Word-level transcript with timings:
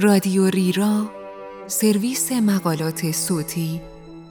رادیو 0.00 0.46
ریرا 0.46 1.10
سرویس 1.66 2.32
مقالات 2.32 3.12
صوتی 3.12 3.80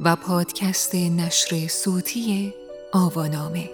و 0.02 0.16
پادکست 0.16 0.96
نشر 0.96 1.68
صوتی 1.68 2.54
آوانامه 2.94 3.70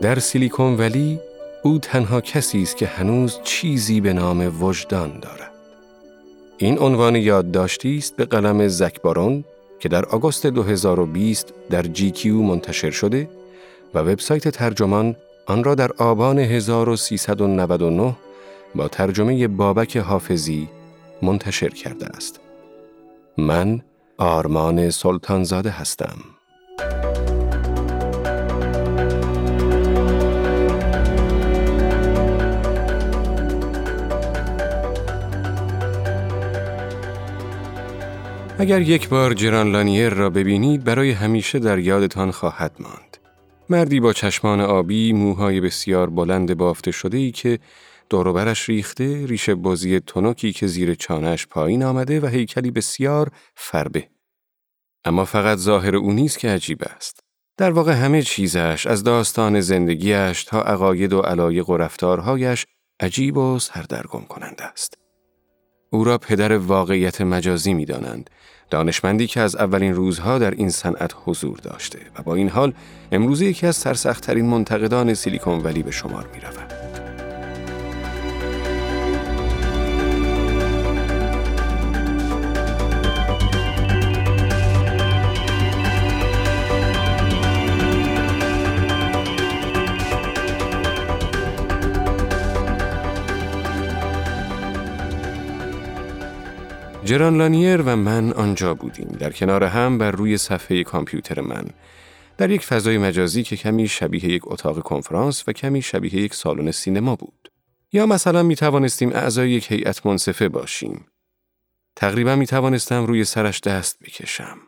در 0.00 0.18
سیلیکون 0.18 0.76
ولی 0.76 1.18
او 1.62 1.78
تنها 1.78 2.20
کسی 2.20 2.62
است 2.62 2.76
که 2.76 2.86
هنوز 2.86 3.38
چیزی 3.44 4.00
به 4.00 4.12
نام 4.12 4.62
وجدان 4.62 5.20
دارد. 5.20 5.52
این 6.58 6.78
عنوان 6.78 7.16
یادداشتی 7.16 7.98
است 7.98 8.16
به 8.16 8.24
قلم 8.24 8.68
زک 8.68 9.02
بارون 9.02 9.44
که 9.80 9.88
در 9.88 10.04
آگوست 10.04 10.46
2020 10.46 11.54
در 11.70 11.82
جی 11.82 12.10
کیو 12.10 12.42
منتشر 12.42 12.90
شده 12.90 13.28
و 13.94 13.98
وبسایت 13.98 14.48
ترجمان 14.48 15.16
آن 15.48 15.64
را 15.64 15.74
در 15.74 15.92
آبان 15.92 16.38
1399 16.38 18.16
با 18.74 18.88
ترجمه 18.88 19.48
بابک 19.48 19.96
حافظی 19.96 20.68
منتشر 21.22 21.68
کرده 21.68 22.06
است. 22.06 22.40
من 23.38 23.80
آرمان 24.18 24.90
سلطانزاده 24.90 25.70
هستم. 25.70 26.16
اگر 38.58 38.80
یک 38.80 39.08
بار 39.08 39.34
جران 39.34 39.72
لانیر 39.72 40.08
را 40.08 40.30
ببینید 40.30 40.84
برای 40.84 41.10
همیشه 41.10 41.58
در 41.58 41.78
یادتان 41.78 42.30
خواهد 42.30 42.72
ماند. 42.80 43.07
مردی 43.70 44.00
با 44.00 44.12
چشمان 44.12 44.60
آبی، 44.60 45.12
موهای 45.12 45.60
بسیار 45.60 46.10
بلند 46.10 46.56
بافته 46.56 46.90
شده 46.90 47.16
ای 47.16 47.30
که 47.30 47.58
دوروبرش 48.10 48.68
ریخته، 48.68 49.26
ریشه 49.26 49.54
بازی 49.54 50.00
تنوکی 50.00 50.52
که 50.52 50.66
زیر 50.66 50.94
چانش 50.94 51.46
پایین 51.46 51.82
آمده 51.82 52.20
و 52.20 52.26
هیکلی 52.26 52.70
بسیار 52.70 53.30
فربه. 53.54 54.08
اما 55.04 55.24
فقط 55.24 55.58
ظاهر 55.58 55.96
او 55.96 56.12
نیست 56.12 56.38
که 56.38 56.48
عجیب 56.48 56.82
است. 56.96 57.20
در 57.56 57.70
واقع 57.70 57.92
همه 57.92 58.22
چیزش 58.22 58.86
از 58.86 59.04
داستان 59.04 59.60
زندگیش 59.60 60.44
تا 60.44 60.62
عقاید 60.62 61.12
و 61.12 61.20
علایق 61.20 61.70
و 61.70 61.76
رفتارهایش 61.76 62.66
عجیب 63.00 63.36
و 63.36 63.58
سردرگم 63.58 64.24
کننده 64.28 64.64
است. 64.64 64.97
او 65.90 66.04
را 66.04 66.18
پدر 66.18 66.52
واقعیت 66.52 67.20
مجازی 67.20 67.74
می 67.74 67.84
دانند. 67.84 68.30
دانشمندی 68.70 69.26
که 69.26 69.40
از 69.40 69.56
اولین 69.56 69.94
روزها 69.94 70.38
در 70.38 70.50
این 70.50 70.70
صنعت 70.70 71.14
حضور 71.24 71.58
داشته 71.58 71.98
و 72.18 72.22
با 72.22 72.34
این 72.34 72.48
حال 72.48 72.72
امروزه 73.12 73.46
یکی 73.46 73.66
از 73.66 73.76
سرسختترین 73.76 74.46
منتقدان 74.46 75.14
سیلیکون 75.14 75.60
ولی 75.60 75.82
به 75.82 75.90
شمار 75.90 76.28
می 76.34 76.40
رود. 76.40 76.77
جران 97.08 97.36
لانیر 97.36 97.82
و 97.82 97.96
من 97.96 98.32
آنجا 98.32 98.74
بودیم. 98.74 99.08
در 99.08 99.30
کنار 99.30 99.64
هم 99.64 99.98
بر 99.98 100.10
روی 100.10 100.38
صفحه 100.38 100.84
کامپیوتر 100.84 101.40
من. 101.40 101.64
در 102.38 102.50
یک 102.50 102.64
فضای 102.64 102.98
مجازی 102.98 103.42
که 103.42 103.56
کمی 103.56 103.88
شبیه 103.88 104.24
یک 104.24 104.42
اتاق 104.44 104.82
کنفرانس 104.82 105.48
و 105.48 105.52
کمی 105.52 105.82
شبیه 105.82 106.14
یک 106.14 106.34
سالن 106.34 106.70
سینما 106.70 107.16
بود. 107.16 107.52
یا 107.92 108.06
مثلا 108.06 108.42
می 108.42 108.56
توانستیم 108.56 109.12
اعضای 109.12 109.50
یک 109.50 109.72
هیئت 109.72 110.06
منصفه 110.06 110.48
باشیم. 110.48 111.06
تقریبا 111.96 112.36
می 112.36 112.46
توانستم 112.46 113.06
روی 113.06 113.24
سرش 113.24 113.60
دست 113.60 113.98
بکشم. 113.98 114.58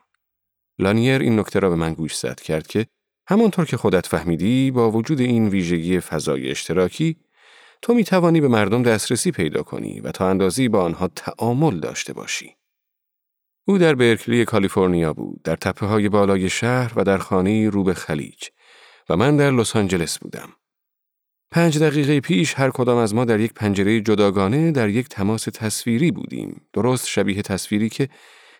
لانیر 0.78 1.20
این 1.20 1.38
نکته 1.38 1.58
را 1.58 1.70
به 1.70 1.76
من 1.76 1.94
گوش 1.94 2.16
زد 2.16 2.40
کرد 2.40 2.66
که 2.66 2.86
همانطور 3.28 3.64
که 3.64 3.76
خودت 3.76 4.06
فهمیدی 4.06 4.70
با 4.70 4.90
وجود 4.90 5.20
این 5.20 5.48
ویژگی 5.48 6.00
فضای 6.00 6.50
اشتراکی 6.50 7.16
تو 7.82 7.94
می 7.94 8.04
توانی 8.04 8.40
به 8.40 8.48
مردم 8.48 8.82
دسترسی 8.82 9.30
پیدا 9.30 9.62
کنی 9.62 10.00
و 10.00 10.10
تا 10.10 10.30
اندازی 10.30 10.68
با 10.68 10.82
آنها 10.82 11.08
تعامل 11.08 11.80
داشته 11.80 12.12
باشی. 12.12 12.56
او 13.64 13.78
در 13.78 13.94
برکلی 13.94 14.44
کالیفرنیا 14.44 15.12
بود، 15.12 15.42
در 15.42 15.56
تپه 15.56 15.86
های 15.86 16.08
بالای 16.08 16.50
شهر 16.50 16.92
و 16.96 17.04
در 17.04 17.18
خانه 17.18 17.68
رو 17.70 17.82
به 17.82 17.94
خلیج 17.94 18.48
و 19.08 19.16
من 19.16 19.36
در 19.36 19.50
لس 19.50 19.76
آنجلس 19.76 20.18
بودم. 20.18 20.48
پنج 21.50 21.78
دقیقه 21.78 22.20
پیش 22.20 22.54
هر 22.54 22.70
کدام 22.70 22.98
از 22.98 23.14
ما 23.14 23.24
در 23.24 23.40
یک 23.40 23.54
پنجره 23.54 24.00
جداگانه 24.00 24.72
در 24.72 24.88
یک 24.88 25.08
تماس 25.08 25.44
تصویری 25.44 26.10
بودیم. 26.10 26.60
درست 26.72 27.06
شبیه 27.06 27.42
تصویری 27.42 27.88
که 27.88 28.08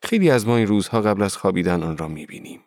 خیلی 0.02 0.30
از 0.30 0.46
ما 0.46 0.56
این 0.56 0.66
روزها 0.66 1.00
قبل 1.00 1.22
از 1.22 1.36
خوابیدن 1.36 1.82
آن 1.82 1.96
را 1.96 2.08
می 2.08 2.26
بینیم. 2.26 2.60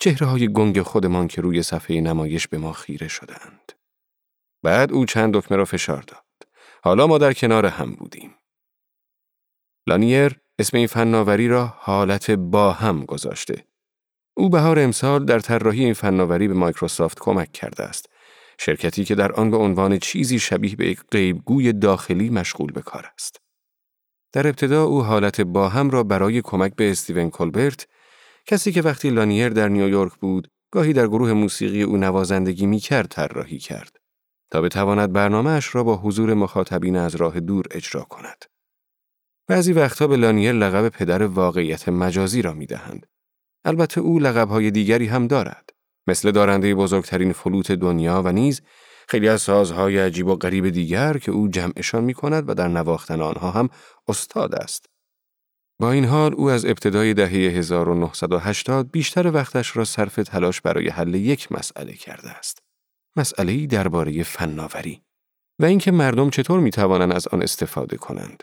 چهره 0.00 0.26
های 0.26 0.52
گنگ 0.52 0.82
خودمان 0.82 1.28
که 1.28 1.40
روی 1.40 1.62
صفحه 1.62 2.00
نمایش 2.00 2.48
به 2.48 2.58
ما 2.58 2.72
خیره 2.72 3.08
شدند. 3.08 3.72
بعد 4.62 4.92
او 4.92 5.04
چند 5.04 5.34
دکمه 5.34 5.56
را 5.56 5.64
فشار 5.64 6.02
داد. 6.02 6.24
حالا 6.82 7.06
ما 7.06 7.18
در 7.18 7.32
کنار 7.32 7.66
هم 7.66 7.92
بودیم. 7.92 8.34
لانیر 9.86 10.40
اسم 10.58 10.76
این 10.76 10.86
فناوری 10.86 11.48
را 11.48 11.66
حالت 11.66 12.30
با 12.30 12.72
هم 12.72 13.04
گذاشته. 13.04 13.64
او 14.36 14.50
بهار 14.50 14.78
امسال 14.78 15.24
در 15.24 15.40
طراحی 15.40 15.84
این 15.84 15.94
فناوری 15.94 16.48
به 16.48 16.54
مایکروسافت 16.54 17.18
کمک 17.20 17.52
کرده 17.52 17.82
است. 17.82 18.06
شرکتی 18.58 19.04
که 19.04 19.14
در 19.14 19.32
آن 19.32 19.50
به 19.50 19.56
عنوان 19.56 19.98
چیزی 19.98 20.38
شبیه 20.38 20.76
به 20.76 20.86
یک 20.88 21.00
غیبگوی 21.10 21.72
داخلی 21.72 22.30
مشغول 22.30 22.72
به 22.72 22.82
کار 22.82 23.10
است. 23.14 23.40
در 24.32 24.46
ابتدا 24.46 24.84
او 24.84 25.02
حالت 25.02 25.40
با 25.40 25.68
هم 25.68 25.90
را 25.90 26.02
برای 26.02 26.42
کمک 26.42 26.74
به 26.76 26.90
استیون 26.90 27.30
کلبرت 27.30 27.86
کسی 28.46 28.72
که 28.72 28.82
وقتی 28.82 29.10
لانیر 29.10 29.48
در 29.48 29.68
نیویورک 29.68 30.12
بود 30.14 30.48
گاهی 30.70 30.92
در 30.92 31.06
گروه 31.06 31.32
موسیقی 31.32 31.82
او 31.82 31.96
نوازندگی 31.96 32.66
می 32.66 32.78
کرد 32.78 33.08
طراحی 33.08 33.58
کرد. 33.58 33.96
تا 34.50 34.60
بتواند 34.60 35.12
برنامهش 35.12 35.74
را 35.74 35.84
با 35.84 35.96
حضور 35.96 36.34
مخاطبین 36.34 36.96
از 36.96 37.14
راه 37.14 37.40
دور 37.40 37.64
اجرا 37.70 38.02
کند. 38.02 38.44
بعضی 39.48 39.72
وقتها 39.72 40.06
به 40.06 40.16
لانیر 40.16 40.52
لقب 40.52 40.88
پدر 40.88 41.22
واقعیت 41.22 41.88
مجازی 41.88 42.42
را 42.42 42.52
می 42.52 42.66
دهند. 42.66 43.06
البته 43.64 44.00
او 44.00 44.18
لقبهای 44.18 44.70
دیگری 44.70 45.06
هم 45.06 45.26
دارد. 45.26 45.70
مثل 46.06 46.30
دارنده 46.30 46.74
بزرگترین 46.74 47.32
فلوت 47.32 47.72
دنیا 47.72 48.22
و 48.22 48.32
نیز 48.32 48.62
خیلی 49.08 49.28
از 49.28 49.42
سازهای 49.42 49.98
عجیب 49.98 50.26
و 50.26 50.36
غریب 50.36 50.68
دیگر 50.68 51.18
که 51.18 51.32
او 51.32 51.48
جمعشان 51.48 52.04
می 52.04 52.14
کند 52.14 52.48
و 52.48 52.54
در 52.54 52.68
نواختن 52.68 53.20
آنها 53.20 53.50
هم 53.50 53.68
استاد 54.08 54.54
است. 54.54 54.86
با 55.80 55.92
این 55.92 56.04
حال 56.04 56.34
او 56.34 56.50
از 56.50 56.64
ابتدای 56.64 57.14
دهه 57.14 57.30
1980 57.30 58.90
بیشتر 58.90 59.30
وقتش 59.30 59.76
را 59.76 59.84
صرف 59.84 60.16
تلاش 60.16 60.60
برای 60.60 60.88
حل 60.88 61.14
یک 61.14 61.52
مسئله 61.52 61.92
کرده 61.92 62.30
است. 62.30 62.65
مسئله 63.16 63.66
درباره 63.66 64.22
فناوری 64.22 65.02
و 65.58 65.64
اینکه 65.64 65.90
مردم 65.90 66.30
چطور 66.30 66.60
می 66.60 66.70
توانند 66.70 67.12
از 67.12 67.28
آن 67.28 67.42
استفاده 67.42 67.96
کنند. 67.96 68.42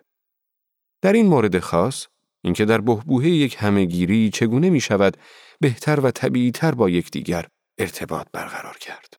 در 1.01 1.13
این 1.13 1.25
مورد 1.25 1.59
خاص، 1.59 2.07
اینکه 2.43 2.65
در 2.65 2.81
بهبوه 2.81 3.27
یک 3.27 3.55
همهگیری 3.59 4.29
چگونه 4.29 4.69
می 4.69 4.81
شود 4.81 5.17
بهتر 5.61 5.99
و 5.99 6.11
طبیعیتر 6.11 6.71
با 6.75 6.89
یکدیگر 6.89 7.47
ارتباط 7.77 8.27
برقرار 8.33 8.77
کرد. 8.77 9.13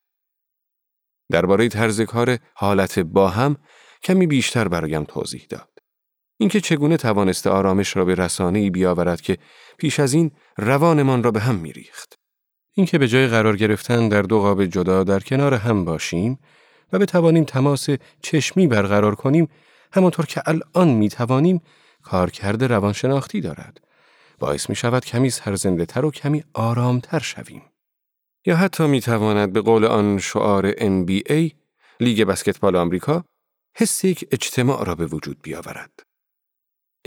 درباره 1.31 1.69
طرز 1.69 2.01
کار 2.01 2.39
حالت 2.55 2.99
با 2.99 3.29
هم 3.29 3.57
کمی 4.03 4.27
بیشتر 4.27 4.69
برایم 4.69 5.05
توضیح 5.05 5.47
داد. 5.49 5.71
اینکه 6.41 6.61
چگونه 6.61 6.97
توانسته 6.97 7.51
آرامش 7.51 7.97
را 7.97 8.05
به 8.05 8.15
رسانه 8.15 8.59
ای 8.59 8.71
بیاورد 8.71 9.21
که 9.21 9.39
پیش 9.79 10.01
از 10.01 10.13
این 10.13 10.31
روانمان 10.59 11.23
را 11.23 11.31
به 11.31 11.41
هم 11.41 11.55
میریخت. 11.55 12.19
اینکه 12.75 12.99
به 12.99 13.09
جای 13.09 13.27
قرار 13.27 13.57
گرفتن 13.57 14.09
در 14.09 14.23
دو 14.23 14.41
قاب 14.41 14.65
جدا 14.65 15.05
در 15.05 15.21
کنار 15.21 15.55
هم 15.55 15.85
باشیم 15.85 16.39
و 16.93 16.99
بتوانیم 16.99 17.45
تماس 17.45 17.87
چشمی 18.23 18.67
برقرار 18.67 19.15
کنیم 19.15 19.49
همانطور 19.93 20.27
که 20.27 20.43
الان 20.47 20.89
می 20.89 21.09
توانیم 21.09 21.61
کارکرد 22.03 22.65
روانشناختی 22.65 23.41
دارد. 23.41 23.81
باعث 24.39 24.71
می 24.71 24.77
شود 24.77 25.05
کمی 25.05 25.31
سرزنده 25.31 25.87
تر 25.87 26.05
و 26.05 26.11
کمی 26.11 26.45
آرامتر 26.55 27.19
شویم. 27.19 27.63
یا 28.47 28.57
حتی 28.57 28.87
می 28.87 29.01
تواند 29.01 29.53
به 29.53 29.61
قول 29.61 29.85
آن 29.85 30.19
شعار 30.19 30.73
NBA 30.73 31.53
لیگ 32.01 32.25
بسکتبال 32.25 32.77
آمریکا 32.77 33.25
حس 33.77 34.05
یک 34.05 34.29
اجتماع 34.33 34.85
را 34.85 34.95
به 34.95 35.07
وجود 35.07 35.43
بیاورد. 35.43 36.14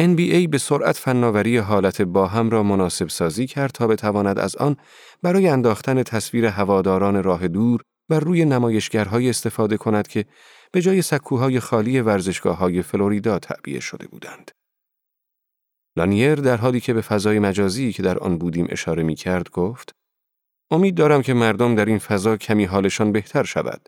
NBA 0.02 0.48
به 0.50 0.58
سرعت 0.58 0.98
فناوری 0.98 1.58
حالت 1.58 2.02
با 2.02 2.28
هم 2.28 2.50
را 2.50 2.64
مناسب 2.64 3.08
سازی 3.08 3.48
کرد 3.48 3.72
تا 3.72 3.88
بتواند 3.88 4.40
از 4.40 4.56
آن 4.56 4.76
برای 5.22 5.48
انداختن 5.48 6.04
تصویر 6.04 6.46
هواداران 6.46 7.24
راه 7.24 7.48
دور 7.48 7.82
بر 8.10 8.20
روی 8.20 8.46
نمایشگرهای 8.46 9.30
استفاده 9.30 9.78
کند 9.78 10.08
که 10.08 10.26
به 10.72 10.82
جای 10.82 11.02
سکوهای 11.02 11.60
خالی 11.60 12.02
ورزشگاه 12.02 12.58
های 12.58 12.82
فلوریدا 12.82 13.40
تعبیه 13.40 13.80
شده 13.80 14.08
بودند. 14.08 14.52
لانیر 15.98 16.36
در 16.36 16.58
حالی 16.58 16.80
که 16.80 16.94
به 16.94 17.02
فضای 17.02 17.40
مجازی 17.40 17.94
که 17.94 18.04
در 18.04 18.18
آن 18.18 18.38
بودیم 18.38 18.68
اشاره 18.70 19.04
می 19.04 19.16
کرد 19.16 19.50
گفت 19.50 19.92
امید 20.72 20.96
دارم 20.96 21.22
که 21.22 21.34
مردم 21.34 21.76
در 21.76 21.86
این 21.86 22.00
فضا 22.00 22.38
کمی 22.38 22.66
حالشان 22.66 23.12
بهتر 23.12 23.44
شود. 23.44 23.88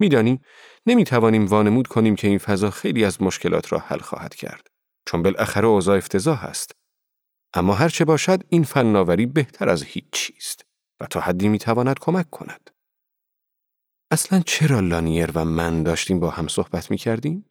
میدانی 0.00 0.40
نمی 0.86 1.04
توانیم 1.04 1.46
وانمود 1.46 1.86
کنیم 1.86 2.16
که 2.16 2.28
این 2.28 2.38
فضا 2.38 2.70
خیلی 2.70 3.04
از 3.04 3.22
مشکلات 3.22 3.72
را 3.72 3.78
حل 3.78 3.98
خواهد 3.98 4.34
کرد 4.34 4.69
چون 5.10 5.22
بالاخره 5.22 5.66
اوضاع 5.66 5.96
افتضاح 5.96 6.44
است 6.44 6.72
اما 7.54 7.74
هرچه 7.74 8.04
باشد 8.04 8.42
این 8.48 8.64
فناوری 8.64 9.26
بهتر 9.26 9.68
از 9.68 9.82
هیچ 9.82 10.04
چیست 10.12 10.64
و 11.00 11.06
تا 11.06 11.20
حدی 11.20 11.48
می 11.48 11.58
تواند 11.58 11.98
کمک 12.00 12.30
کند 12.30 12.70
اصلا 14.10 14.42
چرا 14.46 14.80
لانیر 14.80 15.30
و 15.34 15.44
من 15.44 15.82
داشتیم 15.82 16.20
با 16.20 16.30
هم 16.30 16.48
صحبت 16.48 16.90
می 16.90 16.96
کردیم؟ 16.96 17.44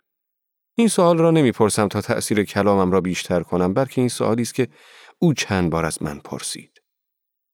این 0.78 0.88
سوال 0.88 1.18
را 1.18 1.32
نمی‌پرسم 1.32 1.88
تا 1.88 2.02
تأثیر 2.02 2.44
کلامم 2.44 2.92
را 2.92 3.02
بیشتر 3.02 3.44
کنم 3.44 3.74
بلکه 3.74 4.02
این 4.02 4.10
سوالی 4.10 4.42
است 4.42 4.54
که 4.54 4.68
او 5.20 5.34
چند 5.34 5.70
بار 5.70 5.86
از 5.86 6.04
من 6.04 6.20
پرسید. 6.20 6.82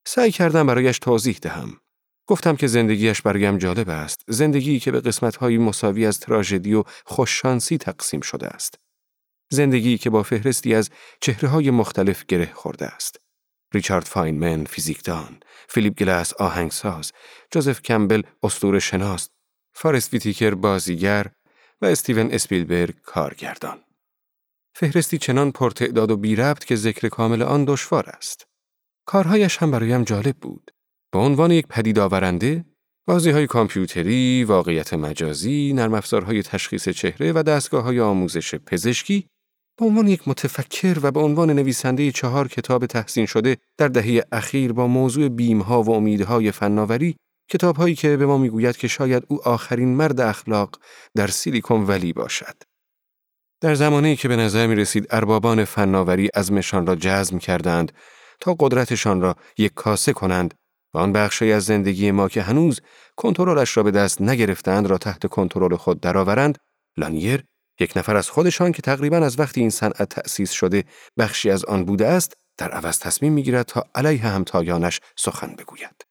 سعی 0.08 0.32
کردم 0.32 0.68
برایش 0.68 1.00
توضیح 1.00 1.38
دهم. 1.42 1.80
گفتم 2.28 2.56
که 2.56 2.68
زندگیش 2.68 3.22
برایم 3.22 3.58
جالب 3.58 3.90
است، 3.90 4.22
زندگی 4.28 4.80
که 4.80 4.92
به 4.92 5.02
قسمتهایی 5.02 5.58
مساوی 5.58 6.06
از 6.06 6.20
تراژدی 6.20 6.74
و 6.74 6.84
خوششانسی 7.06 7.78
تقسیم 7.78 8.22
شده 8.22 8.48
است. 8.48 8.85
زندگی 9.50 9.98
که 9.98 10.10
با 10.10 10.24
فهرستی 10.24 10.76
از 10.76 10.90
چهره 11.22 11.50
های 11.50 11.72
مختلف 11.72 12.26
گره 12.26 12.52
خورده 12.54 12.86
است. 12.86 13.18
ریچارد 13.74 14.06
فاینمن 14.06 14.66
فیزیکدان، 14.66 15.40
فیلیپ 15.68 15.94
گلاس 15.94 16.34
آهنگساز، 16.34 17.12
جوزف 17.52 17.82
کمبل 17.82 18.22
اسطوره 18.44 18.80
شناس، 18.80 19.30
فارست 19.74 20.14
ویتیکر 20.14 20.54
بازیگر 20.54 21.32
و 21.82 21.86
استیون 21.86 22.32
اسپیلبرگ 22.32 22.96
کارگردان. 23.02 23.82
فهرستی 24.76 25.18
چنان 25.18 25.52
پرتعداد 25.52 26.12
و 26.12 26.18
بی 26.18 26.36
ربط 26.36 26.66
که 26.66 26.76
ذکر 26.76 27.08
کامل 27.08 27.42
آن 27.42 27.66
دشوار 27.66 28.10
است. 28.10 28.48
کارهایش 29.06 29.58
هم 29.58 29.72
برایم 29.72 30.04
جالب 30.04 30.36
بود. 30.38 30.72
به 31.12 31.20
عنوان 31.20 31.52
یک 31.52 31.68
پدید 31.68 32.00
آورنده، 32.00 32.66
بازی 33.08 33.30
های 33.30 33.48
کامپیوتری، 33.48 34.44
واقعیت 34.44 34.94
مجازی، 34.94 35.74
نرم 35.74 35.94
افزارهای 35.94 36.44
تشخیص 36.44 36.90
چهره 36.90 37.32
و 37.32 37.44
دستگاه 37.44 37.84
های 37.84 38.00
آموزش 38.00 38.56
پزشکی 38.56 39.28
به 39.78 39.86
عنوان 39.86 40.08
یک 40.08 40.28
متفکر 40.28 41.00
و 41.02 41.12
به 41.12 41.20
عنوان 41.20 41.50
نویسنده 41.50 42.12
چهار 42.12 42.48
کتاب 42.48 42.86
تحسین 42.86 43.26
شده 43.26 43.58
در 43.78 43.88
دهه 43.88 44.24
اخیر 44.32 44.74
با 44.74 44.88
موضوع 44.88 45.30
بیمها 45.30 45.84
و 45.84 45.92
امیدهای 45.92 46.52
فناوری 46.52 47.16
کتابهایی 47.50 47.96
که 47.96 48.18
به 48.18 48.26
ما 48.26 48.38
می‌گوید 48.38 48.78
که 48.78 48.88
شاید 48.88 49.24
او 49.28 49.48
آخرین 49.48 49.96
مرد 49.96 50.22
اخلاق 50.22 50.80
در 51.16 51.28
سیلیکون 51.28 51.84
ولی 51.84 52.14
باشد. 52.14 52.56
در 53.62 53.76
زمانی 53.76 54.16
که 54.16 54.28
به 54.28 54.36
نظر 54.36 54.68
می 54.68 54.76
رسید 54.76 55.08
اربابان 55.10 55.66
فناوری 55.66 56.30
مشان 56.52 56.88
را 56.88 56.96
جزم 56.96 57.38
کردند 57.38 57.92
تا 58.40 58.56
قدرتشان 58.60 59.22
را 59.22 59.36
یک 59.58 59.74
کاسه 59.74 60.14
کنند 60.14 60.54
و 60.94 60.98
آن 60.98 61.14
بخشی 61.14 61.52
از 61.52 61.66
زندگی 61.66 62.12
ما 62.12 62.30
که 62.30 62.42
هنوز 62.42 62.82
کنترلش 63.16 63.78
را 63.78 63.84
به 63.84 63.92
دست 63.92 64.22
نگرفتند 64.22 64.88
را 64.88 64.98
تحت 64.98 65.28
کنترل 65.28 65.76
خود 65.76 66.00
درآورند 66.00 66.58
لانیر 66.98 67.44
یک 67.80 67.98
نفر 67.98 68.16
از 68.16 68.30
خودشان 68.30 68.72
که 68.72 68.82
تقریبا 68.82 69.18
از 69.18 69.40
وقتی 69.40 69.62
این 69.62 69.70
صنعت 69.70 70.10
تأسیس 70.10 70.52
شده 70.52 70.84
بخشی 71.18 71.50
از 71.50 71.66
آن 71.66 71.86
بوده 71.86 72.08
است 72.08 72.34
در 72.58 72.72
عوض 72.72 73.00
تصمیم 73.00 73.34
می‌گیرد 73.34 73.66
تا 73.66 73.86
علیه 73.96 74.22
همتایانش 74.22 75.00
سخن 75.16 75.56
بگوید 75.56 76.06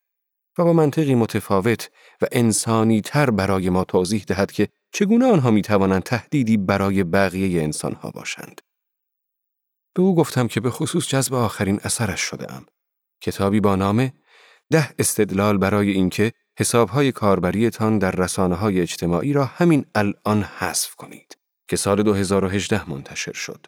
و 0.58 0.64
با 0.64 0.72
منطقی 0.72 1.14
متفاوت 1.14 1.90
و 2.22 2.26
انسانی 2.32 3.00
تر 3.00 3.30
برای 3.30 3.70
ما 3.70 3.84
توضیح 3.84 4.24
دهد 4.26 4.52
که 4.52 4.68
چگونه 4.92 5.26
آنها 5.26 5.50
می 5.50 5.62
توانند 5.62 6.02
تهدیدی 6.02 6.56
برای 6.56 7.04
بقیه 7.04 7.62
انسانها 7.62 8.10
باشند. 8.10 8.60
به 9.94 10.02
او 10.02 10.14
گفتم 10.14 10.48
که 10.48 10.60
به 10.60 10.70
خصوص 10.70 11.08
جذب 11.08 11.34
آخرین 11.34 11.80
اثرش 11.84 12.20
شده 12.20 12.52
ام. 12.52 12.66
کتابی 13.20 13.60
با 13.60 13.76
نام 13.76 14.12
ده 14.70 14.94
استدلال 14.98 15.58
برای 15.58 15.90
اینکه 15.90 16.32
حسابهای 16.58 17.12
کاربریتان 17.12 17.98
در 17.98 18.10
رسانه 18.10 18.54
های 18.54 18.80
اجتماعی 18.80 19.32
را 19.32 19.44
همین 19.44 19.86
الان 19.94 20.42
حذف 20.42 20.94
کنید 20.94 21.36
که 21.68 21.76
سال 21.76 22.02
2018 22.02 22.90
منتشر 22.90 23.32
شد. 23.32 23.66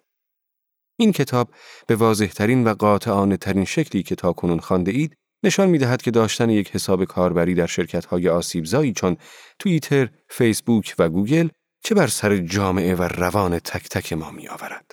این 0.99 1.13
کتاب 1.13 1.49
به 1.87 1.97
واضحترین 1.97 2.65
و 2.65 2.75
قاطعانه 2.75 3.37
ترین 3.37 3.65
شکلی 3.65 4.03
که 4.03 4.15
تا 4.15 4.33
کنون 4.33 4.61
خانده 4.61 4.91
اید 4.93 5.17
نشان 5.43 5.69
می 5.69 5.79
دهد 5.79 6.03
که 6.03 6.11
داشتن 6.11 6.51
یک 6.51 6.71
حساب 6.71 7.05
کاربری 7.05 7.55
در 7.55 7.67
شرکت 7.67 8.05
های 8.05 8.29
آسیبزایی 8.29 8.93
چون 8.93 9.17
توییتر، 9.59 10.09
فیسبوک 10.29 10.95
و 10.99 11.09
گوگل 11.09 11.49
چه 11.85 11.95
بر 11.95 12.07
سر 12.07 12.37
جامعه 12.37 12.95
و 12.95 13.03
روان 13.03 13.59
تک 13.59 13.89
تک 13.89 14.13
ما 14.13 14.31
می 14.31 14.49
آورد. 14.49 14.93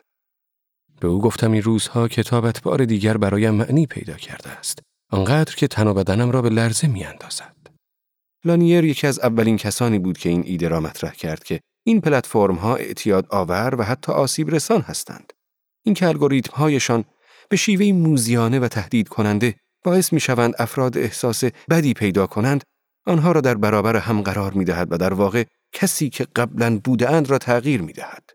به 1.01 1.07
او 1.07 1.21
گفتم 1.21 1.51
این 1.51 1.63
روزها 1.63 2.07
کتابت 2.07 2.61
بار 2.61 2.85
دیگر 2.85 3.17
برایم 3.17 3.53
معنی 3.53 3.85
پیدا 3.85 4.13
کرده 4.13 4.49
است. 4.49 4.79
آنقدر 5.11 5.55
که 5.55 5.67
تن 5.67 5.87
و 5.87 5.93
بدنم 5.93 6.31
را 6.31 6.41
به 6.41 6.49
لرزه 6.49 6.87
می 6.87 7.03
اندازد. 7.03 7.55
لانیر 8.45 8.83
یکی 8.83 9.07
از 9.07 9.19
اولین 9.19 9.57
کسانی 9.57 9.99
بود 9.99 10.17
که 10.17 10.29
این 10.29 10.43
ایده 10.45 10.67
را 10.67 10.79
مطرح 10.79 11.13
کرد 11.13 11.43
که 11.43 11.59
این 11.83 12.01
پلتفرم 12.01 12.55
ها 12.55 12.75
اعتیاد 12.75 13.27
آور 13.29 13.75
و 13.77 13.83
حتی 13.83 14.11
آسیب 14.11 14.49
رسان 14.49 14.81
هستند. 14.81 15.33
این 15.85 15.95
که 15.95 16.07
الگوریتم 16.07 16.55
هایشان 16.55 17.05
به 17.49 17.57
شیوه 17.57 17.91
موزیانه 17.91 18.59
و 18.59 18.67
تهدید 18.67 19.07
کننده 19.07 19.55
باعث 19.83 20.13
می 20.13 20.19
شوند 20.19 20.53
افراد 20.59 20.97
احساس 20.97 21.43
بدی 21.69 21.93
پیدا 21.93 22.27
کنند 22.27 22.63
آنها 23.05 23.31
را 23.31 23.41
در 23.41 23.55
برابر 23.55 23.95
هم 23.95 24.21
قرار 24.21 24.53
می 24.53 24.65
دهد 24.65 24.91
و 24.91 24.97
در 24.97 25.13
واقع 25.13 25.43
کسی 25.71 26.09
که 26.09 26.27
قبلا 26.35 26.79
بودند 26.83 27.29
را 27.29 27.37
تغییر 27.37 27.81
می 27.81 27.93
دهد. 27.93 28.29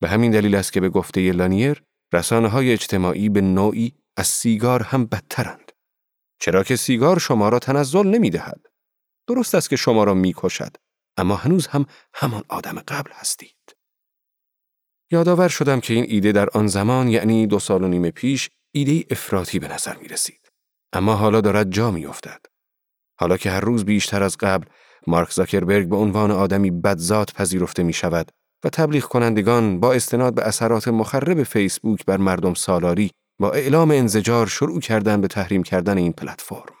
به 0.00 0.08
همین 0.08 0.30
دلیل 0.30 0.54
است 0.54 0.72
که 0.72 0.80
به 0.80 0.88
گفته 0.88 1.32
لانیر 1.32 1.82
رسانه 2.12 2.48
های 2.48 2.72
اجتماعی 2.72 3.28
به 3.28 3.40
نوعی 3.40 3.92
از 4.16 4.26
سیگار 4.26 4.82
هم 4.82 5.04
بدترند. 5.04 5.72
چرا 6.40 6.62
که 6.62 6.76
سیگار 6.76 7.18
شما 7.18 7.48
را 7.48 7.58
تنزل 7.58 8.06
نمی 8.06 8.30
دهد. 8.30 8.60
درست 9.26 9.54
است 9.54 9.70
که 9.70 9.76
شما 9.76 10.04
را 10.04 10.14
می 10.14 10.34
کشد. 10.36 10.76
اما 11.20 11.36
هنوز 11.36 11.66
هم 11.66 11.86
همان 12.14 12.44
آدم 12.48 12.78
قبل 12.88 13.10
هستید. 13.14 13.56
یادآور 15.10 15.48
شدم 15.48 15.80
که 15.80 15.94
این 15.94 16.04
ایده 16.08 16.32
در 16.32 16.48
آن 16.54 16.66
زمان 16.66 17.08
یعنی 17.08 17.46
دو 17.46 17.58
سال 17.58 17.84
و 17.84 17.88
نیم 17.88 18.10
پیش 18.10 18.50
ایده 18.74 19.04
افراطی 19.10 19.58
به 19.58 19.68
نظر 19.68 19.96
می 19.96 20.08
رسید. 20.08 20.50
اما 20.92 21.14
حالا 21.14 21.40
دارد 21.40 21.70
جا 21.70 21.90
می 21.90 22.06
افتد. 22.06 22.40
حالا 23.20 23.36
که 23.36 23.50
هر 23.50 23.60
روز 23.60 23.84
بیشتر 23.84 24.22
از 24.22 24.36
قبل 24.36 24.66
مارک 25.06 25.32
زاکربرگ 25.32 25.88
به 25.88 25.96
عنوان 25.96 26.30
آدمی 26.30 26.70
بدذات 26.70 27.34
پذیرفته 27.34 27.82
می 27.82 27.92
شود 27.92 28.30
و 28.64 28.68
تبلیغ 28.68 29.04
کنندگان 29.04 29.80
با 29.80 29.92
استناد 29.92 30.34
به 30.34 30.42
اثرات 30.42 30.88
مخرب 30.88 31.42
فیسبوک 31.42 32.04
بر 32.04 32.16
مردم 32.16 32.54
سالاری 32.54 33.10
با 33.40 33.50
اعلام 33.50 33.90
انزجار 33.90 34.46
شروع 34.46 34.80
کردن 34.80 35.20
به 35.20 35.28
تحریم 35.28 35.62
کردن 35.62 35.98
این 35.98 36.12
پلتفرم. 36.12 36.79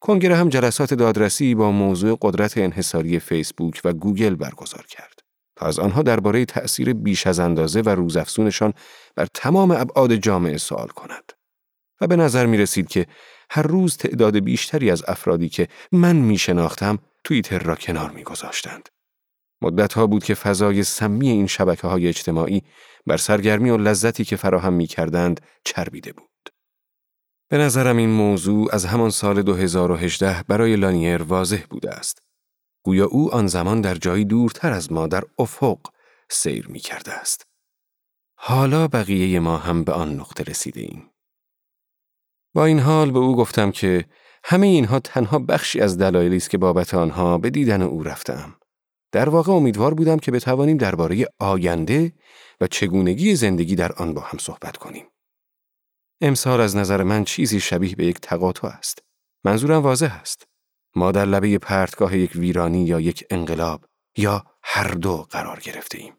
کنگره 0.00 0.36
هم 0.36 0.48
جلسات 0.48 0.94
دادرسی 0.94 1.54
با 1.54 1.70
موضوع 1.70 2.18
قدرت 2.22 2.58
انحصاری 2.58 3.18
فیسبوک 3.18 3.80
و 3.84 3.92
گوگل 3.92 4.34
برگزار 4.34 4.86
کرد 4.86 5.20
تا 5.56 5.66
از 5.66 5.78
آنها 5.78 6.02
درباره 6.02 6.44
تأثیر 6.44 6.92
بیش 6.92 7.26
از 7.26 7.38
اندازه 7.38 7.80
و 7.80 7.88
روزافزونشان 7.88 8.72
بر 9.16 9.26
تمام 9.34 9.70
ابعاد 9.70 10.14
جامعه 10.14 10.58
سوال 10.58 10.88
کند. 10.88 11.32
و 12.00 12.06
به 12.06 12.16
نظر 12.16 12.46
می 12.46 12.58
رسید 12.58 12.88
که 12.88 13.06
هر 13.50 13.62
روز 13.62 13.96
تعداد 13.96 14.38
بیشتری 14.38 14.90
از 14.90 15.04
افرادی 15.08 15.48
که 15.48 15.68
من 15.92 16.16
می 16.16 16.38
شناختم 16.38 16.98
توییتر 17.24 17.58
را 17.58 17.74
کنار 17.74 18.10
می 18.10 18.22
گذاشتند. 18.22 18.88
مدت 19.62 19.92
ها 19.92 20.06
بود 20.06 20.24
که 20.24 20.34
فضای 20.34 20.84
سمی 20.84 21.28
این 21.28 21.46
شبکه 21.46 21.86
های 21.86 22.08
اجتماعی 22.08 22.62
بر 23.06 23.16
سرگرمی 23.16 23.70
و 23.70 23.76
لذتی 23.76 24.24
که 24.24 24.36
فراهم 24.36 24.72
می 24.72 24.86
کردند 24.86 25.40
چربیده 25.64 26.12
بود. 26.12 26.27
به 27.50 27.58
نظرم 27.58 27.96
این 27.96 28.10
موضوع 28.10 28.74
از 28.74 28.84
همان 28.84 29.10
سال 29.10 29.42
2018 29.42 30.42
برای 30.48 30.76
لانیر 30.76 31.22
واضح 31.22 31.62
بوده 31.70 31.90
است. 31.90 32.22
گویا 32.84 33.06
او 33.06 33.34
آن 33.34 33.46
زمان 33.46 33.80
در 33.80 33.94
جایی 33.94 34.24
دورتر 34.24 34.72
از 34.72 34.92
ما 34.92 35.06
در 35.06 35.24
افق 35.38 35.78
سیر 36.30 36.68
می 36.68 36.78
کرده 36.78 37.12
است. 37.12 37.46
حالا 38.38 38.88
بقیه 38.88 39.40
ما 39.40 39.56
هم 39.56 39.84
به 39.84 39.92
آن 39.92 40.14
نقطه 40.14 40.44
رسیده 40.44 40.80
ایم. 40.80 41.10
با 42.54 42.64
این 42.64 42.78
حال 42.78 43.10
به 43.10 43.18
او 43.18 43.36
گفتم 43.36 43.70
که 43.70 44.04
همه 44.44 44.66
اینها 44.66 45.00
تنها 45.00 45.38
بخشی 45.38 45.80
از 45.80 45.98
دلایلی 45.98 46.36
است 46.36 46.50
که 46.50 46.58
بابت 46.58 46.94
آنها 46.94 47.38
به 47.38 47.50
دیدن 47.50 47.82
او 47.82 48.02
رفتم. 48.02 48.56
در 49.12 49.28
واقع 49.28 49.52
امیدوار 49.52 49.94
بودم 49.94 50.18
که 50.18 50.30
بتوانیم 50.32 50.76
درباره 50.76 51.26
آینده 51.38 52.12
و 52.60 52.66
چگونگی 52.66 53.34
زندگی 53.34 53.74
در 53.74 53.92
آن 53.92 54.14
با 54.14 54.20
هم 54.20 54.38
صحبت 54.38 54.76
کنیم. 54.76 55.06
امسال 56.20 56.60
از 56.60 56.76
نظر 56.76 57.02
من 57.02 57.24
چیزی 57.24 57.60
شبیه 57.60 57.94
به 57.94 58.06
یک 58.06 58.20
تقاطع 58.20 58.68
است. 58.68 58.98
منظورم 59.44 59.82
واضح 59.82 60.14
است. 60.20 60.44
ما 60.96 61.12
در 61.12 61.24
لبه 61.24 61.58
پرتگاه 61.58 62.16
یک 62.16 62.32
ویرانی 62.34 62.84
یا 62.84 63.00
یک 63.00 63.24
انقلاب 63.30 63.84
یا 64.16 64.44
هر 64.62 64.88
دو 64.88 65.16
قرار 65.30 65.60
گرفته 65.60 65.98
ایم. 65.98 66.14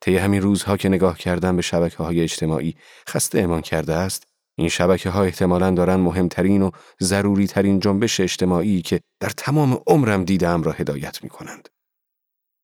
طی 0.00 0.16
همین 0.16 0.42
روزها 0.42 0.76
که 0.76 0.88
نگاه 0.88 1.18
کردم 1.18 1.56
به 1.56 1.62
شبکه 1.62 1.96
های 1.96 2.20
اجتماعی 2.20 2.76
خسته 3.08 3.40
امان 3.40 3.60
کرده 3.60 3.94
است 3.94 4.26
این 4.58 4.68
شبکه 4.68 5.10
ها 5.10 5.22
احتمالاً 5.22 5.70
دارن 5.70 5.96
مهمترین 5.96 6.62
و 6.62 6.70
ضروری 7.02 7.46
ترین 7.46 7.80
جنبش 7.80 8.20
اجتماعی 8.20 8.82
که 8.82 9.00
در 9.20 9.30
تمام 9.30 9.80
عمرم 9.86 10.24
دیدم 10.24 10.62
را 10.62 10.72
هدایت 10.72 11.22
می 11.22 11.28
کنند. 11.28 11.68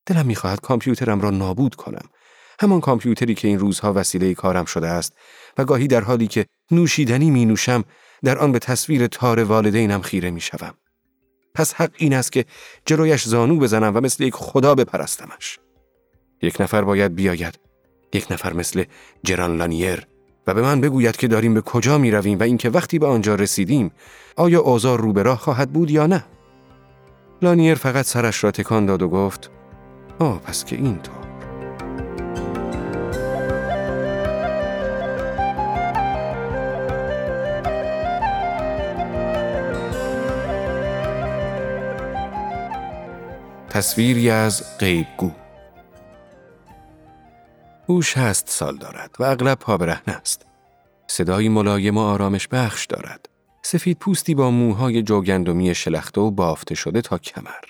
دلم 0.07 0.27
می‌خواهد 0.27 0.61
کامپیوترم 0.61 1.21
را 1.21 1.31
نابود 1.31 1.75
کنم. 1.75 2.09
همان 2.61 2.81
کامپیوتری 2.81 3.35
که 3.35 3.49
این 3.49 3.59
روزها 3.59 3.93
وسیله 3.97 4.35
کارم 4.35 4.65
شده 4.65 4.89
است 4.89 5.13
و 5.59 5.65
گاهی 5.65 5.87
در 5.87 6.01
حالی 6.01 6.27
که 6.27 6.47
نوشیدنی 6.71 7.31
می 7.31 7.45
نوشم 7.45 7.85
در 8.25 8.39
آن 8.39 8.53
به 8.53 8.59
تصویر 8.59 9.07
تار 9.07 9.45
والدینم 9.45 10.03
خیره 10.03 10.31
می 10.31 10.41
شوم. 10.41 10.75
پس 11.55 11.75
حق 11.75 11.91
این 11.97 12.15
است 12.15 12.33
که 12.33 12.45
جلویش 12.87 13.25
زانو 13.25 13.59
بزنم 13.59 13.97
و 13.97 14.01
مثل 14.01 14.25
یک 14.25 14.35
خدا 14.35 14.75
بپرستمش. 14.75 15.59
یک 16.43 16.61
نفر 16.61 16.83
باید 16.83 17.15
بیاید. 17.15 17.59
یک 18.13 18.27
نفر 18.33 18.53
مثل 18.53 18.85
جران 19.23 19.57
لانیر 19.57 20.07
و 20.47 20.55
به 20.55 20.63
من 20.63 20.81
بگوید 20.81 21.17
که 21.17 21.29
داریم 21.29 21.55
به 21.55 21.61
کجا 21.61 21.99
می 21.99 22.11
رویم 22.11 22.39
و 22.39 22.43
اینکه 22.43 22.71
وقتی 22.71 22.99
به 22.99 23.07
آنجا 23.07 23.35
رسیدیم 23.35 23.91
آیا 24.37 24.63
آزار 24.63 25.01
رو 25.01 25.13
به 25.13 25.23
راه 25.23 25.39
خواهد 25.39 25.73
بود 25.73 25.91
یا 25.91 26.07
نه؟ 26.07 26.25
لانیر 27.43 27.75
فقط 27.75 28.05
سرش 28.05 28.45
را 28.45 28.51
تکان 28.51 28.87
داد 28.87 29.03
و 29.03 29.09
گفت 29.09 29.51
آه 30.19 30.41
پس 30.41 30.65
که 30.65 30.77
اینطور. 30.77 31.18
تصویری 43.79 44.31
از 44.31 44.79
غیبگو 44.79 45.31
او 47.87 48.03
شست 48.03 48.49
سال 48.49 48.77
دارد 48.77 49.17
و 49.19 49.25
اغلب 49.25 49.59
پابرهن 49.59 50.15
است. 50.15 50.47
صدایی 51.07 51.49
ملایم 51.49 51.97
و 51.97 52.01
آرامش 52.01 52.49
بخش 52.49 52.87
دارد. 52.87 53.29
سفید 53.63 53.99
پوستی 53.99 54.35
با 54.35 54.51
موهای 54.51 55.03
جوگندمی 55.03 55.75
شلخته 55.75 56.21
و 56.21 56.31
بافته 56.31 56.75
شده 56.75 57.01
تا 57.01 57.19
کمر 57.19 57.65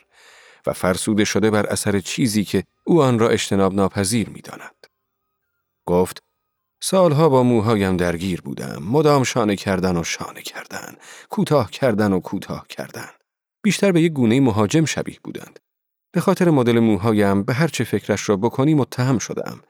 و 0.66 0.72
فرسوده 0.72 1.24
شده 1.24 1.50
بر 1.50 1.66
اثر 1.66 2.00
چیزی 2.00 2.44
که 2.44 2.64
او 2.84 3.02
آن 3.02 3.18
را 3.18 3.28
اجتناب 3.28 3.74
ناپذیر 3.74 4.28
می 4.28 4.40
داند. 4.40 4.86
گفت 5.86 6.22
سالها 6.80 7.28
با 7.28 7.42
موهایم 7.42 7.96
درگیر 7.96 8.40
بودم 8.40 8.82
مدام 8.82 9.24
شانه 9.24 9.56
کردن 9.56 9.96
و 9.96 10.04
شانه 10.04 10.42
کردن 10.42 10.94
کوتاه 11.30 11.70
کردن 11.70 12.12
و 12.12 12.20
کوتاه 12.20 12.66
کردن 12.68 13.10
بیشتر 13.62 13.92
به 13.92 14.02
یک 14.02 14.12
گونه 14.12 14.40
مهاجم 14.40 14.84
شبیه 14.84 15.18
بودند 15.24 15.60
به 16.18 16.22
خاطر 16.22 16.50
مدل 16.50 16.78
موهایم 16.78 17.42
به 17.42 17.54
هر 17.54 17.68
چه 17.68 17.84
فکرش 17.84 18.28
را 18.28 18.37
بکنی 18.37 18.75
متهم 18.75 19.18
شدم 19.18 19.60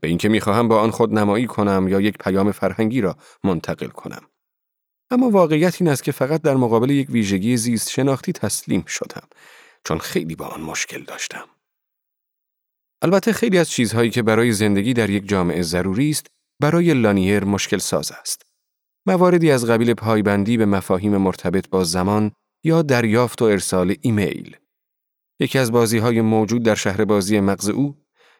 به 0.00 0.08
اینکه 0.08 0.28
می‌خواهم 0.28 0.68
با 0.68 0.80
آن 0.80 0.90
خود 0.90 1.18
نمایی 1.18 1.46
کنم 1.46 1.88
یا 1.88 2.00
یک 2.00 2.18
پیام 2.18 2.52
فرهنگی 2.52 3.00
را 3.00 3.16
منتقل 3.44 3.86
کنم. 3.86 4.22
اما 5.10 5.30
واقعیت 5.30 5.82
این 5.82 5.90
است 5.90 6.04
که 6.04 6.12
فقط 6.12 6.42
در 6.42 6.54
مقابل 6.54 6.90
یک 6.90 7.10
ویژگی 7.10 7.56
زیست 7.56 7.90
شناختی 7.90 8.32
تسلیم 8.32 8.84
شدم 8.84 9.28
چون 9.84 9.98
خیلی 9.98 10.36
با 10.36 10.46
آن 10.46 10.60
مشکل 10.60 11.04
داشتم. 11.04 11.44
البته 13.02 13.32
خیلی 13.32 13.58
از 13.58 13.70
چیزهایی 13.70 14.10
که 14.10 14.22
برای 14.22 14.52
زندگی 14.52 14.94
در 14.94 15.10
یک 15.10 15.28
جامعه 15.28 15.62
ضروری 15.62 16.10
است 16.10 16.26
برای 16.60 16.94
لانیر 16.94 17.44
مشکل 17.44 17.78
ساز 17.78 18.12
است. 18.12 18.42
مواردی 19.06 19.50
از 19.50 19.66
قبیل 19.66 19.94
پایبندی 19.94 20.56
به 20.56 20.66
مفاهیم 20.66 21.16
مرتبط 21.16 21.68
با 21.68 21.84
زمان 21.84 22.32
یا 22.64 22.82
دریافت 22.82 23.42
و 23.42 23.44
ارسال 23.44 23.94
ایمیل. 24.00 24.56
یکی 25.38 25.58
از 25.58 25.72
بازی 25.72 25.98
های 25.98 26.20
موجود 26.20 26.62
در 26.62 26.74
شهر 26.74 27.04
بازی 27.04 27.40
مغز 27.40 27.68
او 27.68 27.96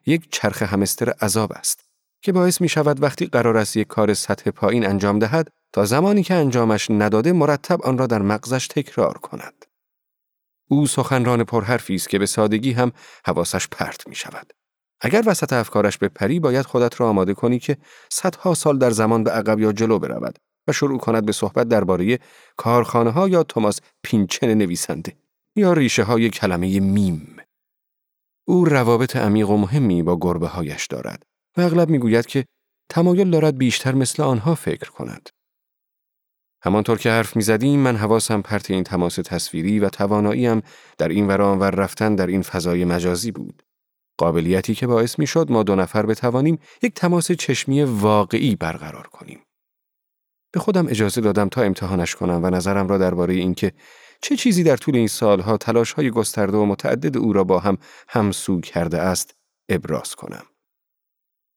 یک 0.07 0.29
چرخ 0.31 0.63
همستر 0.63 1.11
عذاب 1.11 1.53
است 1.53 1.85
که 2.23 2.33
باعث 2.33 2.61
می 2.61 2.69
شود 2.69 3.03
وقتی 3.03 3.27
قرار 3.27 3.57
است 3.57 3.77
یک 3.77 3.87
کار 3.87 4.15
سطح 4.15 4.51
پایین 4.51 4.87
انجام 4.87 5.19
دهد 5.19 5.51
تا 5.73 5.85
زمانی 5.85 6.23
که 6.23 6.35
انجامش 6.35 6.91
نداده 6.91 7.33
مرتب 7.33 7.83
آن 7.83 7.99
را 7.99 8.07
در 8.07 8.23
مغزش 8.23 8.67
تکرار 8.67 9.19
کند. 9.19 9.65
او 10.69 10.87
سخنران 10.87 11.45
پرحرفی 11.45 11.95
است 11.95 12.09
که 12.09 12.19
به 12.19 12.27
سادگی 12.27 12.73
هم 12.73 12.93
حواسش 13.27 13.69
پرت 13.69 14.09
می 14.09 14.15
شود. 14.15 14.53
اگر 15.01 15.23
وسط 15.27 15.53
افکارش 15.53 15.99
به 15.99 16.09
پری 16.09 16.41
باید 16.41 16.67
خودت 16.67 17.01
را 17.01 17.09
آماده 17.09 17.35
کنی 17.35 17.59
که 17.59 17.77
صدها 18.11 18.55
سال 18.55 18.79
در 18.79 18.91
زمان 18.91 19.25
به 19.25 19.31
عقب 19.31 19.61
یا 19.61 19.73
جلو 19.73 19.99
برود 19.99 20.39
و 20.69 20.73
شروع 20.73 20.99
کند 20.99 21.27
به 21.27 21.33
صحبت 21.33 21.69
درباره 21.69 22.19
کارخانه 22.57 23.11
ها 23.11 23.29
یا 23.29 23.43
توماس 23.43 23.81
پینچن 24.03 24.55
نویسنده. 24.55 25.24
یا 25.57 25.73
ریشه 25.73 26.03
های 26.03 26.31
کلمه 26.31 26.81
میم. 26.81 27.37
او 28.47 28.65
روابط 28.65 29.17
عمیق 29.17 29.51
و 29.51 29.57
مهمی 29.57 30.03
با 30.03 30.19
گربه 30.21 30.49
هایش 30.49 30.87
دارد 30.87 31.23
و 31.57 31.61
اغلب 31.61 31.89
می‌گوید 31.89 32.27
که 32.27 32.45
تمایل 32.91 33.31
دارد 33.31 33.59
بیشتر 33.59 33.95
مثل 33.95 34.23
آنها 34.23 34.55
فکر 34.55 34.91
کند. 34.91 35.29
همانطور 36.63 36.99
که 36.99 37.11
حرف 37.11 37.37
می‌زدیم 37.37 37.81
من 37.81 37.97
حواسم 37.97 38.43
پرت 38.43 38.71
این 38.71 38.85
تماس 38.85 39.15
تصویری 39.15 39.79
و 39.79 39.89
تواناییم 39.89 40.63
در 40.99 41.09
این 41.09 41.27
وران 41.27 41.59
و 41.59 41.63
رفتن 41.63 42.15
در 42.15 42.27
این 42.27 42.43
فضای 42.43 42.85
مجازی 42.85 43.31
بود. 43.31 43.63
قابلیتی 44.19 44.75
که 44.75 44.87
باعث 44.87 45.19
می‌شد 45.19 45.53
ما 45.53 45.63
دو 45.63 45.75
نفر 45.75 46.07
بتوانیم 46.07 46.59
یک 46.83 46.95
تماس 46.95 47.33
چشمی 47.33 47.83
واقعی 47.83 48.57
برقرار 48.57 49.07
کنیم. 49.07 49.41
به 50.53 50.61
خودم 50.61 50.87
اجازه 50.87 51.21
دادم 51.21 51.49
تا 51.49 51.63
امتحانش 51.63 52.15
کنم 52.15 52.41
و 52.45 52.51
نظرم 52.51 52.89
را 52.89 52.99
درباره 52.99 53.35
اینکه 53.35 53.73
چه 54.25 54.37
چیزی 54.37 54.63
در 54.63 54.77
طول 54.77 54.97
این 54.97 55.09
سالها 55.09 55.57
تلاش 55.57 55.93
های 55.93 56.11
گسترده 56.11 56.57
و 56.57 56.65
متعدد 56.65 57.17
او 57.17 57.33
را 57.33 57.45
با 57.45 57.59
هم 57.59 57.79
همسو 58.09 58.61
کرده 58.61 58.99
است 58.99 59.35
ابراز 59.69 60.15
کنم. 60.15 60.47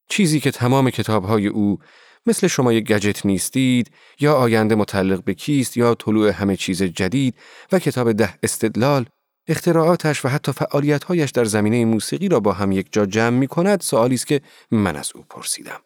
چیزی 0.09 0.39
که 0.39 0.51
تمام 0.51 0.89
کتاب 0.89 1.25
های 1.25 1.47
او 1.47 1.79
مثل 2.25 2.47
شما 2.47 2.73
یک 2.73 2.87
گجت 2.87 3.25
نیستید 3.25 3.91
یا 4.19 4.35
آینده 4.35 4.75
متعلق 4.75 5.23
به 5.23 5.33
کیست 5.33 5.77
یا 5.77 5.95
طلوع 5.95 6.29
همه 6.29 6.55
چیز 6.55 6.83
جدید 6.83 7.35
و 7.71 7.79
کتاب 7.79 8.11
ده 8.11 8.39
استدلال 8.43 9.05
اختراعاتش 9.47 10.25
و 10.25 10.27
حتی 10.27 10.51
فعالیتهایش 10.51 11.31
در 11.31 11.45
زمینه 11.45 11.85
موسیقی 11.85 12.29
را 12.29 12.39
با 12.39 12.53
هم 12.53 12.71
یک 12.71 12.87
جا 12.91 13.05
جمع 13.05 13.37
می 13.37 13.47
کند 13.47 13.81
سوالی 13.81 14.15
است 14.15 14.27
که 14.27 14.41
من 14.71 14.95
از 14.95 15.11
او 15.15 15.25
پرسیدم. 15.29 15.81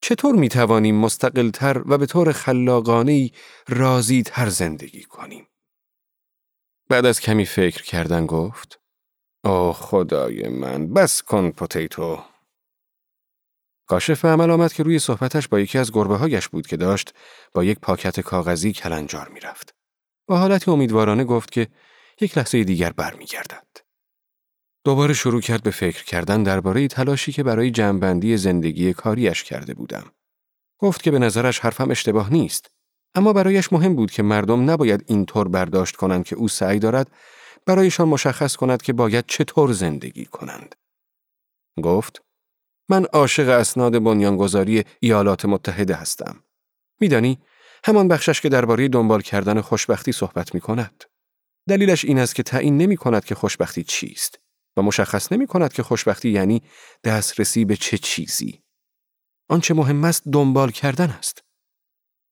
چطور 0.00 0.34
می 0.34 0.48
توانیم 0.48 0.94
مستقلتر 0.94 1.82
و 1.86 1.98
به 1.98 2.06
طور 2.06 2.32
خلاقانه 2.32 3.30
راضی 3.68 4.22
تر 4.22 4.48
زندگی 4.48 5.02
کنیم؟ 5.02 5.47
بعد 6.88 7.06
از 7.06 7.20
کمی 7.20 7.46
فکر 7.46 7.82
کردن 7.82 8.26
گفت 8.26 8.80
آه 9.44 9.74
خدای 9.74 10.48
من 10.48 10.94
بس 10.94 11.22
کن 11.22 11.50
پوتیتو 11.50 12.22
کاشف 13.88 14.24
عمل 14.24 14.50
آمد 14.50 14.72
که 14.72 14.82
روی 14.82 14.98
صحبتش 14.98 15.48
با 15.48 15.60
یکی 15.60 15.78
از 15.78 15.92
گربه 15.92 16.16
هایش 16.16 16.48
بود 16.48 16.66
که 16.66 16.76
داشت 16.76 17.14
با 17.52 17.64
یک 17.64 17.78
پاکت 17.78 18.20
کاغذی 18.20 18.72
کلنجار 18.72 19.28
می‌رفت. 19.28 19.74
با 20.26 20.38
حالتی 20.38 20.70
امیدوارانه 20.70 21.24
گفت 21.24 21.50
که 21.50 21.68
یک 22.20 22.38
لحظه 22.38 22.64
دیگر 22.64 22.92
برمیگردد. 22.92 23.66
دوباره 24.84 25.14
شروع 25.14 25.40
کرد 25.40 25.62
به 25.62 25.70
فکر 25.70 26.04
کردن 26.04 26.42
درباره 26.42 26.88
تلاشی 26.88 27.32
که 27.32 27.42
برای 27.42 27.70
جمعبندی 27.70 28.36
زندگی 28.36 28.92
کاریش 28.92 29.44
کرده 29.44 29.74
بودم. 29.74 30.12
گفت 30.78 31.02
که 31.02 31.10
به 31.10 31.18
نظرش 31.18 31.58
حرفم 31.58 31.90
اشتباه 31.90 32.32
نیست 32.32 32.77
اما 33.18 33.32
برایش 33.32 33.72
مهم 33.72 33.96
بود 33.96 34.10
که 34.10 34.22
مردم 34.22 34.70
نباید 34.70 35.04
اینطور 35.06 35.48
برداشت 35.48 35.96
کنند 35.96 36.24
که 36.24 36.36
او 36.36 36.48
سعی 36.48 36.78
دارد 36.78 37.10
برایشان 37.66 38.08
مشخص 38.08 38.56
کند 38.56 38.82
که 38.82 38.92
باید 38.92 39.24
چطور 39.28 39.72
زندگی 39.72 40.24
کنند. 40.24 40.74
گفت 41.82 42.22
من 42.88 43.04
عاشق 43.04 43.48
اسناد 43.48 44.02
بنیانگذاری 44.02 44.84
ایالات 45.00 45.44
متحده 45.44 45.94
هستم. 45.94 46.42
میدانی 47.00 47.38
همان 47.84 48.08
بخشش 48.08 48.40
که 48.40 48.48
درباره 48.48 48.88
دنبال 48.88 49.20
کردن 49.20 49.60
خوشبختی 49.60 50.12
صحبت 50.12 50.54
می 50.54 50.60
کند. 50.60 51.04
دلیلش 51.68 52.04
این 52.04 52.18
است 52.18 52.34
که 52.34 52.42
تعیین 52.42 52.76
نمی 52.76 52.96
کند 52.96 53.24
که 53.24 53.34
خوشبختی 53.34 53.84
چیست 53.84 54.38
و 54.76 54.82
مشخص 54.82 55.32
نمی 55.32 55.46
کند 55.46 55.72
که 55.72 55.82
خوشبختی 55.82 56.30
یعنی 56.30 56.62
دسترسی 57.04 57.64
به 57.64 57.76
چه 57.76 57.98
چیزی. 57.98 58.62
آنچه 59.48 59.74
مهم 59.74 60.04
است 60.04 60.22
دنبال 60.32 60.70
کردن 60.70 61.10
است. 61.10 61.47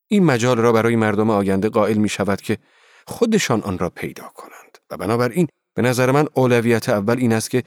این 0.09 0.25
مجال 0.25 0.59
را 0.59 0.73
برای 0.73 0.97
مردم 0.97 1.31
آینده 1.31 1.69
قائل 1.69 1.97
می 1.97 2.09
شود 2.09 2.41
که 2.41 2.59
خودشان 3.07 3.61
آن 3.63 3.79
را 3.79 3.91
پیدا 3.91 4.31
کنند 4.35 4.79
و 4.91 4.97
بنابراین 4.97 5.49
به 5.75 5.83
نظر 5.83 6.11
من 6.11 6.27
اولویت 6.35 6.89
اول 6.89 7.19
این 7.19 7.33
است 7.33 7.51
که 7.51 7.63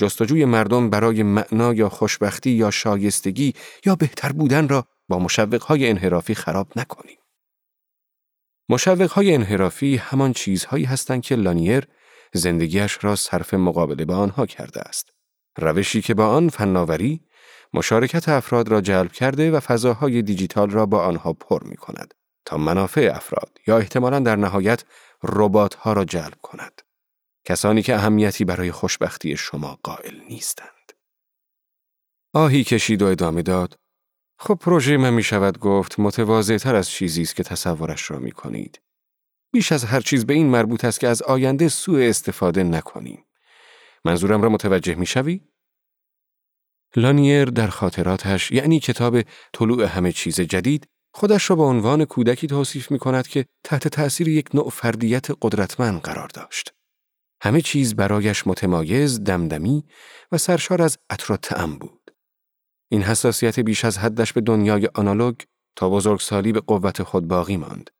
جستجوی 0.00 0.44
مردم 0.44 0.90
برای 0.90 1.22
معنا 1.22 1.74
یا 1.74 1.88
خوشبختی 1.88 2.50
یا 2.50 2.70
شایستگی 2.70 3.54
یا 3.86 3.94
بهتر 3.94 4.32
بودن 4.32 4.68
را 4.68 4.86
با 5.08 5.18
مشوقهای 5.18 5.88
انحرافی 5.88 6.34
خراب 6.34 6.72
نکنیم. 6.76 7.18
مشوقهای 8.68 9.34
انحرافی 9.34 9.96
همان 9.96 10.32
چیزهایی 10.32 10.84
هستند 10.84 11.22
که 11.22 11.36
لانیر 11.36 11.88
زندگیش 12.32 12.98
را 13.00 13.16
صرف 13.16 13.54
مقابله 13.54 14.04
با 14.04 14.16
آنها 14.16 14.46
کرده 14.46 14.80
است. 14.80 15.10
روشی 15.58 16.02
که 16.02 16.14
با 16.14 16.26
آن 16.26 16.48
فناوری 16.48 17.20
مشارکت 17.74 18.28
افراد 18.28 18.68
را 18.68 18.80
جلب 18.80 19.12
کرده 19.12 19.50
و 19.50 19.60
فضاهای 19.60 20.22
دیجیتال 20.22 20.70
را 20.70 20.86
با 20.86 21.04
آنها 21.04 21.32
پر 21.32 21.64
می 21.64 21.76
کند 21.76 22.14
تا 22.44 22.56
منافع 22.56 23.12
افراد 23.14 23.58
یا 23.66 23.78
احتمالا 23.78 24.18
در 24.18 24.36
نهایت 24.36 24.84
ربات 25.22 25.74
ها 25.74 25.92
را 25.92 26.04
جلب 26.04 26.38
کند. 26.42 26.82
کسانی 27.44 27.82
که 27.82 27.94
اهمیتی 27.94 28.44
برای 28.44 28.72
خوشبختی 28.72 29.36
شما 29.36 29.78
قائل 29.82 30.20
نیستند. 30.28 30.92
آهی 32.34 32.64
کشید 32.64 33.02
و 33.02 33.06
ادامه 33.06 33.42
داد. 33.42 33.78
خب 34.38 34.54
پروژه 34.54 34.96
من 34.96 35.14
می 35.14 35.22
شود 35.22 35.58
گفت 35.58 36.00
متواضع 36.00 36.56
تر 36.56 36.74
از 36.74 36.90
چیزی 36.90 37.22
است 37.22 37.36
که 37.36 37.42
تصورش 37.42 38.10
را 38.10 38.18
می 38.18 38.32
کنید. 38.32 38.80
بیش 39.52 39.72
از 39.72 39.84
هر 39.84 40.00
چیز 40.00 40.26
به 40.26 40.34
این 40.34 40.46
مربوط 40.46 40.84
است 40.84 41.00
که 41.00 41.08
از 41.08 41.22
آینده 41.22 41.68
سوء 41.68 42.08
استفاده 42.08 42.62
نکنیم. 42.62 43.24
منظورم 44.04 44.42
را 44.42 44.48
متوجه 44.48 44.94
می 44.94 45.06
شوی؟ 45.06 45.40
لانیر 46.96 47.44
در 47.44 47.66
خاطراتش 47.66 48.50
یعنی 48.50 48.80
کتاب 48.80 49.22
طلوع 49.52 49.84
همه 49.84 50.12
چیز 50.12 50.40
جدید 50.40 50.86
خودش 51.14 51.50
را 51.50 51.56
به 51.56 51.62
عنوان 51.62 52.04
کودکی 52.04 52.46
توصیف 52.46 52.90
می 52.90 52.98
کند 52.98 53.28
که 53.28 53.46
تحت 53.64 53.88
تأثیر 53.88 54.28
یک 54.28 54.54
نوع 54.54 54.70
فردیت 54.70 55.26
قدرتمند 55.42 56.00
قرار 56.00 56.28
داشت. 56.28 56.74
همه 57.42 57.60
چیز 57.60 57.96
برایش 57.96 58.46
متمایز، 58.46 59.24
دمدمی 59.24 59.84
و 60.32 60.38
سرشار 60.38 60.82
از 60.82 60.98
عطر 61.10 61.36
تعم 61.36 61.78
بود. 61.78 62.10
این 62.90 63.02
حساسیت 63.02 63.60
بیش 63.60 63.84
از 63.84 63.98
حدش 63.98 64.32
به 64.32 64.40
دنیای 64.40 64.88
آنالوگ 64.94 65.36
تا 65.76 65.90
بزرگسالی 65.90 66.52
به 66.52 66.60
قوت 66.60 67.02
خود 67.02 67.28
باقی 67.28 67.56
ماند. 67.56 67.90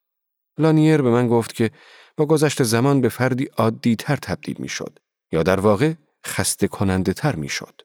لانیر 0.58 1.02
به 1.02 1.10
من 1.10 1.28
گفت 1.28 1.54
که 1.54 1.70
با 2.16 2.26
گذشت 2.26 2.62
زمان 2.62 3.00
به 3.00 3.08
فردی 3.08 3.44
عادی 3.44 3.96
تر 3.96 4.16
تبدیل 4.16 4.56
می 4.58 4.68
شد 4.68 4.98
یا 5.32 5.42
در 5.42 5.60
واقع 5.60 5.94
خسته 6.26 6.68
کننده 6.68 7.12
تر 7.12 7.36
می 7.36 7.48
شد. 7.48 7.80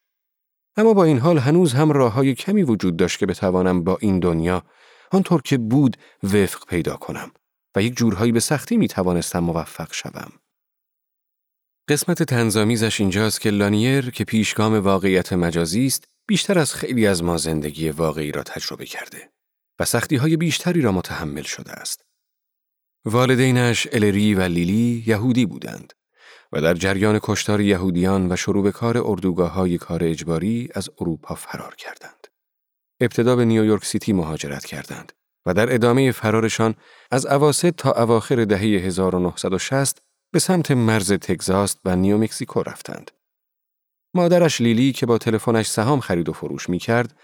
اما 0.78 0.94
با 0.94 1.04
این 1.04 1.18
حال 1.18 1.38
هنوز 1.38 1.74
هم 1.74 1.92
راه 1.92 2.14
های 2.14 2.36
کمی 2.36 2.64
وجود 2.64 2.98
داشت 2.98 3.20
که 3.20 3.26
بتوانم 3.26 3.84
با 3.84 3.98
این 4.02 4.20
دنیا 4.20 4.64
آنطور 5.12 5.42
که 5.42 5.58
بود 5.58 5.98
وفق 6.24 6.66
پیدا 6.68 6.96
کنم 6.96 7.32
و 7.76 7.82
یک 7.82 7.96
جورهایی 7.96 8.32
به 8.32 8.40
سختی 8.40 8.78
می 8.78 8.88
توانستم 8.88 9.40
موفق 9.40 9.94
شوم. 9.94 10.32
قسمت 11.90 12.24
تنظامیزش 12.24 13.00
اینجاست 13.00 13.42
که 13.42 13.50
لانیر 13.50 14.10
که 14.10 14.24
پیشگام 14.24 14.74
واقعیت 14.74 15.34
مجازی 15.34 15.86
است 15.86 16.08
بیشتر 16.28 16.60
از 16.60 16.74
خیلی 16.74 17.08
از 17.08 17.24
ما 17.24 17.38
زندگی 17.38 17.90
واقعی 17.90 18.32
را 18.32 18.44
تجربه 18.44 18.86
کرده 18.86 19.30
و 19.80 19.86
سختی 19.86 20.16
های 20.16 20.38
بیشتری 20.38 20.82
را 20.82 20.92
متحمل 20.92 21.42
شده 21.42 21.72
است. 21.72 22.06
والدینش 23.06 23.88
الری 23.92 24.36
و 24.36 24.42
لیلی 24.42 25.04
یهودی 25.08 25.46
بودند 25.46 25.94
و 26.52 26.62
در 26.62 26.74
جریان 26.74 27.20
کشتار 27.24 27.62
یهودیان 27.62 28.32
و 28.32 28.36
شروع 28.36 28.64
به 28.64 28.72
کار 28.72 28.98
اردوگاه 28.98 29.52
های 29.52 29.78
کار 29.78 30.04
اجباری 30.04 30.70
از 30.74 30.90
اروپا 31.02 31.36
فرار 31.36 31.76
کردند. 31.76 32.28
ابتدا 33.02 33.36
به 33.36 33.46
نیویورک 33.46 33.86
سیتی 33.86 34.14
مهاجرت 34.14 34.66
کردند 34.66 35.14
و 35.46 35.54
در 35.54 35.74
ادامه 35.74 36.12
فرارشان 36.12 36.76
از 37.12 37.26
اواسط 37.26 37.76
تا 37.76 37.92
اواخر 37.92 38.46
دهه 38.46 38.62
1960 38.62 40.02
به 40.32 40.40
سمت 40.40 40.72
مرز 40.72 41.12
تگزاس 41.12 41.76
و 41.86 41.96
نیومکسیکو 41.96 42.64
رفتند. 42.64 43.12
مادرش 44.14 44.62
لیلی 44.62 44.92
که 44.92 45.06
با 45.06 45.18
تلفنش 45.18 45.68
سهام 45.68 46.00
خرید 46.00 46.30
و 46.30 46.34
فروش 46.34 46.70
می 46.70 46.80
کرد 46.80 47.18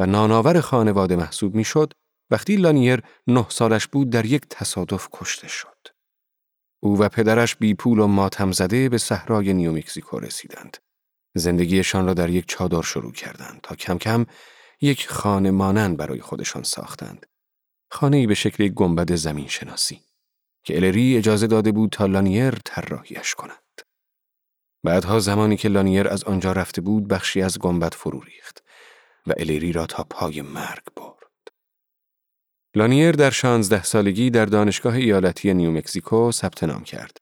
و 0.00 0.06
نان‌آور 0.06 0.60
خانواده 0.60 1.16
محسوب 1.16 1.54
می 1.54 1.64
شد 1.64 1.92
وقتی 2.30 2.56
لانیر 2.56 3.02
نه 3.26 3.46
سالش 3.48 3.86
بود 3.86 4.10
در 4.10 4.26
یک 4.26 4.42
تصادف 4.50 5.08
کشته 5.12 5.48
شد. 5.48 5.91
او 6.84 6.98
و 6.98 7.08
پدرش 7.08 7.56
بی 7.56 7.74
پول 7.74 7.98
و 7.98 8.06
ماتم 8.06 8.52
زده 8.52 8.88
به 8.88 8.98
صحرای 8.98 9.52
نیومکزیکو 9.52 10.18
رسیدند. 10.20 10.76
زندگیشان 11.34 12.06
را 12.06 12.14
در 12.14 12.30
یک 12.30 12.44
چادر 12.48 12.82
شروع 12.82 13.12
کردند 13.12 13.60
تا 13.62 13.74
کم 13.74 13.98
کم 13.98 14.26
یک 14.80 15.08
خانه 15.08 15.50
مانند 15.50 15.96
برای 15.96 16.20
خودشان 16.20 16.62
ساختند. 16.62 17.26
خانه 17.90 18.26
به 18.26 18.34
شکل 18.34 18.68
گنبد 18.68 19.14
زمین 19.14 19.48
شناسی 19.48 20.00
که 20.64 20.76
الری 20.76 21.16
اجازه 21.16 21.46
داده 21.46 21.72
بود 21.72 21.90
تا 21.90 22.06
لانیر 22.06 22.54
طراحیش 22.64 23.34
کند. 23.34 23.82
بعدها 24.84 25.20
زمانی 25.20 25.56
که 25.56 25.68
لانیر 25.68 26.08
از 26.08 26.24
آنجا 26.24 26.52
رفته 26.52 26.80
بود 26.80 27.08
بخشی 27.08 27.42
از 27.42 27.58
گنبد 27.58 27.94
فرو 27.94 28.20
ریخت 28.20 28.64
و 29.26 29.32
الری 29.36 29.72
را 29.72 29.86
تا 29.86 30.04
پای 30.04 30.42
مرگ 30.42 30.84
برد. 30.96 31.21
لانیر 32.74 33.12
در 33.12 33.30
شانزده 33.30 33.82
سالگی 33.82 34.30
در 34.30 34.44
دانشگاه 34.44 34.94
ایالتی 34.94 35.54
نیومکزیکو 35.54 36.32
ثبت 36.32 36.64
نام 36.64 36.84
کرد. 36.84 37.16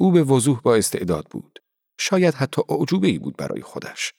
او 0.00 0.12
به 0.12 0.22
وضوح 0.22 0.60
با 0.60 0.76
استعداد 0.76 1.26
بود. 1.30 1.58
شاید 2.00 2.34
حتی 2.34 2.62
اعجوبه 2.68 3.08
ای 3.08 3.18
بود 3.18 3.36
برای 3.36 3.62
خودش. 3.62 4.12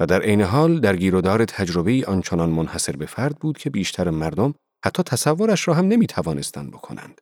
و 0.00 0.06
در 0.06 0.22
عین 0.22 0.40
حال 0.40 0.80
در 0.80 0.96
گیرودار 0.96 1.44
تجربه 1.44 2.04
آنچنان 2.06 2.50
منحصر 2.50 2.96
به 2.96 3.06
فرد 3.06 3.38
بود 3.38 3.58
که 3.58 3.70
بیشتر 3.70 4.10
مردم 4.10 4.54
حتی 4.84 5.02
تصورش 5.02 5.68
را 5.68 5.74
هم 5.74 5.88
نمی 5.88 6.06
توانستند 6.06 6.70
بکنند. 6.70 7.20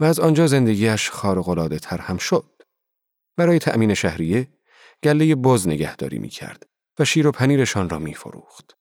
و 0.00 0.04
از 0.04 0.20
آنجا 0.20 0.46
زندگیش 0.46 1.10
خارق‌العاده 1.10 1.78
تر 1.78 1.98
هم 1.98 2.16
شد. 2.16 2.62
برای 3.36 3.58
تأمین 3.58 3.94
شهریه 3.94 4.48
گله 5.02 5.34
بز 5.34 5.68
نگهداری 5.68 6.18
می 6.18 6.28
کرد 6.28 6.66
و 6.98 7.04
شیر 7.04 7.26
و 7.26 7.32
پنیرشان 7.32 7.88
را 7.88 7.98
می 7.98 8.14
فروخت. 8.14 8.76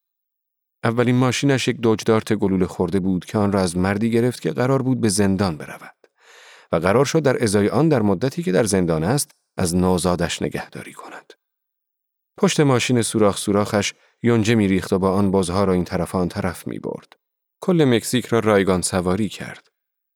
اولین 0.83 1.15
ماشینش 1.15 1.67
یک 1.67 1.77
دوجدارت 1.77 2.33
گلوله 2.33 2.65
خورده 2.65 2.99
بود 2.99 3.25
که 3.25 3.37
آن 3.37 3.51
را 3.51 3.61
از 3.61 3.77
مردی 3.77 4.11
گرفت 4.11 4.41
که 4.41 4.51
قرار 4.51 4.81
بود 4.81 5.01
به 5.01 5.09
زندان 5.09 5.57
برود 5.57 5.95
و 6.71 6.75
قرار 6.75 7.05
شد 7.05 7.19
در 7.23 7.43
ازای 7.43 7.69
آن 7.69 7.89
در 7.89 8.01
مدتی 8.01 8.43
که 8.43 8.51
در 8.51 8.63
زندان 8.63 9.03
است 9.03 9.31
از 9.57 9.75
نوزادش 9.75 10.41
نگهداری 10.41 10.93
کند. 10.93 11.33
پشت 12.37 12.59
ماشین 12.59 13.01
سوراخ 13.01 13.37
سوراخش 13.37 13.93
یونجه 14.23 14.55
میریخت 14.55 14.93
و 14.93 14.99
با 14.99 15.11
آن 15.11 15.31
بازها 15.31 15.63
را 15.63 15.73
این 15.73 15.83
طرف 15.83 16.15
آن 16.15 16.29
طرف 16.29 16.67
می 16.67 16.79
برد. 16.79 17.13
کل 17.61 17.85
مکزیک 17.85 18.25
را 18.25 18.39
رایگان 18.39 18.81
سواری 18.81 19.29
کرد. 19.29 19.67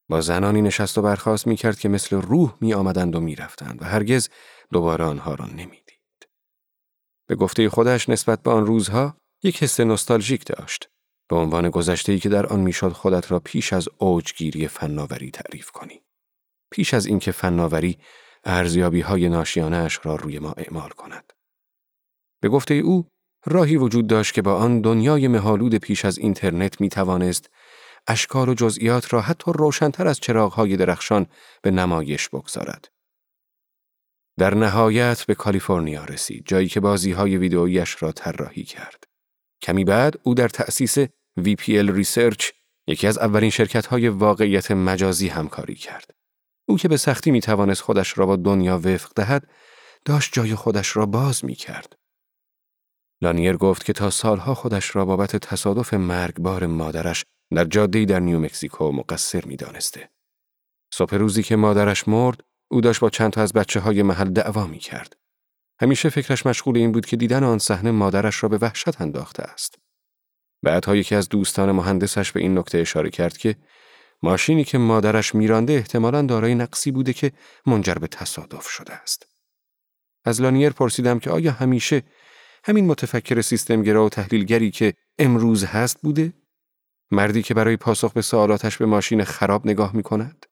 با 0.09 0.21
زنانی 0.21 0.61
نشست 0.61 0.97
و 0.97 1.01
برخواست 1.01 1.47
می 1.47 1.55
کرد 1.55 1.79
که 1.79 1.89
مثل 1.89 2.21
روح 2.21 2.53
می 2.61 2.73
آمدند 2.73 3.15
و 3.15 3.19
می 3.19 3.35
رفتند 3.35 3.81
و 3.81 3.85
هرگز 3.85 4.29
دوباره 4.71 5.05
آنها 5.05 5.35
را 5.35 5.45
نمی 5.45 5.81
دید. 5.87 6.29
به 7.27 7.35
گفته 7.35 7.69
خودش 7.69 8.09
نسبت 8.09 8.41
به 8.41 8.51
آن 8.51 8.65
روزها 8.65 9.17
یک 9.47 9.63
حس 9.63 9.79
نوستالژیک 9.79 10.45
داشت 10.45 10.89
به 11.29 11.35
عنوان 11.35 11.69
گذشته 11.69 12.19
که 12.19 12.29
در 12.29 12.45
آن 12.45 12.59
می‌شد 12.59 12.91
خودت 12.91 13.31
را 13.31 13.39
پیش 13.39 13.73
از 13.73 13.89
اوجگیری 13.97 14.67
فناوری 14.67 15.31
تعریف 15.31 15.71
کنی 15.71 16.03
پیش 16.71 16.93
از 16.93 17.05
اینکه 17.05 17.31
فناوری 17.31 17.97
ارزیابی 18.43 19.01
های 19.01 19.29
ناشیانه 19.29 19.87
را 20.03 20.15
روی 20.15 20.39
ما 20.39 20.51
اعمال 20.51 20.89
کند 20.89 21.33
به 22.41 22.49
گفته 22.49 22.73
او 22.73 23.07
راهی 23.45 23.77
وجود 23.77 24.07
داشت 24.07 24.33
که 24.33 24.41
با 24.41 24.55
آن 24.55 24.81
دنیای 24.81 25.27
مهالود 25.27 25.75
پیش 25.75 26.05
از 26.05 26.17
اینترنت 26.17 26.81
می 26.81 26.89
توانست 26.89 27.49
اشکال 28.07 28.49
و 28.49 28.53
جزئیات 28.53 29.13
را 29.13 29.21
حتی 29.21 29.51
روشنتر 29.55 30.07
از 30.07 30.19
چراغهای 30.19 30.77
درخشان 30.77 31.25
به 31.61 31.71
نمایش 31.71 32.29
بگذارد. 32.29 32.87
در 34.37 34.53
نهایت 34.53 35.25
به 35.25 35.35
کالیفرنیا 35.35 36.03
رسید 36.03 36.43
جایی 36.45 36.67
که 36.67 36.79
بازی 36.79 37.11
های 37.11 37.37
ویدئویش 37.37 38.03
را 38.03 38.11
طراحی 38.11 38.63
کرد. 38.63 39.07
کمی 39.61 39.83
بعد 39.83 40.19
او 40.23 40.33
در 40.33 40.49
تأسیس 40.49 40.99
VPL 41.39 41.89
Research 41.89 42.49
یکی 42.87 43.07
از 43.07 43.17
اولین 43.17 43.49
شرکت 43.49 43.85
های 43.85 44.07
واقعیت 44.07 44.71
مجازی 44.71 45.27
همکاری 45.27 45.75
کرد. 45.75 46.11
او 46.69 46.77
که 46.77 46.87
به 46.87 46.97
سختی 46.97 47.31
می 47.31 47.41
توانست 47.41 47.81
خودش 47.81 48.17
را 48.17 48.25
با 48.25 48.35
دنیا 48.35 48.77
وفق 48.77 49.11
دهد، 49.15 49.49
داشت 50.05 50.33
جای 50.33 50.55
خودش 50.55 50.95
را 50.95 51.05
باز 51.05 51.45
می 51.45 51.55
کرد. 51.55 51.97
لانیر 53.21 53.57
گفت 53.57 53.85
که 53.85 53.93
تا 53.93 54.09
سالها 54.09 54.53
خودش 54.53 54.95
را 54.95 55.05
بابت 55.05 55.35
تصادف 55.35 55.93
مرگبار 55.93 56.65
مادرش 56.65 57.25
در 57.55 57.65
جاده‌ای 57.65 58.05
در 58.05 58.19
نیومکزیکو 58.19 58.91
مقصر 58.91 59.45
می 59.45 59.55
دانسته. 59.55 60.09
صبح 60.93 61.15
روزی 61.15 61.43
که 61.43 61.55
مادرش 61.55 62.07
مرد، 62.07 62.43
او 62.71 62.81
داشت 62.81 62.99
با 62.99 63.09
چند 63.09 63.31
تا 63.31 63.41
از 63.41 63.53
بچه 63.53 63.79
های 63.79 64.03
محل 64.03 64.29
دعوا 64.29 64.67
می 64.67 64.79
کرد. 64.79 65.15
همیشه 65.79 66.09
فکرش 66.09 66.45
مشغول 66.45 66.77
این 66.77 66.91
بود 66.91 67.05
که 67.05 67.17
دیدن 67.17 67.43
آن 67.43 67.57
صحنه 67.57 67.91
مادرش 67.91 68.43
را 68.43 68.49
به 68.49 68.57
وحشت 68.57 69.01
انداخته 69.01 69.43
است. 69.43 69.75
بعدها 70.63 70.95
یکی 70.95 71.15
از 71.15 71.29
دوستان 71.29 71.71
مهندسش 71.71 72.31
به 72.31 72.39
این 72.39 72.57
نکته 72.57 72.77
اشاره 72.77 73.09
کرد 73.09 73.37
که 73.37 73.55
ماشینی 74.23 74.63
که 74.63 74.77
مادرش 74.77 75.35
میرانده 75.35 75.73
احتمالاً 75.73 76.21
دارای 76.21 76.55
نقصی 76.55 76.91
بوده 76.91 77.13
که 77.13 77.31
منجر 77.65 77.93
به 77.93 78.07
تصادف 78.07 78.67
شده 78.67 78.93
است. 78.93 79.27
از 80.25 80.41
لانیر 80.41 80.69
پرسیدم 80.69 81.19
که 81.19 81.29
آیا 81.29 81.51
همیشه 81.51 82.03
همین 82.63 82.85
متفکر 82.85 83.41
سیستمگرا 83.41 84.05
و 84.05 84.09
تحلیلگری 84.09 84.71
که 84.71 84.93
امروز 85.19 85.63
هست 85.63 86.01
بوده؟ 86.01 86.33
مردی 87.11 87.41
که 87.41 87.53
برای 87.53 87.77
پاسخ 87.77 88.13
به 88.13 88.21
سوالاتش 88.21 88.77
به 88.77 88.85
ماشین 88.85 89.23
خراب 89.23 89.67
نگاه 89.67 89.95
می 89.95 90.03
کند؟ 90.03 90.45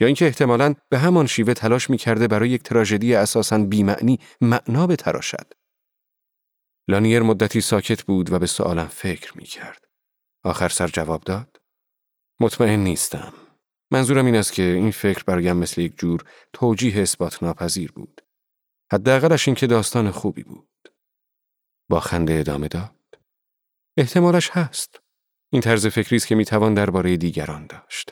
یا 0.00 0.06
اینکه 0.06 0.24
احتمالاً 0.24 0.74
به 0.88 0.98
همان 0.98 1.26
شیوه 1.26 1.54
تلاش 1.54 1.90
می‌کرده 1.90 2.28
برای 2.28 2.50
یک 2.50 2.62
تراژدی 2.62 3.14
اساساً 3.14 3.58
بیمعنی 3.58 4.18
معنا 4.40 4.86
بتراشد. 4.86 5.52
لانیر 6.88 7.22
مدتی 7.22 7.60
ساکت 7.60 8.02
بود 8.02 8.32
و 8.32 8.38
به 8.38 8.46
سوالم 8.46 8.86
فکر 8.86 9.36
می‌کرد. 9.38 9.84
آخر 10.44 10.68
سر 10.68 10.88
جواب 10.88 11.22
داد. 11.22 11.60
مطمئن 12.40 12.78
نیستم. 12.78 13.32
منظورم 13.90 14.26
این 14.26 14.36
است 14.36 14.52
که 14.52 14.62
این 14.62 14.90
فکر 14.90 15.24
برایم 15.24 15.56
مثل 15.56 15.80
یک 15.80 15.98
جور 15.98 16.24
توجیه 16.52 17.02
اثبات 17.02 17.42
ناپذیر 17.42 17.92
بود. 17.92 18.20
حداقلش 18.92 19.48
این 19.48 19.54
که 19.54 19.66
داستان 19.66 20.10
خوبی 20.10 20.42
بود. 20.42 20.68
با 21.90 22.00
خنده 22.00 22.38
ادامه 22.38 22.68
داد. 22.68 22.94
احتمالش 23.96 24.50
هست. 24.50 25.00
این 25.52 25.62
طرز 25.62 25.86
فکری 25.86 26.16
است 26.16 26.26
که 26.26 26.34
می‌توان 26.34 26.74
درباره 26.74 27.16
دیگران 27.16 27.66
داشت. 27.66 28.10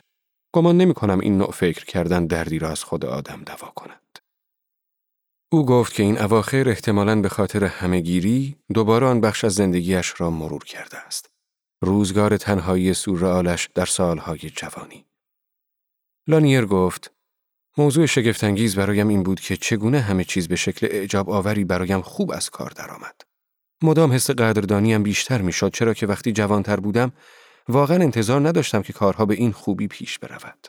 گمان 0.53 0.77
نمی 0.77 0.93
کنم 0.93 1.19
این 1.19 1.37
نوع 1.37 1.51
فکر 1.51 1.85
کردن 1.85 2.25
دردی 2.25 2.59
را 2.59 2.69
از 2.69 2.83
خود 2.83 3.05
آدم 3.05 3.43
دوا 3.43 3.67
کند. 3.67 4.19
او 5.51 5.65
گفت 5.65 5.93
که 5.93 6.03
این 6.03 6.21
اواخر 6.21 6.69
احتمالاً 6.69 7.21
به 7.21 7.29
خاطر 7.29 7.63
همهگیری 7.63 8.57
دوباره 8.73 9.07
آن 9.07 9.21
بخش 9.21 9.43
از 9.43 9.53
زندگیش 9.53 10.13
را 10.17 10.29
مرور 10.29 10.63
کرده 10.63 10.97
است. 10.97 11.29
روزگار 11.81 12.37
تنهایی 12.37 12.93
سورئالش 12.93 13.69
در 13.75 13.85
سالهای 13.85 14.39
جوانی. 14.39 15.05
لانیر 16.27 16.65
گفت 16.65 17.11
موضوع 17.77 18.05
شگفتانگیز 18.05 18.75
برایم 18.75 19.07
این 19.07 19.23
بود 19.23 19.39
که 19.39 19.57
چگونه 19.57 19.99
همه 19.99 20.23
چیز 20.23 20.47
به 20.47 20.55
شکل 20.55 20.87
اعجاب 20.91 21.29
آوری 21.29 21.63
برایم 21.63 22.01
خوب 22.01 22.31
از 22.31 22.49
کار 22.49 22.69
درآمد. 22.69 23.21
مدام 23.83 24.11
حس 24.11 24.29
قدردانیم 24.29 25.03
بیشتر 25.03 25.41
می‌شد 25.41 25.73
چرا 25.73 25.93
که 25.93 26.07
وقتی 26.07 26.31
جوانتر 26.31 26.79
بودم 26.79 27.11
واقعا 27.67 27.97
انتظار 28.03 28.47
نداشتم 28.47 28.81
که 28.81 28.93
کارها 28.93 29.25
به 29.25 29.33
این 29.33 29.51
خوبی 29.51 29.87
پیش 29.87 30.19
برود. 30.19 30.67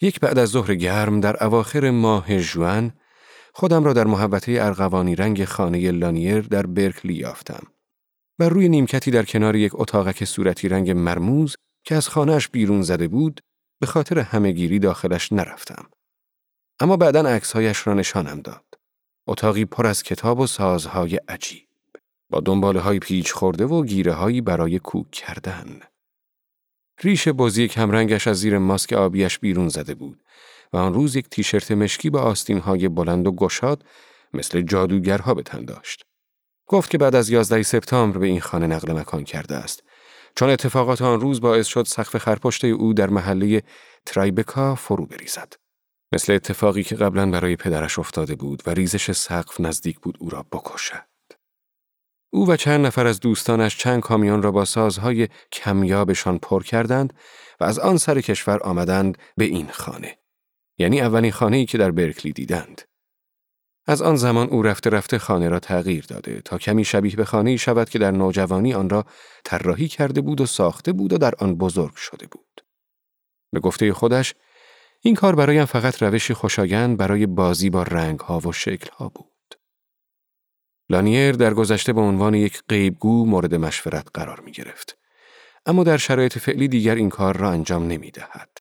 یک 0.00 0.20
بعد 0.20 0.38
از 0.38 0.48
ظهر 0.48 0.74
گرم 0.74 1.20
در 1.20 1.44
اواخر 1.44 1.90
ماه 1.90 2.40
جوان 2.40 2.92
خودم 3.54 3.84
را 3.84 3.92
در 3.92 4.06
محوطه 4.06 4.56
ارغوانی 4.60 5.16
رنگ 5.16 5.44
خانه 5.44 5.90
لانیر 5.90 6.40
در 6.40 6.66
برکلی 6.66 7.14
یافتم. 7.14 7.66
بر 8.38 8.48
روی 8.48 8.68
نیمکتی 8.68 9.10
در 9.10 9.24
کنار 9.24 9.56
یک 9.56 9.72
اتاقک 9.74 10.24
صورتی 10.24 10.68
رنگ 10.68 10.90
مرموز 10.90 11.56
که 11.84 11.94
از 11.94 12.08
خانهش 12.08 12.48
بیرون 12.48 12.82
زده 12.82 13.08
بود 13.08 13.40
به 13.80 13.86
خاطر 13.86 14.18
همهگیری 14.18 14.78
داخلش 14.78 15.32
نرفتم. 15.32 15.86
اما 16.80 16.96
بعدا 16.96 17.20
عکسهایش 17.28 17.86
را 17.86 17.94
نشانم 17.94 18.40
داد. 18.40 18.64
اتاقی 19.26 19.64
پر 19.64 19.86
از 19.86 20.02
کتاب 20.02 20.38
و 20.40 20.46
سازهای 20.46 21.16
عجیب. 21.28 21.67
با 22.30 22.40
دنباله 22.40 22.80
های 22.80 22.98
پیچ 22.98 23.32
خورده 23.32 23.66
و 23.66 23.84
گیره 23.84 24.12
هایی 24.12 24.40
برای 24.40 24.78
کوک 24.78 25.10
کردن. 25.10 25.80
ریش 27.00 27.28
بازی 27.28 27.68
کمرنگش 27.68 28.26
از 28.26 28.36
زیر 28.36 28.58
ماسک 28.58 28.92
آبیش 28.92 29.38
بیرون 29.38 29.68
زده 29.68 29.94
بود 29.94 30.22
و 30.72 30.76
آن 30.76 30.94
روز 30.94 31.16
یک 31.16 31.28
تیشرت 31.28 31.70
مشکی 31.70 32.10
با 32.10 32.20
آستین 32.20 32.58
های 32.58 32.88
بلند 32.88 33.26
و 33.26 33.32
گشاد 33.32 33.84
مثل 34.34 34.62
جادوگرها 34.62 35.34
به 35.34 35.42
تن 35.42 35.64
داشت. 35.64 36.04
گفت 36.66 36.90
که 36.90 36.98
بعد 36.98 37.14
از 37.14 37.30
11 37.30 37.62
سپتامبر 37.62 38.18
به 38.18 38.26
این 38.26 38.40
خانه 38.40 38.66
نقل 38.66 38.92
مکان 38.92 39.24
کرده 39.24 39.54
است. 39.54 39.82
چون 40.36 40.50
اتفاقات 40.50 41.02
آن 41.02 41.20
روز 41.20 41.40
باعث 41.40 41.66
شد 41.66 41.86
سقف 41.86 42.16
خرپشت 42.16 42.64
او 42.64 42.94
در 42.94 43.10
محله 43.10 43.62
ترایبکا 44.06 44.74
فرو 44.74 45.06
بریزد. 45.06 45.52
مثل 46.12 46.32
اتفاقی 46.32 46.82
که 46.82 46.94
قبلا 46.94 47.30
برای 47.30 47.56
پدرش 47.56 47.98
افتاده 47.98 48.34
بود 48.34 48.62
و 48.66 48.70
ریزش 48.70 49.12
سقف 49.12 49.60
نزدیک 49.60 50.00
بود 50.00 50.16
او 50.20 50.30
را 50.30 50.46
بکشد. 50.52 51.07
او 52.30 52.50
و 52.50 52.56
چند 52.56 52.86
نفر 52.86 53.06
از 53.06 53.20
دوستانش 53.20 53.76
چند 53.76 54.00
کامیون 54.00 54.42
را 54.42 54.50
با 54.50 54.64
سازهای 54.64 55.28
کمیابشان 55.52 56.38
پر 56.38 56.62
کردند 56.62 57.14
و 57.60 57.64
از 57.64 57.78
آن 57.78 57.96
سر 57.96 58.20
کشور 58.20 58.58
آمدند 58.62 59.18
به 59.36 59.44
این 59.44 59.68
خانه. 59.72 60.18
یعنی 60.78 61.00
اولین 61.00 61.32
خانه‌ای 61.32 61.66
که 61.66 61.78
در 61.78 61.90
برکلی 61.90 62.32
دیدند. 62.32 62.82
از 63.86 64.02
آن 64.02 64.16
زمان 64.16 64.48
او 64.48 64.62
رفته 64.62 64.90
رفته 64.90 65.18
خانه 65.18 65.48
را 65.48 65.58
تغییر 65.58 66.04
داده 66.08 66.40
تا 66.40 66.58
کمی 66.58 66.84
شبیه 66.84 67.16
به 67.16 67.24
خانه 67.24 67.56
شود 67.56 67.88
که 67.88 67.98
در 67.98 68.10
نوجوانی 68.10 68.74
آن 68.74 68.90
را 68.90 69.04
طراحی 69.44 69.88
کرده 69.88 70.20
بود 70.20 70.40
و 70.40 70.46
ساخته 70.46 70.92
بود 70.92 71.12
و 71.12 71.18
در 71.18 71.34
آن 71.38 71.54
بزرگ 71.54 71.94
شده 71.94 72.26
بود. 72.26 72.64
به 73.52 73.60
گفته 73.60 73.92
خودش 73.92 74.34
این 75.00 75.14
کار 75.14 75.34
برایم 75.34 75.64
فقط 75.64 76.02
روشی 76.02 76.34
خوشایند 76.34 76.96
برای 76.96 77.26
بازی 77.26 77.70
با 77.70 77.82
رنگها 77.82 78.40
و 78.40 78.52
شکلها 78.52 79.08
بود. 79.08 79.37
لانیر 80.90 81.32
در 81.32 81.54
گذشته 81.54 81.92
به 81.92 82.00
عنوان 82.00 82.34
یک 82.34 82.62
غیبگو 82.68 83.26
مورد 83.26 83.54
مشورت 83.54 84.06
قرار 84.14 84.40
می 84.40 84.52
گرفت. 84.52 84.98
اما 85.66 85.84
در 85.84 85.96
شرایط 85.96 86.38
فعلی 86.38 86.68
دیگر 86.68 86.94
این 86.94 87.08
کار 87.08 87.36
را 87.36 87.50
انجام 87.50 87.86
نمی 87.86 88.10
دهد. 88.10 88.58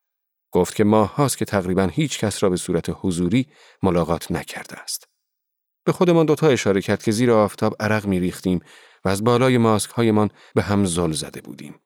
گفت 0.52 0.76
که 0.76 0.84
ماه 0.84 1.16
هاست 1.16 1.38
که 1.38 1.46
تقریبا 1.46 1.84
هیچ 1.84 2.20
کس 2.20 2.44
را 2.44 2.50
به 2.50 2.58
صورت 2.58 2.86
حضوری 3.02 3.48
ملاقات 3.84 4.32
نکرده 4.32 4.80
است. 4.80 5.08
به 5.84 5.92
خودمان 5.92 6.26
دوتا 6.26 6.48
اشاره 6.48 6.82
کرد 6.82 7.04
که 7.04 7.12
زیر 7.12 7.32
آفتاب 7.32 7.76
عرق 7.80 8.06
می 8.06 8.20
ریختیم 8.20 8.60
و 9.06 9.10
از 9.10 9.24
بالای 9.24 9.58
ماسک 9.58 9.90
هایمان 9.90 10.30
به 10.56 10.62
هم 10.62 10.86
زل 10.86 11.12
زده 11.12 11.42
بودیم. 11.42 11.80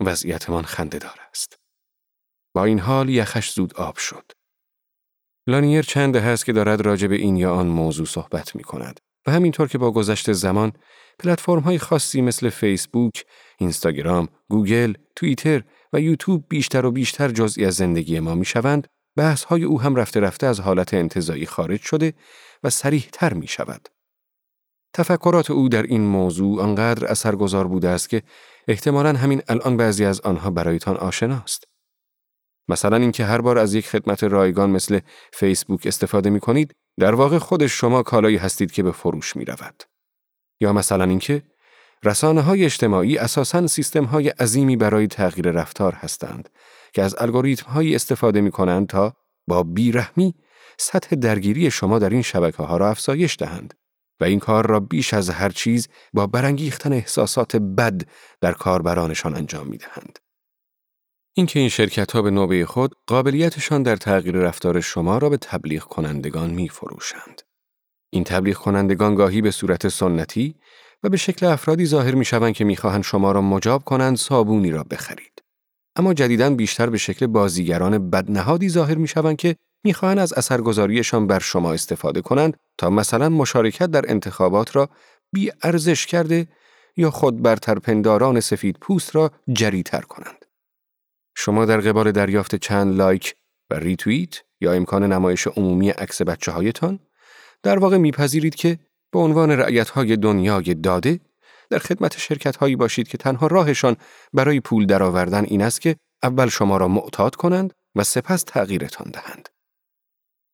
وضعیتمان 0.00 0.64
خنده 0.64 0.98
دار 0.98 1.20
است. 1.30 1.58
با 2.54 2.64
این 2.64 2.78
حال 2.78 3.08
یخش 3.08 3.50
زود 3.52 3.74
آب 3.74 3.96
شد. 3.96 4.32
لانیر 5.46 5.82
چند 5.82 6.16
هست 6.16 6.44
که 6.44 6.52
دارد 6.52 6.80
راجع 6.80 7.06
به 7.06 7.16
این 7.16 7.36
یا 7.36 7.54
آن 7.54 7.66
موضوع 7.66 8.06
صحبت 8.06 8.56
می 8.56 8.62
کند 8.62 9.00
همینطور 9.28 9.68
که 9.68 9.78
با 9.78 9.90
گذشت 9.90 10.32
زمان 10.32 10.72
پلتفرم 11.18 11.60
های 11.60 11.78
خاصی 11.78 12.20
مثل 12.20 12.48
فیسبوک، 12.48 13.24
اینستاگرام، 13.58 14.28
گوگل، 14.48 14.94
توییتر 15.16 15.62
و 15.92 16.00
یوتیوب 16.00 16.44
بیشتر 16.48 16.86
و 16.86 16.90
بیشتر 16.90 17.28
جزئی 17.28 17.64
از 17.64 17.74
زندگی 17.74 18.20
ما 18.20 18.34
می 18.34 18.44
شوند، 18.44 18.88
بحث 19.16 19.44
های 19.44 19.64
او 19.64 19.80
هم 19.80 19.96
رفته 19.96 20.20
رفته 20.20 20.46
از 20.46 20.60
حالت 20.60 20.94
انتظایی 20.94 21.46
خارج 21.46 21.80
شده 21.80 22.14
و 22.64 22.70
سریح 22.70 23.08
تر 23.12 23.34
می 23.34 23.46
شود. 23.46 23.88
تفکرات 24.94 25.50
او 25.50 25.68
در 25.68 25.82
این 25.82 26.00
موضوع 26.00 26.62
آنقدر 26.62 27.06
اثرگذار 27.06 27.66
بوده 27.66 27.88
است 27.88 28.08
که 28.08 28.22
احتمالا 28.68 29.12
همین 29.12 29.42
الان 29.48 29.76
بعضی 29.76 30.04
از 30.04 30.20
آنها 30.20 30.50
برایتان 30.50 30.96
آشناست. 30.96 31.64
مثلا 32.68 32.96
اینکه 32.96 33.24
هر 33.24 33.40
بار 33.40 33.58
از 33.58 33.74
یک 33.74 33.88
خدمت 33.88 34.24
رایگان 34.24 34.70
مثل 34.70 35.00
فیسبوک 35.32 35.86
استفاده 35.86 36.30
می 36.30 36.40
کنید 36.40 36.74
در 36.98 37.14
واقع 37.14 37.38
خود 37.38 37.66
شما 37.66 38.02
کالایی 38.02 38.36
هستید 38.36 38.72
که 38.72 38.82
به 38.82 38.92
فروش 38.92 39.36
می 39.36 39.44
رود. 39.44 39.82
یا 40.60 40.72
مثلا 40.72 41.04
اینکه 41.04 41.42
رسانه 42.04 42.40
های 42.40 42.64
اجتماعی 42.64 43.18
اساساً 43.18 43.66
سیستم 43.66 44.04
های 44.04 44.28
عظیمی 44.28 44.76
برای 44.76 45.06
تغییر 45.06 45.50
رفتار 45.50 45.92
هستند 45.92 46.48
که 46.92 47.02
از 47.02 47.16
الگوریتم 47.18 47.70
هایی 47.70 47.94
استفاده 47.94 48.40
می 48.40 48.50
کنند 48.50 48.86
تا 48.86 49.12
با 49.48 49.62
بیرحمی 49.62 50.34
سطح 50.78 51.16
درگیری 51.16 51.70
شما 51.70 51.98
در 51.98 52.10
این 52.10 52.22
شبکه 52.22 52.62
ها 52.62 52.76
را 52.76 52.90
افزایش 52.90 53.36
دهند 53.38 53.74
و 54.20 54.24
این 54.24 54.38
کار 54.38 54.66
را 54.66 54.80
بیش 54.80 55.14
از 55.14 55.30
هر 55.30 55.48
چیز 55.48 55.88
با 56.12 56.26
برانگیختن 56.26 56.92
احساسات 56.92 57.56
بد 57.56 58.00
در 58.40 58.52
کاربرانشان 58.52 59.36
انجام 59.36 59.66
می 59.66 59.76
دهند. 59.76 60.18
اینکه 61.38 61.58
این 61.58 61.68
شرکت 61.68 62.12
ها 62.12 62.22
به 62.22 62.30
نوبه 62.30 62.66
خود 62.66 62.94
قابلیتشان 63.06 63.82
در 63.82 63.96
تغییر 63.96 64.36
رفتار 64.36 64.80
شما 64.80 65.18
را 65.18 65.28
به 65.28 65.36
تبلیغ 65.36 65.82
کنندگان 65.82 66.50
می 66.50 66.68
فروشند. 66.68 67.42
این 68.10 68.24
تبلیغ 68.24 68.56
کنندگان 68.56 69.14
گاهی 69.14 69.42
به 69.42 69.50
صورت 69.50 69.88
سنتی 69.88 70.54
و 71.02 71.08
به 71.08 71.16
شکل 71.16 71.46
افرادی 71.46 71.86
ظاهر 71.86 72.14
می 72.14 72.24
شوند 72.24 72.54
که 72.54 72.64
می‌خواهند 72.64 73.04
شما 73.04 73.32
را 73.32 73.40
مجاب 73.40 73.84
کنند 73.84 74.16
صابونی 74.16 74.70
را 74.70 74.82
بخرید. 74.82 75.42
اما 75.96 76.14
جدیدا 76.14 76.50
بیشتر 76.50 76.90
به 76.90 76.98
شکل 76.98 77.26
بازیگران 77.26 78.10
بدنهادی 78.10 78.68
ظاهر 78.68 78.94
می 78.94 79.08
شوند 79.08 79.36
که 79.36 79.56
می‌خواهند 79.84 80.18
از 80.18 80.32
اثرگذاریشان 80.32 81.26
بر 81.26 81.38
شما 81.38 81.72
استفاده 81.72 82.20
کنند 82.20 82.56
تا 82.78 82.90
مثلا 82.90 83.28
مشارکت 83.28 83.86
در 83.86 84.10
انتخابات 84.10 84.76
را 84.76 84.88
بی 85.32 85.52
ارزش 85.62 86.06
کرده 86.06 86.48
یا 86.96 87.10
خود 87.10 87.42
برتر 87.42 87.78
پنداران 87.78 88.40
سفید 88.40 88.76
پوست 88.80 89.16
را 89.16 89.30
جریتر 89.52 90.00
کنند. 90.00 90.47
شما 91.40 91.64
در 91.64 91.80
قبال 91.80 92.12
دریافت 92.12 92.54
چند 92.54 92.96
لایک 92.96 93.34
و 93.70 93.74
ریتویت 93.74 94.42
یا 94.60 94.72
امکان 94.72 95.12
نمایش 95.12 95.46
عمومی 95.46 95.90
عکس 95.90 96.22
بچه 96.22 96.52
هایتان 96.52 96.98
در 97.62 97.78
واقع 97.78 97.96
میپذیرید 97.96 98.54
که 98.54 98.78
به 99.12 99.18
عنوان 99.18 99.50
رعیت 99.50 99.90
های 99.90 100.16
دنیای 100.16 100.74
داده 100.74 101.20
در 101.70 101.78
خدمت 101.78 102.18
شرکت 102.18 102.56
هایی 102.56 102.76
باشید 102.76 103.08
که 103.08 103.18
تنها 103.18 103.46
راهشان 103.46 103.96
برای 104.32 104.60
پول 104.60 104.86
درآوردن 104.86 105.44
این 105.44 105.62
است 105.62 105.80
که 105.80 105.96
اول 106.22 106.48
شما 106.48 106.76
را 106.76 106.88
معتاد 106.88 107.36
کنند 107.36 107.72
و 107.94 108.04
سپس 108.04 108.42
تغییرتان 108.42 109.10
دهند. 109.10 109.48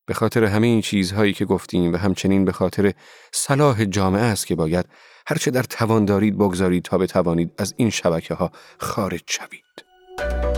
به 0.07 0.15
خاطر 0.15 0.45
همه 0.45 0.67
این 0.67 0.81
چیزهایی 0.81 1.33
که 1.33 1.45
گفتیم 1.45 1.93
و 1.93 1.97
همچنین 1.97 2.45
به 2.45 2.53
خاطر 2.53 2.93
صلاح 3.33 3.85
جامعه 3.85 4.23
است 4.23 4.47
که 4.47 4.55
باید 4.55 4.87
هرچه 5.27 5.51
در 5.51 5.63
توان 5.63 6.05
دارید 6.05 6.39
بگذارید 6.39 6.83
تا 6.83 6.99
بتوانید 6.99 7.53
از 7.59 7.75
این 7.77 7.91
شبکه 7.91 8.35
ها 8.35 8.51
خارج 8.79 9.23
شوید. 9.27 10.54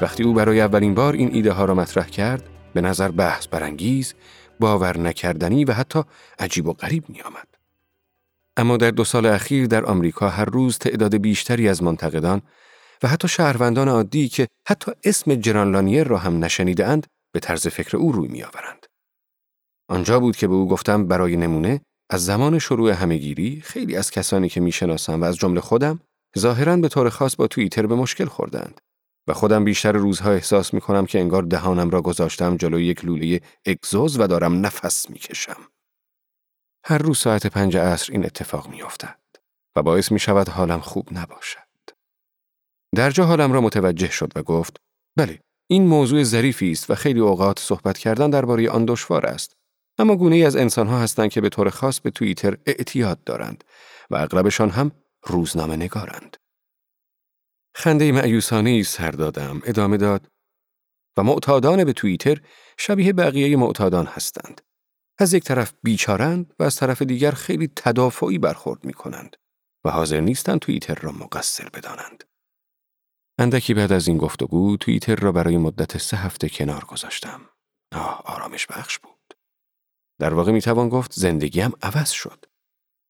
وقتی 0.00 0.22
او 0.22 0.32
برای 0.32 0.60
اولین 0.60 0.94
بار 0.94 1.12
این 1.12 1.34
ایده 1.34 1.52
ها 1.52 1.64
را 1.64 1.74
مطرح 1.74 2.06
کرد، 2.06 2.48
به 2.74 2.80
نظر 2.80 3.10
بحث 3.10 3.46
برانگیز، 3.46 4.14
باور 4.60 4.98
نکردنی 4.98 5.64
و 5.64 5.72
حتی 5.72 6.02
عجیب 6.38 6.66
و 6.66 6.72
غریب 6.72 7.04
می 7.08 7.20
آمد. 7.20 7.48
اما 8.56 8.76
در 8.76 8.90
دو 8.90 9.04
سال 9.04 9.26
اخیر 9.26 9.66
در 9.66 9.84
آمریکا 9.84 10.28
هر 10.28 10.44
روز 10.44 10.78
تعداد 10.78 11.16
بیشتری 11.16 11.68
از 11.68 11.82
منتقدان 11.82 12.42
و 13.02 13.08
حتی 13.08 13.28
شهروندان 13.28 13.88
عادی 13.88 14.28
که 14.28 14.48
حتی 14.68 14.92
اسم 15.04 15.34
جران 15.34 16.04
را 16.04 16.18
هم 16.18 16.44
نشنیدند 16.44 17.06
به 17.32 17.40
طرز 17.40 17.68
فکر 17.68 17.96
او 17.96 18.12
روی 18.12 18.28
می 18.28 18.42
آورند. 18.42 18.86
آنجا 19.88 20.20
بود 20.20 20.36
که 20.36 20.48
به 20.48 20.54
او 20.54 20.68
گفتم 20.68 21.06
برای 21.06 21.36
نمونه 21.36 21.80
از 22.10 22.24
زمان 22.24 22.58
شروع 22.58 22.90
همهگیری 22.90 23.60
خیلی 23.64 23.96
از 23.96 24.10
کسانی 24.10 24.48
که 24.48 24.60
می‌شناسم 24.60 25.20
و 25.20 25.24
از 25.24 25.36
جمله 25.36 25.60
خودم 25.60 26.00
ظاهرا 26.38 26.76
به 26.76 26.88
طور 26.88 27.08
خاص 27.08 27.36
با 27.36 27.46
توییتر 27.46 27.86
به 27.86 27.94
مشکل 27.94 28.24
خوردند. 28.24 28.80
و 29.28 29.32
خودم 29.32 29.64
بیشتر 29.64 29.92
روزها 29.92 30.30
احساس 30.30 30.74
می 30.74 30.80
کنم 30.80 31.06
که 31.06 31.20
انگار 31.20 31.42
دهانم 31.42 31.90
را 31.90 32.02
گذاشتم 32.02 32.56
جلوی 32.56 32.84
یک 32.84 33.04
لوله 33.04 33.40
اگزوز 33.66 34.20
و 34.20 34.26
دارم 34.26 34.66
نفس 34.66 35.10
می 35.10 35.18
کشم. 35.18 35.60
هر 36.84 36.98
روز 36.98 37.18
ساعت 37.18 37.46
پنج 37.46 37.76
عصر 37.76 38.12
این 38.12 38.24
اتفاق 38.24 38.68
می 38.68 38.82
افتد 38.82 39.18
و 39.76 39.82
باعث 39.82 40.12
می 40.12 40.18
شود 40.18 40.48
حالم 40.48 40.80
خوب 40.80 41.08
نباشد. 41.12 41.58
درجا 42.96 43.24
حالم 43.24 43.52
را 43.52 43.60
متوجه 43.60 44.10
شد 44.10 44.32
و 44.36 44.42
گفت 44.42 44.76
بله 45.16 45.40
این 45.70 45.86
موضوع 45.86 46.22
ظریفی 46.22 46.70
است 46.70 46.90
و 46.90 46.94
خیلی 46.94 47.20
اوقات 47.20 47.58
صحبت 47.58 47.98
کردن 47.98 48.30
درباره 48.30 48.70
آن 48.70 48.84
دشوار 48.84 49.26
است 49.26 49.52
اما 49.98 50.16
گونه 50.16 50.36
ای 50.36 50.44
از 50.44 50.56
انسانها 50.56 50.98
هستند 50.98 51.30
که 51.30 51.40
به 51.40 51.48
طور 51.48 51.70
خاص 51.70 52.00
به 52.00 52.10
توییتر 52.10 52.56
اعتیاد 52.66 53.24
دارند 53.24 53.64
و 54.10 54.16
اغلبشان 54.16 54.70
هم 54.70 54.92
روزنامه 55.22 55.76
نگارند 55.76 56.36
خنده 57.78 58.12
معیوسانه 58.12 58.70
ای 58.70 58.82
سر 58.82 59.10
دادم 59.10 59.60
ادامه 59.64 59.96
داد 59.96 60.26
و 61.16 61.22
معتادان 61.22 61.84
به 61.84 61.92
توییتر 61.92 62.40
شبیه 62.78 63.12
بقیه 63.12 63.56
معتادان 63.56 64.06
هستند. 64.06 64.60
از 65.18 65.34
یک 65.34 65.44
طرف 65.44 65.72
بیچارند 65.82 66.54
و 66.58 66.62
از 66.62 66.76
طرف 66.76 67.02
دیگر 67.02 67.30
خیلی 67.30 67.70
تدافعی 67.76 68.38
برخورد 68.38 68.84
می 68.84 68.92
کنند 68.92 69.36
و 69.84 69.90
حاضر 69.90 70.20
نیستند 70.20 70.58
توییتر 70.58 70.94
را 70.94 71.12
مقصر 71.12 71.68
بدانند. 71.68 72.24
اندکی 73.38 73.74
بعد 73.74 73.92
از 73.92 74.08
این 74.08 74.18
گفتگو 74.18 74.76
توییتر 74.76 75.16
را 75.16 75.32
برای 75.32 75.56
مدت 75.56 75.98
سه 75.98 76.16
هفته 76.16 76.48
کنار 76.48 76.84
گذاشتم. 76.84 77.40
آه 77.94 78.22
آرامش 78.24 78.66
بخش 78.66 78.98
بود. 78.98 79.34
در 80.20 80.34
واقع 80.34 80.52
می 80.52 80.60
توان 80.60 80.88
گفت 80.88 81.12
زندگیم 81.12 81.72
عوض 81.82 82.10
شد. 82.10 82.44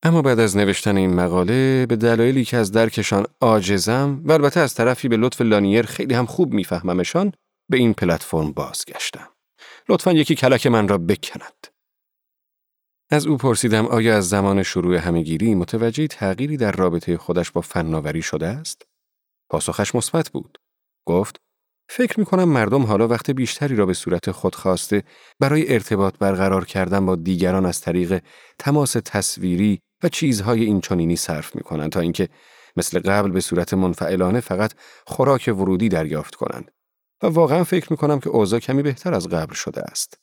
اما 0.03 0.23
بعد 0.23 0.41
از 0.41 0.57
نوشتن 0.57 0.97
این 0.97 1.15
مقاله 1.15 1.87
به 1.87 1.97
دلایلی 1.97 2.45
که 2.45 2.57
از 2.57 2.73
درکشان 2.73 3.27
عاجزم 3.41 4.23
و 4.25 4.33
البته 4.33 4.61
از 4.61 4.75
طرفی 4.75 5.09
به 5.09 5.17
لطف 5.17 5.41
لانیر 5.41 5.87
خیلی 5.87 6.15
هم 6.15 6.27
خوب 6.27 6.53
میفهممشان 6.53 7.33
به 7.71 7.77
این 7.77 7.95
پلتفرم 7.95 8.53
بازگشتم. 8.53 9.29
لطفا 9.89 10.13
یکی 10.13 10.35
کلک 10.35 10.67
من 10.67 10.89
را 10.89 10.99
بکند. 10.99 11.67
از 13.11 13.27
او 13.27 13.37
پرسیدم 13.37 13.87
آیا 13.87 14.17
از 14.17 14.29
زمان 14.29 14.63
شروع 14.63 14.97
همهگیری 14.97 15.55
متوجه 15.55 16.07
تغییری 16.07 16.57
در 16.57 16.73
رابطه 16.73 17.17
خودش 17.17 17.51
با 17.51 17.61
فناوری 17.61 18.23
شده 18.23 18.47
است؟ 18.47 18.83
پاسخش 19.51 19.95
مثبت 19.95 20.31
بود. 20.31 20.59
گفت 21.07 21.41
فکر 21.91 22.21
می 22.21 22.27
کنم 22.27 22.49
مردم 22.49 22.83
حالا 22.83 23.09
وقت 23.09 23.31
بیشتری 23.31 23.77
را 23.77 23.87
به 23.87 23.95
صورت 23.95 24.31
خودخواسته 24.31 25.03
برای 25.41 25.73
ارتباط 25.75 26.19
برقرار 26.19 26.65
کردن 26.65 27.07
با 27.07 27.17
دیگران 27.17 27.67
از 27.67 27.81
طریق 27.81 28.23
تماس 28.59 28.93
تصویری 28.93 29.81
و 30.03 30.09
چیزهای 30.09 30.65
اینچنینی 30.65 31.17
صرف 31.17 31.57
می 31.57 31.63
کنند 31.63 31.93
تا 31.93 32.01
اینکه 32.01 32.29
مثل 32.77 32.99
قبل 32.99 33.31
به 33.31 33.41
صورت 33.41 33.75
منفعلانه 33.75 34.41
فقط 34.41 34.73
خوراک 35.07 35.51
ورودی 35.57 35.89
دریافت 35.89 36.35
کنند 36.35 36.71
و 37.23 37.27
واقعا 37.27 37.65
فکر 37.65 37.87
می 37.91 37.97
کنم 37.97 38.21
که 38.21 38.31
اوضاع 38.31 38.61
کمی 38.61 38.83
بهتر 38.83 39.15
از 39.15 39.29
قبل 39.29 39.55
شده 39.55 39.81
است. 39.81 40.19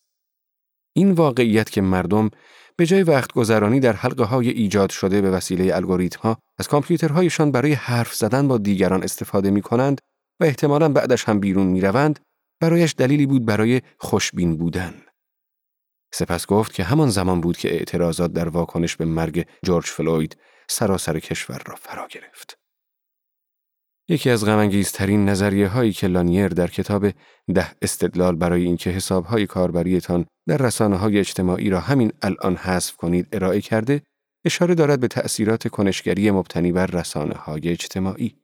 این 0.94 1.12
واقعیت 1.12 1.70
که 1.70 1.82
مردم 1.82 2.30
به 2.78 2.86
جای 2.86 3.04
وقت 3.04 3.32
گذرانی 3.32 3.80
در 3.80 3.94
حلقه 3.94 4.24
های 4.24 4.50
ایجاد 4.50 4.90
شده 4.90 5.22
به 5.22 5.32
وسیله 5.32 5.76
الگوریتم 5.76 6.20
ها 6.20 6.38
از 6.58 6.68
کامپیوترهایشان 6.68 7.52
برای 7.52 7.74
حرف 7.74 8.16
زدن 8.16 8.48
با 8.48 8.58
دیگران 8.58 9.04
استفاده 9.04 9.52
می 9.52 9.62
کنند 9.62 10.02
و 10.40 10.44
احتمالا 10.44 10.90
بعدش 10.90 11.24
هم 11.24 11.40
بیرون 11.40 11.68
می 11.68 11.82
روند 11.82 12.20
برایش 12.62 12.96
دلیلی 12.98 13.26
بود 13.26 13.46
برای 13.46 13.82
خوشبین 14.00 14.58
بودن. 14.58 15.05
سپس 16.16 16.46
گفت 16.46 16.74
که 16.74 16.84
همان 16.84 17.10
زمان 17.10 17.42
بود 17.42 17.58
که 17.58 17.74
اعتراضات 17.74 18.34
در 18.34 18.50
واکنش 18.50 18.96
به 18.96 19.06
مرگ 19.06 19.48
جورج 19.64 19.86
فلوید 19.86 20.38
سراسر 20.68 21.20
کشور 21.20 21.62
را 21.66 21.76
فرا 21.76 22.08
گرفت. 22.08 22.58
یکی 24.10 24.30
از 24.30 24.46
غمانگیزترین 24.46 25.30
نظریه 25.30 25.68
هایی 25.68 25.94
که 25.94 26.08
لانیر 26.08 26.48
در 26.48 26.68
کتاب 26.68 27.10
ده 27.56 27.72
استدلال 27.82 28.36
برای 28.36 28.64
اینکه 28.66 28.90
حساب 28.90 29.26
های 29.26 29.48
کاربریتان 29.48 30.26
در 30.48 30.58
رسانه 30.58 30.98
های 30.98 31.20
اجتماعی 31.20 31.70
را 31.70 31.80
همین 31.80 32.12
الان 32.22 32.56
حذف 32.56 32.96
کنید 32.96 33.28
ارائه 33.32 33.62
کرده 33.62 34.02
اشاره 34.46 34.76
دارد 34.76 35.00
به 35.00 35.08
تأثیرات 35.08 35.68
کنشگری 35.68 36.32
مبتنی 36.32 36.72
بر 36.72 36.86
رسانه 36.86 37.36
های 37.36 37.70
اجتماعی. 37.70 38.36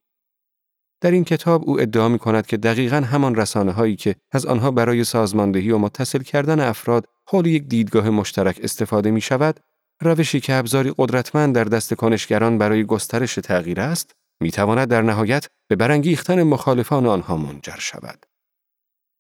در 1.02 1.12
این 1.12 1.24
کتاب 1.24 1.70
او 1.70 1.82
ادعا 1.82 2.10
می 2.10 2.20
کند 2.20 2.48
که 2.48 2.58
دقیقا 2.58 2.96
همان 2.96 3.36
رسانه 3.36 3.72
هایی 3.72 3.96
که 3.96 4.16
از 4.32 4.46
آنها 4.46 4.72
برای 4.72 5.04
سازماندهی 5.04 5.72
و 5.72 5.78
متصل 5.78 6.20
کردن 6.20 6.60
افراد 6.60 7.06
حول 7.32 7.46
یک 7.46 7.64
دیدگاه 7.64 8.10
مشترک 8.10 8.60
استفاده 8.64 9.12
می 9.12 9.22
شود، 9.22 9.60
روشی 10.02 10.40
که 10.40 10.54
ابزاری 10.54 10.94
قدرتمند 10.98 11.56
در 11.56 11.64
دست 11.64 11.94
کنشگران 11.94 12.58
برای 12.58 12.84
گسترش 12.84 13.36
تغییر 13.36 13.82
است، 13.82 14.12
می 14.42 14.52
تواند 14.52 14.88
در 14.88 15.02
نهایت 15.02 15.48
به 15.70 15.76
برانگیختن 15.76 16.44
مخالفان 16.44 17.06
آنها 17.06 17.38
منجر 17.38 17.80
شود. 17.80 18.26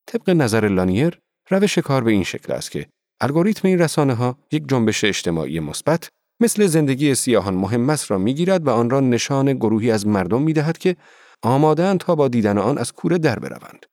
طبق 0.07 0.29
نظر 0.29 0.67
لانیر، 0.67 1.19
روش 1.49 1.77
کار 1.77 2.03
به 2.03 2.11
این 2.11 2.23
شکل 2.23 2.53
است 2.53 2.71
که 2.71 2.87
الگوریتم 3.21 3.67
این 3.67 3.79
رسانه 3.79 4.13
ها 4.13 4.37
یک 4.51 4.63
جنبش 4.67 5.03
اجتماعی 5.03 5.59
مثبت 5.59 6.09
مثل 6.39 6.67
زندگی 6.67 7.15
سیاهان 7.15 7.53
مهم 7.53 7.89
است 7.89 8.11
را 8.11 8.17
می‌گیرد 8.17 8.67
و 8.67 8.69
آن 8.69 8.89
را 8.89 8.99
نشان 8.99 9.53
گروهی 9.53 9.91
از 9.91 10.07
مردم 10.07 10.41
می 10.41 10.53
دهد 10.53 10.77
که 10.77 10.95
آمادهاند 11.41 11.99
تا 11.99 12.15
با 12.15 12.27
دیدن 12.27 12.57
آن 12.57 12.77
از 12.77 12.91
کوره 12.91 13.17
در 13.17 13.39
بروند. 13.39 13.85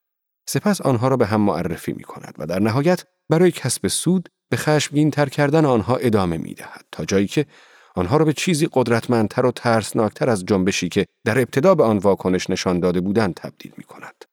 سپس 0.48 0.80
آنها 0.80 1.08
را 1.08 1.16
به 1.16 1.26
هم 1.26 1.40
معرفی 1.40 1.92
می 1.92 2.02
کند 2.02 2.34
و 2.38 2.46
در 2.46 2.58
نهایت 2.58 3.04
برای 3.28 3.50
کسب 3.50 3.88
سود 3.88 4.28
به 4.50 4.56
خشمگین 4.56 5.10
تر 5.10 5.28
کردن 5.28 5.64
آنها 5.64 5.96
ادامه 5.96 6.38
می 6.38 6.54
دهد 6.54 6.84
تا 6.92 7.04
جایی 7.04 7.26
که 7.26 7.46
آنها 7.94 8.16
را 8.16 8.24
به 8.24 8.32
چیزی 8.32 8.68
قدرتمندتر 8.72 9.46
و 9.46 9.50
ترسناکتر 9.50 10.30
از 10.30 10.44
جنبشی 10.44 10.88
که 10.88 11.06
در 11.24 11.38
ابتدا 11.38 11.74
به 11.74 11.84
آن 11.84 11.98
واکنش 11.98 12.50
نشان 12.50 12.80
داده 12.80 13.00
بودند 13.00 13.34
تبدیل 13.34 13.72
می 13.76 13.84
کند. 13.84 14.24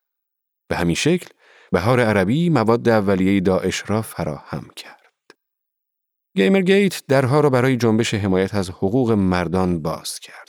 به 0.67 0.75
همین 0.75 0.95
شکل 0.95 1.29
بهار 1.71 1.99
عربی 1.99 2.49
مواد 2.49 2.89
اولیه 2.89 3.39
داعش 3.39 3.83
را 3.87 4.01
فراهم 4.01 4.69
کرد. 4.75 5.11
گیمرگیت 6.35 7.03
درها 7.07 7.39
را 7.39 7.49
برای 7.49 7.77
جنبش 7.77 8.13
حمایت 8.13 8.55
از 8.55 8.69
حقوق 8.69 9.11
مردان 9.11 9.81
باز 9.81 10.19
کرد. 10.19 10.45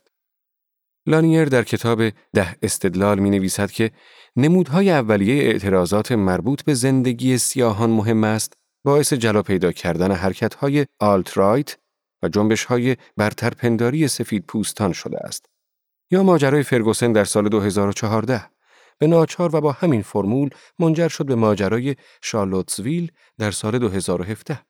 لانیر 1.07 1.45
در 1.45 1.63
کتاب 1.63 2.09
ده 2.35 2.57
استدلال 2.63 3.19
می 3.19 3.31
نویسد 3.31 3.71
که 3.71 3.91
نمودهای 4.39 4.91
اولیه 4.91 5.45
اعتراضات 5.45 6.13
مربوط 6.13 6.63
به 6.63 6.75
زندگی 6.75 7.39
سیاهان 7.39 7.91
مهم 7.91 8.25
است 8.25 8.53
باعث 8.85 9.13
جلا 9.13 9.43
پیدا 9.43 9.73
کردن 9.73 10.13
حرکتهای 10.13 10.87
آلت 11.01 11.37
رایت 11.37 11.77
و 12.23 12.29
جنبشهای 12.29 12.97
برترپنداری 13.17 14.09
سفید 14.09 14.45
پوستان 14.47 14.93
شده 14.93 15.19
است. 15.19 15.47
یا 16.11 16.23
ماجرای 16.23 16.63
فرگوسن 16.63 17.13
در 17.13 17.25
سال 17.25 17.49
2014 17.49 18.43
به 18.99 19.07
ناچار 19.07 19.57
و 19.57 19.61
با 19.61 19.73
همین 19.73 20.03
فرمول 20.03 20.51
منجر 20.79 21.09
شد 21.09 21.27
به 21.27 21.35
ماجرای 21.35 21.97
شارلوتسویل 22.23 23.13
در 23.39 23.51
سال 23.51 23.79
2017. 23.79 24.61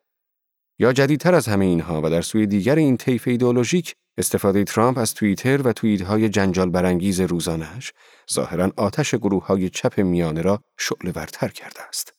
یا 0.79 0.93
جدیدتر 0.93 1.35
از 1.35 1.49
همه 1.49 1.65
اینها 1.65 2.01
و 2.03 2.11
در 2.11 2.23
سوی 2.23 2.47
دیگر 2.47 2.77
این 2.77 2.97
طیف 2.97 3.29
ایدئولوژیک 3.29 3.95
استفاده 4.19 4.65
ترامپ 4.65 4.99
از 4.99 5.15
توییتر 5.15 5.63
و 5.63 5.73
توییت‌های 5.73 6.29
جنجال 6.29 6.71
برانگیز 6.71 7.21
روزانهش 7.21 7.93
ظاهرا 8.33 8.73
آتش 8.77 9.15
گروه 9.15 9.47
های 9.47 9.71
چپ 9.71 10.01
میانه 10.01 10.43
را 10.43 10.63
شعله 10.79 11.13
ورتر 11.13 11.49
کرده 11.49 11.83
است. 11.89 12.13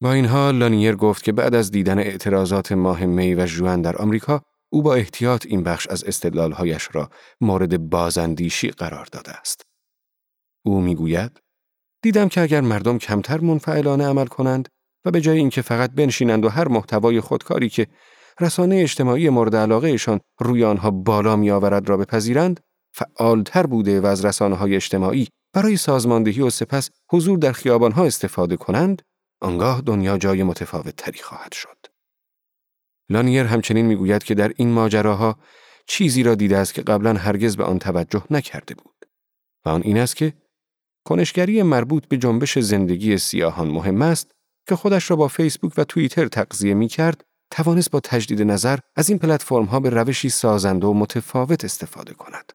با 0.00 0.12
این 0.12 0.26
حال 0.26 0.54
لانیر 0.54 0.96
گفت 0.96 1.24
که 1.24 1.32
بعد 1.32 1.54
از 1.54 1.70
دیدن 1.70 1.98
اعتراضات 1.98 2.72
ماه 2.72 3.06
می 3.06 3.34
و 3.34 3.46
جوان 3.46 3.82
در 3.82 3.96
آمریکا 3.96 4.42
او 4.72 4.82
با 4.82 4.94
احتیاط 4.94 5.46
این 5.46 5.62
بخش 5.62 5.88
از 5.88 6.04
استدلالهایش 6.04 6.88
را 6.92 7.10
مورد 7.40 7.90
بازندیشی 7.90 8.68
قرار 8.68 9.06
داده 9.12 9.32
است. 9.32 9.66
او 10.64 10.80
می‌گوید 10.80 11.40
دیدم 12.02 12.28
که 12.28 12.40
اگر 12.40 12.60
مردم 12.60 12.98
کمتر 12.98 13.40
منفعلانه 13.40 14.06
عمل 14.06 14.26
کنند 14.26 14.68
و 15.04 15.10
به 15.10 15.20
جای 15.20 15.38
اینکه 15.38 15.62
فقط 15.62 15.90
بنشینند 15.90 16.44
و 16.44 16.48
هر 16.48 16.68
محتوای 16.68 17.20
خودکاری 17.20 17.68
که 17.68 17.86
رسانه 18.40 18.76
اجتماعی 18.76 19.28
مورد 19.28 19.56
علاقهشان 19.56 20.20
روی 20.40 20.64
آنها 20.64 20.90
بالا 20.90 21.36
می 21.36 21.50
آورد 21.50 21.88
را 21.88 21.96
بپذیرند 21.96 22.60
فعالتر 22.94 23.66
بوده 23.66 24.00
و 24.00 24.06
از 24.06 24.24
رسانه 24.24 24.56
های 24.56 24.74
اجتماعی 24.74 25.28
برای 25.54 25.76
سازماندهی 25.76 26.40
و 26.40 26.50
سپس 26.50 26.90
حضور 27.10 27.38
در 27.38 27.52
خیابانها 27.52 28.04
استفاده 28.04 28.56
کنند 28.56 29.02
آنگاه 29.42 29.80
دنیا 29.80 30.18
جای 30.18 30.42
متفاوت 30.42 30.96
تری 30.96 31.18
خواهد 31.18 31.52
شد. 31.52 31.86
لانیر 33.10 33.44
همچنین 33.44 33.86
می‌گوید 33.86 34.22
که 34.22 34.34
در 34.34 34.52
این 34.56 34.72
ماجراها 34.72 35.38
چیزی 35.86 36.22
را 36.22 36.34
دیده 36.34 36.56
است 36.56 36.74
که 36.74 36.82
قبلا 36.82 37.14
هرگز 37.14 37.56
به 37.56 37.64
آن 37.64 37.78
توجه 37.78 38.24
نکرده 38.30 38.74
بود 38.74 39.06
و 39.64 39.68
آن 39.68 39.82
این 39.84 39.98
است 39.98 40.16
که 40.16 40.32
کنشگری 41.04 41.62
مربوط 41.62 42.06
به 42.06 42.16
جنبش 42.16 42.58
زندگی 42.58 43.18
سیاهان 43.18 43.68
مهم 43.68 44.02
است 44.02 44.30
که 44.68 44.76
خودش 44.76 45.10
را 45.10 45.16
با 45.16 45.28
فیسبوک 45.28 45.72
و 45.76 45.84
توییتر 45.84 46.28
تقضیه 46.28 46.74
می 46.74 46.88
کرد 46.88 47.24
توانست 47.50 47.90
با 47.90 48.00
تجدید 48.00 48.42
نظر 48.42 48.78
از 48.96 49.08
این 49.08 49.18
پلتفرم 49.18 49.64
ها 49.64 49.80
به 49.80 49.90
روشی 49.90 50.28
سازنده 50.28 50.86
و 50.86 50.94
متفاوت 50.94 51.64
استفاده 51.64 52.14
کند. 52.14 52.52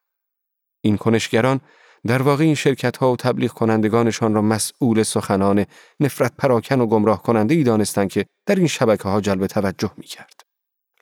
این 0.81 0.97
کنشگران 0.97 1.62
در 2.08 2.21
واقع 2.21 2.43
این 2.43 2.55
شرکت 2.55 2.97
ها 2.97 3.12
و 3.12 3.15
تبلیغ 3.15 3.51
کنندگانشان 3.51 4.34
را 4.34 4.41
مسئول 4.41 5.03
سخنان 5.03 5.65
نفرت 5.99 6.34
پراکن 6.38 6.81
و 6.81 6.86
گمراه 6.86 7.23
کننده 7.23 7.55
ای 7.55 7.63
دانستند 7.63 8.10
که 8.10 8.25
در 8.45 8.55
این 8.55 8.67
شبکه 8.67 9.10
ها 9.10 9.21
جلب 9.21 9.47
توجه 9.47 9.91
می 9.97 10.05
کرد. 10.05 10.41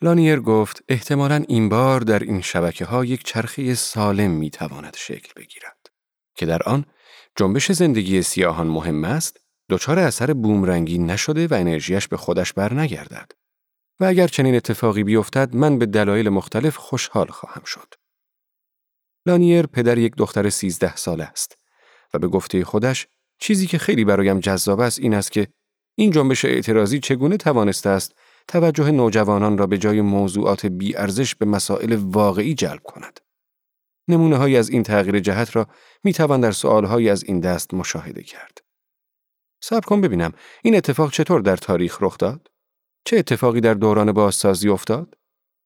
لانیر 0.02 0.40
گفت 0.40 0.84
احتمالا 0.90 1.44
این 1.48 1.70
بار 1.70 2.02
در 2.02 2.20
این 2.20 2.42
شبکه 2.42 2.86
ها 2.86 3.06
یک 3.06 3.24
چرخه 3.24 3.76
سالم 3.76 4.32
می 4.32 4.50
تواند 4.50 4.96
شکل 4.98 5.34
بگیرد 5.36 5.88
که 6.36 6.46
در 6.46 6.64
آن 6.64 6.86
جنبش 7.36 7.72
زندگی 7.72 8.22
سیاهان 8.22 8.68
مهم 8.68 9.04
است 9.04 9.38
دچار 9.70 10.00
اثر 10.00 10.34
بومرنگی 10.34 10.98
نشده 10.98 11.48
و 11.48 11.54
انرژیش 11.54 12.08
به 12.08 12.18
خودش 12.18 12.54
بر 12.54 12.74
نگردد 12.74 13.32
و 14.00 14.06
اگر 14.06 14.28
چنین 14.28 14.56
اتفاقی 14.56 15.04
بیفتد 15.04 15.56
من 15.56 15.80
به 15.80 15.86
دلایل 15.86 16.30
مختلف 16.30 16.78
خوشحال 16.78 17.28
خواهم 17.28 17.64
شد. 17.64 17.94
لانیر 19.26 19.66
پدر 19.66 19.98
یک 19.98 20.16
دختر 20.16 20.50
سیزده 20.50 20.96
ساله 20.96 21.24
است 21.24 21.58
و 22.14 22.20
به 22.20 22.28
گفته 22.28 22.66
خودش 22.66 23.08
چیزی 23.40 23.68
که 23.68 23.78
خیلی 23.78 24.06
برایم 24.06 24.40
جذاب 24.40 24.80
است 24.80 25.00
این 25.00 25.14
است 25.14 25.32
که 25.32 25.48
این 25.96 26.12
جنبش 26.12 26.46
اعتراضی 26.46 27.00
چگونه 27.00 27.38
توانسته 27.38 27.90
است 27.90 28.16
توجه 28.48 28.92
نوجوانان 28.92 29.58
را 29.58 29.68
به 29.68 29.78
جای 29.78 30.02
موضوعات 30.02 30.72
ارزش 30.96 31.36
به 31.36 31.46
مسائل 31.46 31.96
واقعی 31.96 32.54
جلب 32.54 32.84
کند. 32.84 33.20
نمونه 34.08 34.38
های 34.38 34.58
از 34.58 34.70
این 34.70 34.84
تغییر 34.84 35.20
جهت 35.20 35.56
را 35.56 35.68
می 36.04 36.14
توان 36.14 36.42
در 36.42 36.52
سوالهایی 36.52 37.10
از 37.10 37.24
این 37.24 37.40
دست 37.40 37.74
مشاهده 37.74 38.24
کرد. 38.24 38.58
صبر 39.64 39.86
کن 39.86 40.02
ببینم 40.02 40.34
این 40.64 40.76
اتفاق 40.76 41.12
چطور 41.12 41.42
در 41.42 41.58
تاریخ 41.58 41.98
رخ 42.02 42.18
داد؟ 42.18 42.53
چه 43.06 43.18
اتفاقی 43.18 43.62
در 43.62 43.74
دوران 43.74 44.12
بازسازی 44.12 44.70
افتاد؟ 44.70 45.18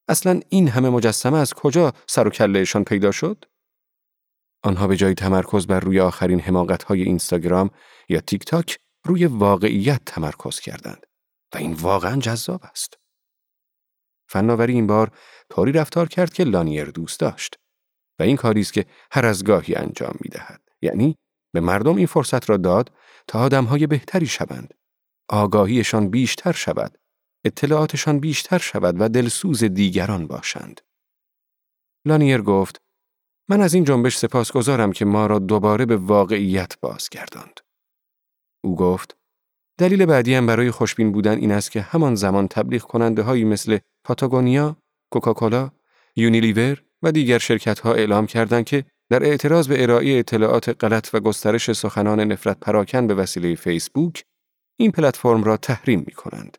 اصلا 0.10 0.39
این 0.50 0.67
همه 0.67 0.89
مجسمه 0.89 1.38
از 1.38 1.54
کجا 1.54 1.93
سر 2.08 2.28
و 2.28 2.30
کلهشان 2.30 2.84
پیدا 2.84 3.12
شد؟ 3.12 3.45
آنها 4.63 4.88
به 4.88 4.95
جای 4.95 5.13
تمرکز 5.13 5.67
بر 5.67 5.80
روی 5.80 6.00
آخرین 6.00 6.41
های 6.88 7.02
اینستاگرام 7.02 7.69
یا 8.10 8.19
تیک 8.19 8.45
تاک 8.45 8.80
روی 9.06 9.26
واقعیت 9.26 10.02
تمرکز 10.06 10.60
کردند 10.60 11.06
و 11.54 11.58
این 11.58 11.73
واقعا 11.73 12.19
جذاب 12.19 12.62
است. 12.63 12.97
فناوری 14.30 14.73
این 14.73 14.88
بار 14.88 15.12
طوری 15.50 15.71
رفتار 15.71 16.08
کرد 16.08 16.34
که 16.34 16.43
لانیر 16.43 16.86
دوست 16.86 17.19
داشت 17.19 17.56
و 18.19 18.23
این 18.23 18.36
کاری 18.36 18.62
است 18.62 18.73
که 18.73 18.86
هر 19.12 19.26
از 19.26 19.43
گاهی 19.43 19.76
انجام 19.76 20.15
می 20.21 20.30
دهد. 20.30 20.62
یعنی 20.82 21.15
به 21.54 21.60
مردم 21.60 21.95
این 21.95 22.06
فرصت 22.06 22.50
را 22.50 22.58
داد 22.58 22.91
تا 23.28 23.39
آدمهای 23.39 23.88
بهتری 23.88 24.28
شوند. 24.28 24.73
آگاهیشان 25.30 26.10
بیشتر 26.10 26.52
شود. 26.52 26.97
اطلاعاتشان 27.47 28.19
بیشتر 28.19 28.57
شود 28.57 28.95
و 28.99 29.10
دلسوز 29.10 29.63
دیگران 29.63 30.27
باشند. 30.27 30.81
لانیر 32.05 32.41
گفت 32.41 32.81
من 33.49 33.62
از 33.62 33.73
این 33.73 33.83
جنبش 33.83 34.17
سپاسگزارم 34.17 34.91
که 34.91 35.05
ما 35.05 35.27
را 35.27 35.39
دوباره 35.39 35.86
به 35.86 35.97
واقعیت 35.97 36.79
بازگرداند. 36.79 37.60
او 38.63 38.75
گفت 38.75 39.17
دلیل 39.77 40.05
بعدی 40.05 40.33
هم 40.33 40.45
برای 40.45 40.71
خوشبین 40.71 41.12
بودن 41.12 41.38
این 41.38 41.51
است 41.51 41.71
که 41.71 41.81
همان 41.81 42.15
زمان 42.15 42.47
تبلیغ 42.47 42.81
کننده 42.81 43.21
هایی 43.21 43.43
مثل 43.43 43.77
پاتاگونیا، 44.03 44.77
کوکاکولا، 45.12 45.71
یونیلیور 46.15 46.83
و 47.03 47.12
دیگر 47.12 47.38
شرکت 47.38 47.79
ها 47.79 47.93
اعلام 47.93 48.27
کردند 48.27 48.65
که 48.65 48.86
در 49.10 49.23
اعتراض 49.23 49.67
به 49.67 49.83
ارائه 49.83 50.19
اطلاعات 50.19 50.83
غلط 50.83 51.10
و 51.13 51.19
گسترش 51.19 51.71
سخنان 51.71 52.19
نفرت 52.19 52.60
پراکن 52.60 53.07
به 53.07 53.13
وسیله 53.13 53.55
فیسبوک 53.55 54.25
این 54.79 54.91
پلتفرم 54.91 55.43
را 55.43 55.57
تحریم 55.57 56.03
می 56.07 56.13
کنند. 56.13 56.57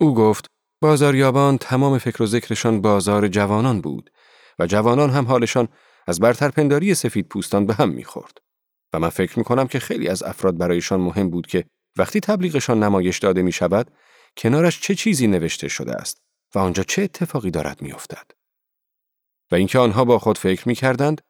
او 0.00 0.14
گفت 0.14 0.46
بازاریابان 0.82 1.58
تمام 1.58 1.98
فکر 1.98 2.22
و 2.22 2.26
ذکرشان 2.26 2.80
بازار 2.80 3.28
جوانان 3.28 3.80
بود 3.80 4.10
و 4.58 4.66
جوانان 4.66 5.10
هم 5.10 5.26
حالشان 5.26 5.68
از 6.06 6.20
برترپنداری 6.20 6.94
سفید 6.94 7.28
پوستان 7.28 7.66
به 7.66 7.74
هم 7.74 7.88
می‌خورد. 7.88 8.38
و 8.92 8.98
من 8.98 9.08
فکر 9.08 9.38
می 9.38 9.44
کنم 9.44 9.66
که 9.66 9.78
خیلی 9.78 10.08
از 10.08 10.22
افراد 10.22 10.58
برایشان 10.58 11.00
مهم 11.00 11.30
بود 11.30 11.46
که 11.46 11.64
وقتی 11.96 12.20
تبلیغشان 12.20 12.82
نمایش 12.82 13.18
داده 13.18 13.42
می 13.42 13.52
شود 13.52 13.90
کنارش 14.36 14.80
چه 14.80 14.94
چیزی 14.94 15.26
نوشته 15.26 15.68
شده 15.68 15.92
است 15.92 16.22
و 16.54 16.58
آنجا 16.58 16.82
چه 16.82 17.02
اتفاقی 17.02 17.50
دارد 17.50 17.82
میافتد. 17.82 18.30
و 19.50 19.54
اینکه 19.54 19.78
آنها 19.78 20.04
با 20.04 20.18
خود 20.18 20.38
فکر 20.38 20.68
می 20.68 20.74
کردند 20.74 21.20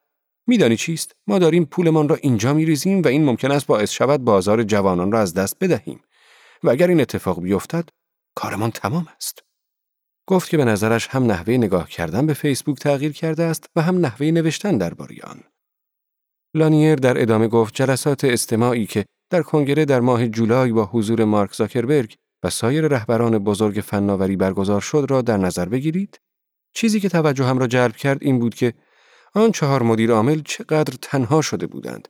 میدانی 0.47 0.77
چیست 0.77 1.15
ما 1.27 1.39
داریم 1.39 1.65
پولمان 1.65 2.09
را 2.09 2.15
اینجا 2.15 2.53
می 2.53 2.65
ریزیم 2.65 3.01
و 3.01 3.07
این 3.07 3.25
ممکن 3.25 3.51
است 3.51 3.67
باعث 3.67 3.91
شود 3.91 4.23
بازار 4.23 4.63
جوانان 4.63 5.11
را 5.11 5.19
از 5.19 5.33
دست 5.33 5.57
بدهیم 5.61 6.01
و 6.63 6.69
اگر 6.69 6.87
این 6.87 7.01
اتفاق 7.01 7.41
بیفتد 7.41 7.89
کارمان 8.35 8.71
تمام 8.71 9.07
است. 9.15 9.43
گفت 10.27 10.49
که 10.49 10.57
به 10.57 10.65
نظرش 10.65 11.07
هم 11.07 11.23
نحوه 11.23 11.53
نگاه 11.53 11.89
کردن 11.89 12.25
به 12.25 12.33
فیسبوک 12.33 12.79
تغییر 12.79 13.11
کرده 13.11 13.43
است 13.43 13.65
و 13.75 13.81
هم 13.81 13.97
نحوه 13.97 14.31
نوشتن 14.31 14.77
درباره 14.77 15.15
آن 15.23 15.43
لانیر 16.55 16.95
در 16.95 17.21
ادامه 17.21 17.47
گفت 17.47 17.75
جلسات 17.75 18.23
استماعی 18.23 18.85
که 18.85 19.05
در 19.29 19.41
کنگره 19.41 19.85
در 19.85 19.99
ماه 19.99 20.27
جولای 20.27 20.71
با 20.71 20.85
حضور 20.85 21.23
مارک 21.23 21.53
زاکربرگ 21.53 22.15
و 22.43 22.49
سایر 22.49 22.87
رهبران 22.87 23.37
بزرگ 23.37 23.79
فناوری 23.79 24.35
برگزار 24.35 24.81
شد 24.81 25.05
را 25.09 25.21
در 25.21 25.37
نظر 25.37 25.65
بگیرید. 25.65 26.19
چیزی 26.73 26.99
که 26.99 27.09
توجهم 27.09 27.59
را 27.59 27.67
جلب 27.67 27.95
کرد 27.95 28.17
این 28.21 28.39
بود 28.39 28.55
که 28.55 28.73
آن 29.33 29.51
چهار 29.51 29.83
مدیر 29.83 30.11
عامل 30.11 30.41
چقدر 30.45 30.93
تنها 31.01 31.41
شده 31.41 31.67
بودند. 31.67 32.07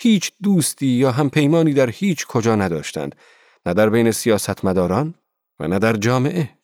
هیچ 0.00 0.32
دوستی 0.42 0.86
یا 0.86 1.12
هم 1.12 1.30
پیمانی 1.30 1.72
در 1.72 1.90
هیچ 1.90 2.26
کجا 2.26 2.56
نداشتند. 2.56 3.16
نه 3.66 3.74
در 3.74 3.90
بین 3.90 4.10
سیاستمداران 4.10 5.14
و 5.58 5.68
نه 5.68 5.78
در 5.78 5.92
جامعه 5.92 6.58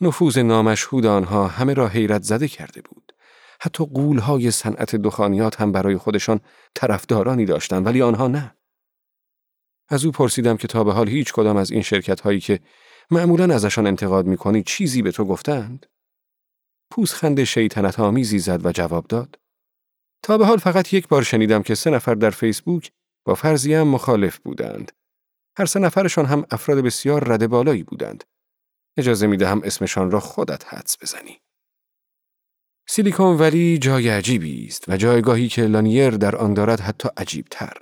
نفوذ 0.00 0.38
نامشهود 0.38 1.06
آنها 1.06 1.46
همه 1.46 1.74
را 1.74 1.88
حیرت 1.88 2.22
زده 2.22 2.48
کرده 2.48 2.82
بود 2.82 3.12
حتی 3.60 3.86
قولهای 3.86 4.50
صنعت 4.50 4.96
دخانیات 4.96 5.60
هم 5.60 5.72
برای 5.72 5.96
خودشان 5.96 6.40
طرفدارانی 6.74 7.44
داشتند 7.44 7.86
ولی 7.86 8.02
آنها 8.02 8.28
نه 8.28 8.56
از 9.88 10.04
او 10.04 10.12
پرسیدم 10.12 10.56
که 10.56 10.68
تا 10.68 10.84
به 10.84 10.92
حال 10.92 11.08
هیچ 11.08 11.32
کدام 11.32 11.56
از 11.56 11.70
این 11.70 11.82
شرکت 11.82 12.20
هایی 12.20 12.40
که 12.40 12.60
معمولا 13.10 13.54
ازشان 13.54 13.86
انتقاد 13.86 14.26
می‌کنی 14.26 14.62
چیزی 14.62 15.02
به 15.02 15.12
تو 15.12 15.24
گفتند 15.24 15.86
پوزخند 16.90 17.44
شیطنت 17.44 18.00
آمیزی 18.00 18.38
زد 18.38 18.66
و 18.66 18.72
جواب 18.72 19.06
داد. 19.06 19.38
تا 20.22 20.38
به 20.38 20.46
حال 20.46 20.58
فقط 20.58 20.92
یک 20.92 21.08
بار 21.08 21.22
شنیدم 21.22 21.62
که 21.62 21.74
سه 21.74 21.90
نفر 21.90 22.14
در 22.14 22.30
فیسبوک 22.30 22.92
با 23.24 23.34
فرضیم 23.34 23.82
مخالف 23.82 24.38
بودند. 24.38 24.92
هر 25.58 25.66
سه 25.66 25.80
نفرشان 25.80 26.26
هم 26.26 26.46
افراد 26.50 26.78
بسیار 26.78 27.24
رد 27.24 27.46
بالایی 27.46 27.82
بودند. 27.82 28.24
اجازه 28.96 29.26
می 29.26 29.36
دهم 29.36 29.60
اسمشان 29.64 30.10
را 30.10 30.20
خودت 30.20 30.74
حدس 30.74 30.96
بزنی. 31.02 31.38
سیلیکون 32.88 33.38
ولی 33.38 33.78
جای 33.78 34.08
عجیبی 34.08 34.66
است 34.66 34.88
و 34.88 34.96
جایگاهی 34.96 35.48
که 35.48 35.62
لانیر 35.62 36.10
در 36.10 36.36
آن 36.36 36.54
دارد 36.54 36.80
حتی 36.80 37.08
عجیب 37.16 37.46
تر. 37.50 37.76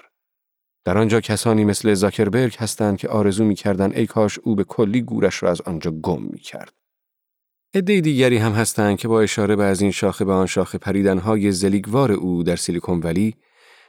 در 0.84 0.98
آنجا 0.98 1.20
کسانی 1.20 1.64
مثل 1.64 1.94
زاکربرگ 1.94 2.56
هستند 2.58 2.98
که 2.98 3.08
آرزو 3.08 3.44
می 3.44 3.54
کردن 3.54 3.92
ای 3.92 4.06
کاش 4.06 4.38
او 4.38 4.54
به 4.54 4.64
کلی 4.64 5.02
گورش 5.02 5.42
را 5.42 5.50
از 5.50 5.60
آنجا 5.60 5.90
گم 5.90 6.22
می 6.22 6.40
کرد. 6.40 6.72
عده 7.74 8.00
دیگری 8.00 8.36
هم 8.36 8.52
هستند 8.52 8.98
که 8.98 9.08
با 9.08 9.20
اشاره 9.20 9.56
به 9.56 9.64
از 9.64 9.80
این 9.80 9.90
شاخه 9.90 10.24
به 10.24 10.32
آن 10.32 10.46
شاخه 10.46 10.78
پریدنهای 10.78 11.52
زلیگوار 11.52 12.12
او 12.12 12.42
در 12.42 12.56
سیلیکون 12.56 13.00
ولی 13.00 13.34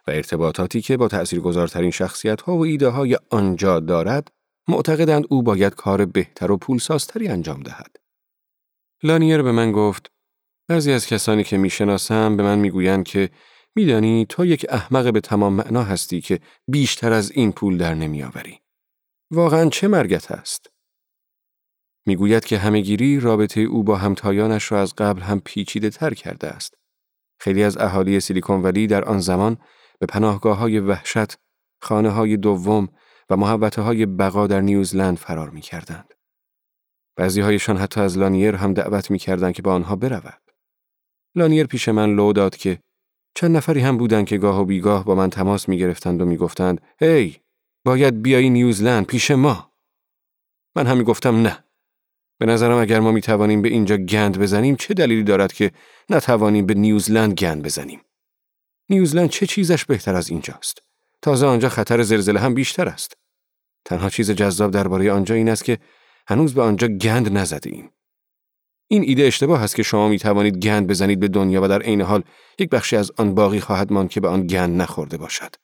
و 0.08 0.12
ارتباطاتی 0.12 0.82
که 0.82 0.98
با 0.98 1.08
تأثیرگذارترین 1.08 1.92
شخصیت 1.92 2.42
ها 2.42 2.58
و 2.58 2.66
ایده 2.66 2.88
های 2.88 3.18
آنجا 3.30 3.80
دارد 3.80 4.32
معتقدند 4.68 5.26
او 5.30 5.44
باید 5.44 5.76
کار 5.76 6.06
بهتر 6.06 6.52
و 6.52 6.58
پولسازتری 6.58 7.28
انجام 7.28 7.64
دهد. 7.64 7.96
لانیر 9.04 9.42
به 9.42 9.52
من 9.52 9.72
گفت 9.72 10.12
بعضی 10.68 10.92
از 10.92 11.08
کسانی 11.08 11.44
که 11.44 11.58
می‌شناسم 11.58 12.38
به 12.38 12.44
من 12.44 12.60
می‌گویند 12.60 13.06
که 13.06 13.30
میدانی 13.76 14.26
تو 14.30 14.46
یک 14.46 14.66
احمق 14.70 15.14
به 15.14 15.22
تمام 15.22 15.54
معنا 15.54 15.84
هستی 15.84 16.22
که 16.22 16.40
بیشتر 16.68 17.14
از 17.14 17.32
این 17.32 17.52
پول 17.52 17.78
در 17.78 17.94
نمیآوری. 17.94 18.60
واقعا 19.32 19.70
چه 19.70 19.88
مرگت 19.88 20.32
است؟ 20.32 20.70
می‌گوید 22.08 22.46
که 22.46 22.58
همهگیری 22.58 23.20
رابطه 23.20 23.62
او 23.62 23.84
با 23.84 23.96
همتایانش 23.96 24.72
را 24.72 24.82
از 24.82 24.96
قبل 24.96 25.22
هم 25.22 25.40
پیچیده 25.40 25.90
تر 25.90 26.14
کرده 26.14 26.48
است. 26.48 26.74
خیلی 27.40 27.64
از 27.64 27.78
اهالی 27.78 28.20
سیلیکون 28.20 28.62
ولی 28.62 28.88
در 28.88 29.06
آن 29.06 29.20
زمان 29.20 29.58
به 30.00 30.06
پناهگاه 30.06 30.58
های 30.58 30.80
وحشت، 30.80 31.38
خانه 31.82 32.10
های 32.10 32.38
دوم 32.38 32.90
و 33.30 33.38
محوطه 33.38 33.82
های 33.82 34.06
بقا 34.06 34.48
در 34.48 34.62
نیوزلند 34.62 35.18
فرار 35.18 35.50
می 35.50 35.62
کردند. 35.62 36.14
بعضی 37.16 37.42
هایشان 37.42 37.78
حتی 37.78 38.02
از 38.02 38.18
لانیر 38.18 38.56
هم 38.56 38.74
دعوت 38.74 39.12
می 39.12 39.20
که 39.20 39.62
با 39.64 39.74
آنها 39.74 39.96
برود. 39.96 40.42
لانیر 41.36 41.68
پیش 41.68 41.90
من 41.90 42.16
لو 42.16 42.34
داد 42.34 42.56
که 42.56 42.80
چند 43.36 43.58
نفری 43.58 43.80
هم 43.80 43.98
بودند 43.98 44.26
که 44.26 44.38
گاه 44.38 44.62
و 44.62 44.66
بیگاه 44.66 45.06
با 45.06 45.16
من 45.16 45.30
تماس 45.30 45.70
می 45.70 45.78
گرفتند 45.78 46.22
و 46.22 46.26
می 46.26 46.38
گفتند 46.38 46.82
هی 47.00 47.38
باید 47.86 48.22
بیایی 48.22 48.50
نیوزلند 48.50 49.06
پیش 49.06 49.32
ما. 49.32 49.72
من 50.76 50.88
هم 50.88 51.04
گفتم 51.04 51.42
نه. 51.42 51.64
به 52.40 52.46
نظرم 52.46 52.78
اگر 52.78 53.00
ما 53.00 53.12
می 53.12 53.22
توانیم 53.22 53.62
به 53.62 53.70
اینجا 53.70 53.98
گند 53.98 54.40
بزنیم 54.40 54.76
چه 54.76 54.94
دلیلی 54.94 55.24
دارد 55.24 55.54
که 55.54 55.72
نتوانیم 56.10 56.66
به 56.66 56.74
نیوزلند 56.74 57.34
گند 57.34 57.64
بزنیم؟ 57.64 58.02
نیوزلند 58.90 59.30
چه 59.30 59.46
چیزش 59.46 59.86
بهتر 59.86 60.16
از 60.16 60.30
اینجاست؟ 60.30 60.80
تازه 61.22 61.46
آنجا 61.46 61.70
خطر 61.70 62.04
زلزله 62.04 62.40
هم 62.40 62.54
بیشتر 62.54 62.88
است. 62.88 63.18
تنها 63.86 64.10
چیز 64.10 64.32
جذاب 64.32 64.72
درباره 64.72 65.12
آنجا 65.12 65.36
این 65.36 65.50
است 65.50 65.66
که 65.66 65.78
هنوز 66.28 66.54
به 66.54 66.62
آنجا 66.62 66.88
گند 66.88 67.38
نزده 67.38 67.70
ایم. 67.70 67.92
این 68.88 69.04
ایده 69.04 69.24
اشتباه 69.24 69.64
است 69.64 69.76
که 69.76 69.84
شما 69.84 70.10
می 70.10 70.20
توانید 70.20 70.58
گند 70.58 70.88
بزنید 70.88 71.20
به 71.20 71.28
دنیا 71.28 71.64
و 71.64 71.68
در 71.68 71.82
عین 71.82 72.02
حال 72.02 72.24
یک 72.60 72.70
بخشی 72.70 72.96
از 72.96 73.12
آن 73.18 73.36
باقی 73.36 73.60
خواهد 73.60 73.94
ماند 73.94 74.10
که 74.10 74.20
به 74.20 74.28
آن 74.28 74.48
گند 74.48 74.82
نخورده 74.82 75.18
باشد. 75.18 75.56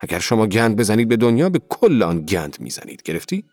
اگر 0.00 0.18
شما 0.18 0.46
گند 0.46 0.76
بزنید 0.76 1.08
به 1.08 1.16
دنیا 1.16 1.48
به 1.48 1.60
کل 1.68 2.02
آن 2.02 2.22
گند 2.22 2.56
می‌زنید. 2.60 3.02
گرفتی؟ 3.02 3.44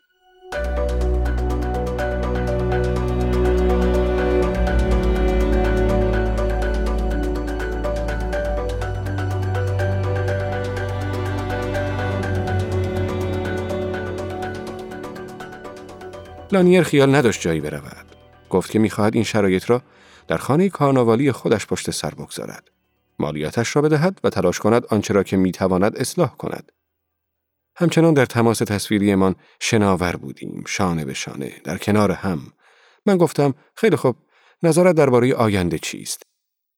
لانیر 16.52 16.82
خیال 16.82 17.14
نداشت 17.14 17.40
جایی 17.40 17.60
برود. 17.60 18.16
گفت 18.50 18.70
که 18.70 18.78
می‌خواهد 18.78 19.14
این 19.14 19.24
شرایط 19.24 19.70
را 19.70 19.82
در 20.28 20.36
خانه 20.36 20.68
کارناوالی 20.68 21.32
خودش 21.32 21.66
پشت 21.66 21.90
سر 21.90 22.10
بگذارد. 22.10 22.70
مالیاتش 23.18 23.76
را 23.76 23.82
بدهد 23.82 24.20
و 24.24 24.30
تلاش 24.30 24.58
کند 24.58 24.86
آنچه 24.86 25.14
را 25.14 25.22
که 25.22 25.36
می‌تواند 25.36 25.96
اصلاح 25.96 26.36
کند. 26.36 26.72
همچنان 27.76 28.14
در 28.14 28.26
تماس 28.26 28.58
تصویریمان 28.58 29.34
شناور 29.60 30.16
بودیم، 30.16 30.64
شانه 30.66 31.04
به 31.04 31.14
شانه، 31.14 31.60
در 31.64 31.78
کنار 31.78 32.12
هم. 32.12 32.52
من 33.06 33.16
گفتم 33.16 33.54
خیلی 33.76 33.96
خوب، 33.96 34.16
نظرت 34.62 34.96
درباره 34.96 35.34
آینده 35.34 35.78
چیست؟ 35.78 36.22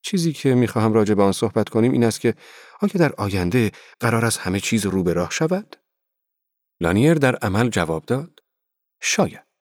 چیزی 0.02 0.32
که 0.32 0.54
می‌خواهم 0.54 0.92
راجع 0.92 1.14
به 1.14 1.22
آن 1.22 1.32
صحبت 1.32 1.68
کنیم 1.68 1.92
این 1.92 2.04
است 2.04 2.20
که 2.20 2.34
آیا 2.80 2.92
در 2.94 3.12
آینده 3.12 3.70
قرار 4.00 4.24
است 4.24 4.38
همه 4.38 4.60
چیز 4.60 4.86
رو 4.86 5.02
به 5.02 5.12
راه 5.12 5.30
شود؟ 5.30 5.76
لانیر 6.80 7.14
در 7.14 7.36
عمل 7.36 7.68
جواب 7.68 8.04
داد 8.06 8.40
شاید. 9.00 9.51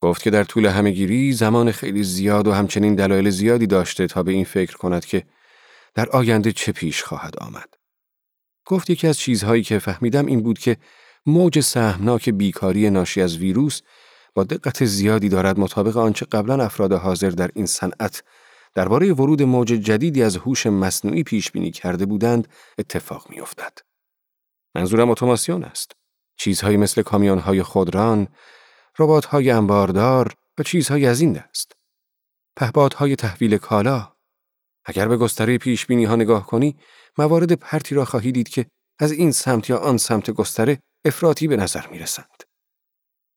گفت 0.00 0.22
که 0.22 0.30
در 0.30 0.44
طول 0.44 0.66
همهگیری 0.66 1.32
زمان 1.32 1.72
خیلی 1.72 2.02
زیاد 2.02 2.46
و 2.46 2.52
همچنین 2.52 2.94
دلایل 2.94 3.30
زیادی 3.30 3.66
داشته 3.66 4.06
تا 4.06 4.22
به 4.22 4.32
این 4.32 4.44
فکر 4.44 4.76
کند 4.76 5.04
که 5.04 5.26
در 5.94 6.08
آینده 6.08 6.52
چه 6.52 6.72
پیش 6.72 7.02
خواهد 7.02 7.38
آمد. 7.38 7.74
گفت 8.66 8.90
یکی 8.90 9.06
از 9.06 9.18
چیزهایی 9.18 9.62
که 9.62 9.78
فهمیدم 9.78 10.26
این 10.26 10.42
بود 10.42 10.58
که 10.58 10.76
موج 11.26 11.60
سهمناک 11.60 12.30
بیکاری 12.30 12.90
ناشی 12.90 13.22
از 13.22 13.36
ویروس 13.36 13.80
با 14.34 14.44
دقت 14.44 14.84
زیادی 14.84 15.28
دارد 15.28 15.60
مطابق 15.60 15.96
آنچه 15.96 16.26
قبلا 16.26 16.64
افراد 16.64 16.92
حاضر 16.92 17.30
در 17.30 17.50
این 17.54 17.66
صنعت 17.66 18.22
درباره 18.74 19.12
ورود 19.12 19.42
موج 19.42 19.68
جدیدی 19.68 20.22
از 20.22 20.36
هوش 20.36 20.66
مصنوعی 20.66 21.22
پیش 21.22 21.50
بینی 21.50 21.70
کرده 21.70 22.06
بودند 22.06 22.48
اتفاق 22.78 23.30
میافتد. 23.30 23.78
منظورم 24.74 25.10
اتوماسیون 25.10 25.64
است. 25.64 25.92
چیزهایی 26.36 26.76
مثل 26.76 27.02
کامیونهای 27.02 27.62
خودران، 27.62 28.28
ربات‌های 28.98 29.50
انباردار 29.50 30.34
و 30.58 30.62
چیزهایی 30.62 31.06
از 31.06 31.20
این 31.20 31.32
دست. 31.32 31.72
پهپادهای 32.56 33.16
تحویل 33.16 33.56
کالا. 33.56 34.12
اگر 34.84 35.08
به 35.08 35.16
گستره 35.16 35.58
پیش 35.58 35.86
بینی 35.86 36.04
ها 36.04 36.16
نگاه 36.16 36.46
کنی، 36.46 36.76
موارد 37.18 37.52
پرتی 37.52 37.94
را 37.94 38.04
خواهی 38.04 38.32
دید 38.32 38.48
که 38.48 38.66
از 38.98 39.12
این 39.12 39.32
سمت 39.32 39.70
یا 39.70 39.78
آن 39.78 39.96
سمت 39.96 40.30
گستره 40.30 40.78
افراطی 41.04 41.48
به 41.48 41.56
نظر 41.56 41.86
می 41.86 41.98
رسند. 41.98 42.42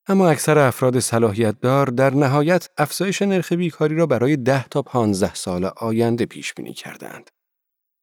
اما 0.06 0.28
اکثر 0.28 0.58
افراد 0.58 0.98
صلاحیت 0.98 1.60
دار 1.60 1.86
در 1.86 2.14
نهایت 2.14 2.68
افزایش 2.78 3.22
نرخ 3.22 3.52
بیکاری 3.52 3.96
را 3.96 4.06
برای 4.06 4.36
ده 4.36 4.68
تا 4.68 4.82
پانزده 4.82 5.34
سال 5.34 5.64
آینده 5.64 6.26
پیش 6.26 6.54
بینی 6.54 6.74
کردند. 6.74 7.30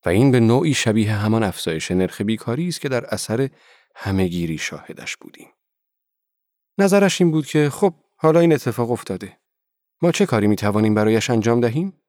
و 0.06 0.10
این 0.10 0.32
به 0.32 0.40
نوعی 0.40 0.74
شبیه 0.74 1.14
همان 1.14 1.44
افزایش 1.44 1.92
نرخ 1.92 2.22
بیکاری 2.22 2.68
است 2.68 2.82
که 2.82 2.90
در 2.90 3.06
اثر 3.06 3.50
همهگیری 3.96 4.58
شاهدش 4.58 5.18
بودیم. 5.18 5.48
نظرش 6.80 7.22
این 7.22 7.32
بود 7.32 7.46
که 7.46 7.70
خب 7.70 7.94
حالا 8.16 8.40
این 8.40 8.54
اتفاق 8.54 8.92
افتاده. 8.92 9.38
ما 10.02 10.12
چه 10.12 10.26
کاری 10.26 10.48
می 10.48 10.56
توانیم 10.56 10.94
برایش 10.94 11.30
انجام 11.30 11.60
دهیم؟ 11.60 12.02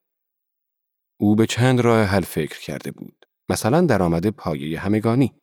او 1.20 1.36
به 1.36 1.46
چند 1.46 1.80
راه 1.80 2.02
حل 2.02 2.20
فکر 2.20 2.60
کرده 2.60 2.90
بود. 2.90 3.26
مثلا 3.48 3.80
درآمد 3.80 4.26
پایه 4.26 4.80
همگانی. 4.80 5.34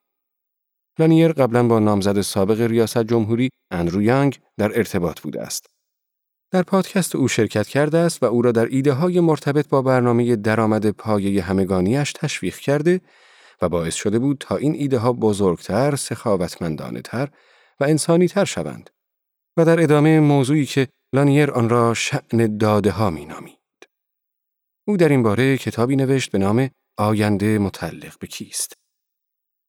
لانیر 0.99 1.31
قبلا 1.31 1.67
با 1.67 1.79
نامزد 1.79 2.21
سابق 2.21 2.61
ریاست 2.61 3.03
جمهوری 3.03 3.49
اندرو 3.71 4.01
یانگ 4.01 4.39
در 4.57 4.77
ارتباط 4.77 5.21
بوده 5.21 5.41
است. 5.41 5.65
در 6.51 6.63
پادکست 6.63 7.15
او 7.15 7.27
شرکت 7.27 7.67
کرده 7.67 7.97
است 7.97 8.23
و 8.23 8.25
او 8.25 8.41
را 8.41 8.51
در 8.51 8.65
ایده 8.65 8.93
های 8.93 9.19
مرتبط 9.19 9.67
با 9.67 9.81
برنامه 9.81 10.35
درآمد 10.35 10.89
پایه 10.89 11.43
همگانیش 11.43 12.13
تشویق 12.13 12.55
کرده 12.55 13.01
و 13.61 13.69
باعث 13.69 13.95
شده 13.95 14.19
بود 14.19 14.37
تا 14.39 14.55
این 14.55 14.73
ایده 14.73 14.97
ها 14.97 15.13
بزرگتر، 15.13 15.95
سخاوتمندانه 15.95 17.01
تر 17.01 17.29
و 17.79 17.83
انسانی 17.83 18.27
تر 18.27 18.45
شوند. 18.45 18.89
و 19.57 19.65
در 19.65 19.83
ادامه 19.83 20.19
موضوعی 20.19 20.65
که 20.65 20.87
لانیر 21.13 21.51
آن 21.51 21.69
را 21.69 21.93
شعن 21.93 22.57
داده 22.57 22.91
ها 22.91 23.09
می 23.09 23.25
نامید. 23.25 23.57
او 24.87 24.97
در 24.97 25.09
این 25.09 25.23
باره 25.23 25.57
کتابی 25.57 25.95
نوشت 25.95 26.31
به 26.31 26.37
نام 26.37 26.69
آینده 26.97 27.59
متعلق 27.59 28.19
به 28.19 28.27
کیست. 28.27 28.73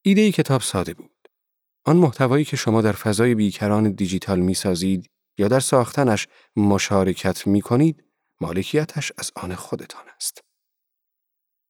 ایده 0.05 0.21
ای 0.21 0.33
کتاب 0.33 0.61
ساده 0.61 0.95
بود. 0.95 1.29
آن 1.85 1.97
محتوایی 1.97 2.45
که 2.45 2.57
شما 2.57 2.83
در 2.83 2.93
فضای 2.93 3.35
بیکران 3.35 3.93
دیجیتال 3.93 4.41
می 4.41 4.55
سازید 4.55 5.07
یا 5.39 5.49
در 5.49 5.61
ساختنش 5.61 6.29
مشارکت 6.57 7.47
می 7.47 7.61
کنید، 7.61 8.05
مالکیتش 8.41 9.13
از 9.19 9.33
آن 9.37 9.55
خودتان 9.55 10.05
است. 10.17 10.41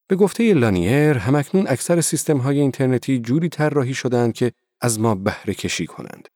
به 0.09 0.15
گفته 0.15 0.53
لانیر، 0.53 1.17
همکنون 1.17 1.67
اکثر 1.67 2.01
سیستم 2.01 2.37
های 2.37 2.59
اینترنتی 2.59 3.19
جوری 3.19 3.49
طراحی 3.49 3.93
شدند 3.93 4.33
که 4.33 4.51
از 4.81 4.99
ما 4.99 5.15
بهره 5.15 5.53
کشی 5.53 5.85
کنند. 5.85 6.27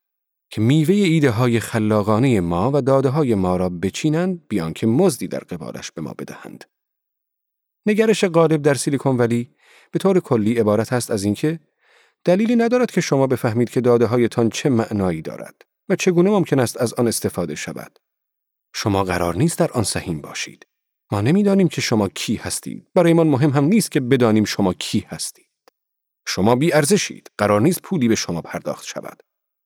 که 0.53 0.61
میوه 0.61 0.95
ایده 0.95 1.29
های 1.29 1.59
خلاقانه 1.59 2.39
ما 2.39 2.71
و 2.73 2.81
داده 2.81 3.09
های 3.09 3.35
ما 3.35 3.55
را 3.55 3.69
بچینند 3.69 4.47
بیان 4.47 4.73
که 4.73 4.87
مزدی 4.87 5.27
در 5.27 5.39
قبالش 5.39 5.91
به 5.91 6.01
ما 6.01 6.13
بدهند. 6.13 6.65
نگرش 7.85 8.25
غالب 8.25 8.61
در 8.61 8.73
سیلیکون 8.73 9.17
ولی 9.17 9.55
به 9.91 9.99
طور 9.99 10.19
کلی 10.19 10.59
عبارت 10.59 10.93
است 10.93 11.11
از 11.11 11.23
اینکه 11.23 11.59
دلیلی 12.25 12.55
ندارد 12.55 12.91
که 12.91 13.01
شما 13.01 13.27
بفهمید 13.27 13.69
که 13.69 13.81
داده 13.81 14.05
هایتان 14.05 14.49
چه 14.49 14.69
معنایی 14.69 15.21
دارد 15.21 15.61
و 15.89 15.95
چگونه 15.95 16.29
ممکن 16.29 16.59
است 16.59 16.81
از 16.81 16.93
آن 16.93 17.07
استفاده 17.07 17.55
شود. 17.55 17.99
شما 18.73 19.03
قرار 19.03 19.35
نیست 19.35 19.59
در 19.59 19.71
آن 19.71 19.83
سهیم 19.83 20.21
باشید. 20.21 20.67
ما 21.11 21.21
نمی‌دانیم 21.21 21.67
که 21.67 21.81
شما 21.81 22.09
کی 22.09 22.35
هستید. 22.35 22.87
برای 22.95 23.13
من 23.13 23.27
مهم 23.27 23.49
هم 23.49 23.65
نیست 23.65 23.91
که 23.91 23.99
بدانیم 23.99 24.43
شما 24.43 24.73
کی 24.73 25.05
هستید. 25.07 25.49
شما 26.27 26.55
بی 26.55 26.73
ارزشید. 26.73 27.31
قرار 27.37 27.61
نیست 27.61 27.81
پولی 27.81 28.07
به 28.07 28.15
شما 28.15 28.41
پرداخت 28.41 28.85
شود. 28.85 29.23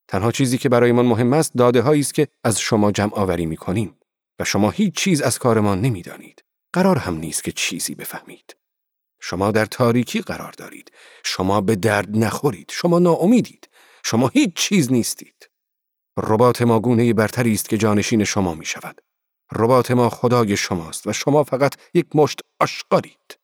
تنها 0.07 0.31
چیزی 0.31 0.57
که 0.57 0.69
برای 0.69 0.91
من 0.91 1.05
مهم 1.05 1.33
است 1.33 1.53
داده 1.57 1.81
هایی 1.81 2.01
است 2.01 2.13
که 2.13 2.27
از 2.43 2.59
شما 2.59 2.91
جمع 2.91 3.13
آوری 3.13 3.45
می 3.45 3.57
کنیم 3.57 3.99
و 4.39 4.43
شما 4.43 4.69
هیچ 4.69 4.95
چیز 4.95 5.21
از 5.21 5.39
کارمان 5.39 5.81
نمی‌دانید. 5.81 6.43
قرار 6.73 6.97
هم 6.97 7.15
نیست 7.15 7.43
که 7.43 7.51
چیزی 7.51 7.95
بفهمید. 7.95 8.55
شما 9.19 9.51
در 9.51 9.65
تاریکی 9.65 10.21
قرار 10.21 10.51
دارید. 10.51 10.91
شما 11.23 11.61
به 11.61 11.75
درد 11.75 12.17
نخورید. 12.17 12.71
شما 12.73 12.99
ناامیدید. 12.99 13.69
شما 14.05 14.27
هیچ 14.27 14.53
چیز 14.53 14.91
نیستید. 14.91 15.49
ربات 16.17 16.61
ما 16.61 16.79
گونه 16.79 17.13
برتری 17.13 17.53
است 17.53 17.69
که 17.69 17.77
جانشین 17.77 18.23
شما 18.23 18.53
می 18.53 18.65
شود. 18.65 19.01
ربات 19.55 19.91
ما 19.91 20.09
خدای 20.09 20.57
شماست 20.57 21.07
و 21.07 21.13
شما 21.13 21.43
فقط 21.43 21.75
یک 21.93 22.15
مشت 22.15 22.39
آشقارید. 22.59 23.37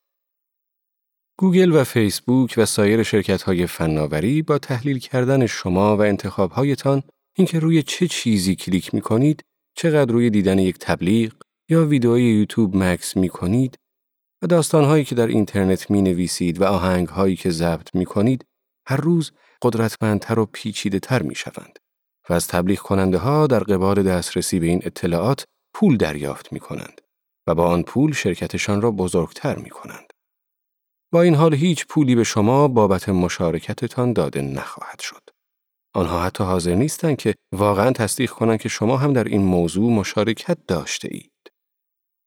گوگل 1.38 1.71
و 1.71 1.84
فیسبوک 1.84 2.53
و 2.57 2.65
سایر 2.65 3.03
شرکت 3.03 3.41
های 3.41 3.67
فناوری 3.67 4.41
با 4.41 4.57
تحلیل 4.57 4.99
کردن 4.99 5.45
شما 5.45 5.97
و 5.97 6.01
انتخابهایتان 6.01 7.03
اینکه 7.38 7.59
روی 7.59 7.84
چه 7.84 8.07
چیزی 8.07 8.55
کلیک 8.55 8.93
می 8.93 9.01
کنید، 9.01 9.43
چقدر 9.75 10.11
روی 10.11 10.29
دیدن 10.29 10.59
یک 10.59 10.77
تبلیغ 10.79 11.34
یا 11.69 11.86
ویدئوی 11.86 12.23
یوتیوب 12.23 12.77
مکس 12.77 13.17
می 13.17 13.29
کنید 13.29 13.77
و 14.41 14.47
داستانهایی 14.47 15.03
که 15.05 15.15
در 15.15 15.27
اینترنت 15.27 15.91
می 15.91 16.01
نویسید 16.01 16.61
و 16.61 16.63
آهنگهایی 16.63 17.36
که 17.36 17.49
ضبط 17.49 17.95
می 17.95 18.05
کنید 18.05 18.45
هر 18.88 18.97
روز 18.97 19.31
قدرتمندتر 19.61 20.39
و 20.39 20.45
پیچیده 20.45 20.99
تر 20.99 21.21
می 21.21 21.36
شوند 21.36 21.79
و 22.29 22.34
از 22.34 22.47
تبلیغ 22.47 22.79
کننده 22.79 23.17
ها 23.17 23.47
در 23.47 23.63
قبال 23.63 24.03
دسترسی 24.03 24.59
به 24.59 24.65
این 24.65 24.81
اطلاعات 24.84 25.45
پول 25.73 25.97
دریافت 25.97 26.53
می 26.53 26.59
کنند 26.59 27.01
و 27.47 27.55
با 27.55 27.67
آن 27.67 27.84
پول 27.84 28.13
شرکتشان 28.13 28.81
را 28.81 28.91
بزرگتر 28.91 29.55
می 29.55 29.69
کنند. 29.69 30.12
با 31.14 31.22
این 31.22 31.36
حال 31.36 31.53
هیچ 31.53 31.86
پولی 31.88 32.16
به 32.16 32.24
شما 32.24 32.68
بابت 32.68 33.09
مشارکتتان 33.09 34.14
داده 34.14 34.41
نخواهد 34.41 34.99
شد. 34.99 35.30
آنها 35.95 36.24
حتی 36.24 36.43
حاضر 36.43 36.76
نیستند 36.76 37.18
که 37.18 37.36
واقعا 37.51 37.91
تصدیق 37.91 38.32
کنند 38.32 38.59
که 38.59 38.70
شما 38.70 38.97
هم 38.97 39.14
در 39.14 39.24
این 39.24 39.41
موضوع 39.41 39.91
مشارکت 39.91 40.57
داشته 40.68 41.07
اید. 41.11 41.32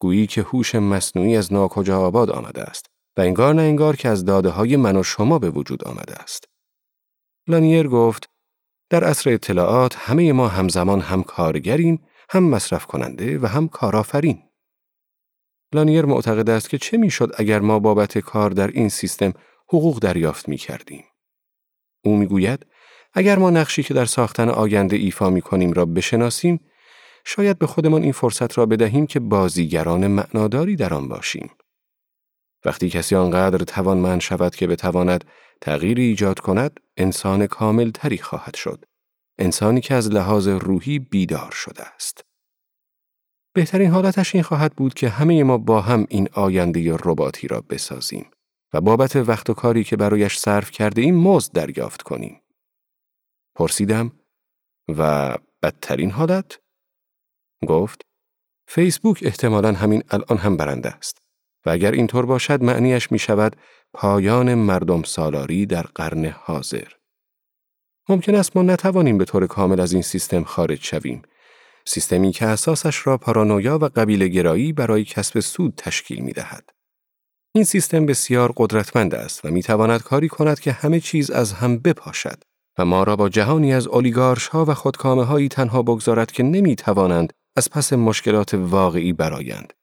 گویی 0.01 0.27
که 0.27 0.41
هوش 0.41 0.75
مصنوعی 0.75 1.37
از 1.37 1.53
ناکجا 1.53 1.99
آباد 1.99 2.29
آمده 2.29 2.61
است 2.61 2.85
و 3.17 3.21
انگار 3.21 3.53
نه 3.53 3.61
انگار 3.61 3.95
که 3.95 4.09
از 4.09 4.25
داده 4.25 4.49
های 4.49 4.75
من 4.75 4.95
و 4.95 5.03
شما 5.03 5.39
به 5.39 5.49
وجود 5.49 5.83
آمده 5.83 6.15
است. 6.15 6.45
لانیر 7.47 7.87
گفت 7.87 8.29
در 8.89 9.03
عصر 9.03 9.29
اطلاعات 9.29 9.95
همه 9.95 10.33
ما 10.33 10.47
همزمان 10.47 11.01
هم 11.01 11.23
کارگریم، 11.23 12.03
هم 12.29 12.43
مصرف 12.43 12.85
کننده 12.85 13.39
و 13.39 13.45
هم 13.45 13.67
کارآفرین. 13.67 14.46
لانیر 15.73 16.05
معتقد 16.05 16.49
است 16.49 16.69
که 16.69 16.77
چه 16.77 16.97
می‌شد 16.97 17.31
اگر 17.37 17.59
ما 17.59 17.79
بابت 17.79 18.17
کار 18.17 18.49
در 18.49 18.67
این 18.67 18.89
سیستم 18.89 19.33
حقوق 19.69 19.99
دریافت 19.99 20.49
می 20.49 20.57
کردیم. 20.57 21.03
او 22.03 22.17
می‌گوید 22.17 22.65
اگر 23.13 23.37
ما 23.37 23.49
نقشی 23.49 23.83
که 23.83 23.93
در 23.93 24.05
ساختن 24.05 24.49
آینده 24.49 24.95
ایفا 24.95 25.29
می 25.29 25.41
کنیم 25.41 25.73
را 25.73 25.85
بشناسیم، 25.85 26.59
شاید 27.25 27.59
به 27.59 27.67
خودمان 27.67 28.03
این 28.03 28.11
فرصت 28.11 28.57
را 28.57 28.65
بدهیم 28.65 29.07
که 29.07 29.19
بازیگران 29.19 30.07
معناداری 30.07 30.75
در 30.75 30.93
آن 30.93 31.07
باشیم. 31.07 31.49
وقتی 32.65 32.89
کسی 32.89 33.15
آنقدر 33.15 33.57
توانمند 33.57 34.21
شود 34.21 34.55
که 34.55 34.67
بتواند 34.67 35.23
تغییری 35.61 36.03
ایجاد 36.03 36.39
کند، 36.39 36.79
انسان 36.97 37.47
کامل 37.47 37.91
تری 37.91 38.17
خواهد 38.17 38.55
شد. 38.55 38.85
انسانی 39.39 39.81
که 39.81 39.93
از 39.93 40.09
لحاظ 40.09 40.47
روحی 40.47 40.99
بیدار 40.99 41.51
شده 41.51 41.83
است. 41.95 42.26
بهترین 43.57 43.91
حالتش 43.91 44.35
این 44.35 44.43
خواهد 44.43 44.75
بود 44.75 44.93
که 44.93 45.09
همه 45.09 45.43
ما 45.43 45.57
با 45.57 45.81
هم 45.81 46.05
این 46.09 46.29
آینده 46.33 46.95
رباتی 46.95 47.47
را 47.47 47.61
بسازیم 47.61 48.25
و 48.73 48.81
بابت 48.81 49.15
وقت 49.15 49.49
و 49.49 49.53
کاری 49.53 49.83
که 49.83 49.97
برایش 49.97 50.37
صرف 50.37 50.71
کرده 50.71 51.01
این 51.01 51.15
مزد 51.15 51.51
دریافت 51.51 52.01
کنیم. 52.01 52.41
پرسیدم 53.55 54.11
و 54.97 55.35
بدترین 55.63 56.11
حالت؟ 56.11 56.59
گفت 57.67 58.01
فیسبوک 58.67 59.19
احتمالا 59.25 59.71
همین 59.73 60.03
الان 60.09 60.37
هم 60.37 60.57
برنده 60.57 60.89
است 60.89 61.17
و 61.65 61.69
اگر 61.69 61.91
اینطور 61.91 62.25
باشد 62.25 62.63
معنیش 62.63 63.11
می 63.11 63.19
شود 63.19 63.55
پایان 63.93 64.53
مردم 64.53 65.03
سالاری 65.03 65.65
در 65.65 65.83
قرن 65.83 66.25
حاضر. 66.25 66.87
ممکن 68.09 68.35
است 68.35 68.57
ما 68.57 68.63
نتوانیم 68.63 69.17
به 69.17 69.25
طور 69.25 69.47
کامل 69.47 69.79
از 69.79 69.93
این 69.93 70.01
سیستم 70.01 70.43
خارج 70.43 70.83
شویم 70.83 71.21
سیستمی 71.87 72.31
که 72.31 72.45
اساسش 72.45 73.07
را 73.07 73.17
پارانویا 73.17 73.77
و 73.77 73.85
قبیل 73.85 74.27
گرایی 74.27 74.73
برای 74.73 75.03
کسب 75.03 75.39
سود 75.39 75.73
تشکیل 75.77 76.19
می 76.19 76.31
دهد. 76.31 76.69
این 77.55 77.63
سیستم 77.63 78.05
بسیار 78.05 78.53
قدرتمند 78.57 79.15
است 79.15 79.45
و 79.45 79.51
می 79.51 79.63
تواند 79.63 80.03
کاری 80.03 80.27
کند 80.27 80.59
که 80.59 80.71
همه 80.71 80.99
چیز 80.99 81.31
از 81.31 81.53
هم 81.53 81.77
بپاشد 81.77 82.43
و 82.77 82.85
ما 82.85 83.03
را 83.03 83.15
با 83.15 83.29
جهانی 83.29 83.73
از 83.73 83.87
اولیگارش 83.87 84.47
ها 84.47 84.65
و 84.65 84.73
خودکامه 84.73 85.23
هایی 85.23 85.47
تنها 85.47 85.83
بگذارد 85.83 86.31
که 86.31 86.43
نمی 86.43 86.75
توانند 86.75 87.33
از 87.55 87.69
پس 87.69 87.93
مشکلات 87.93 88.53
واقعی 88.53 89.13
برایند. 89.13 89.73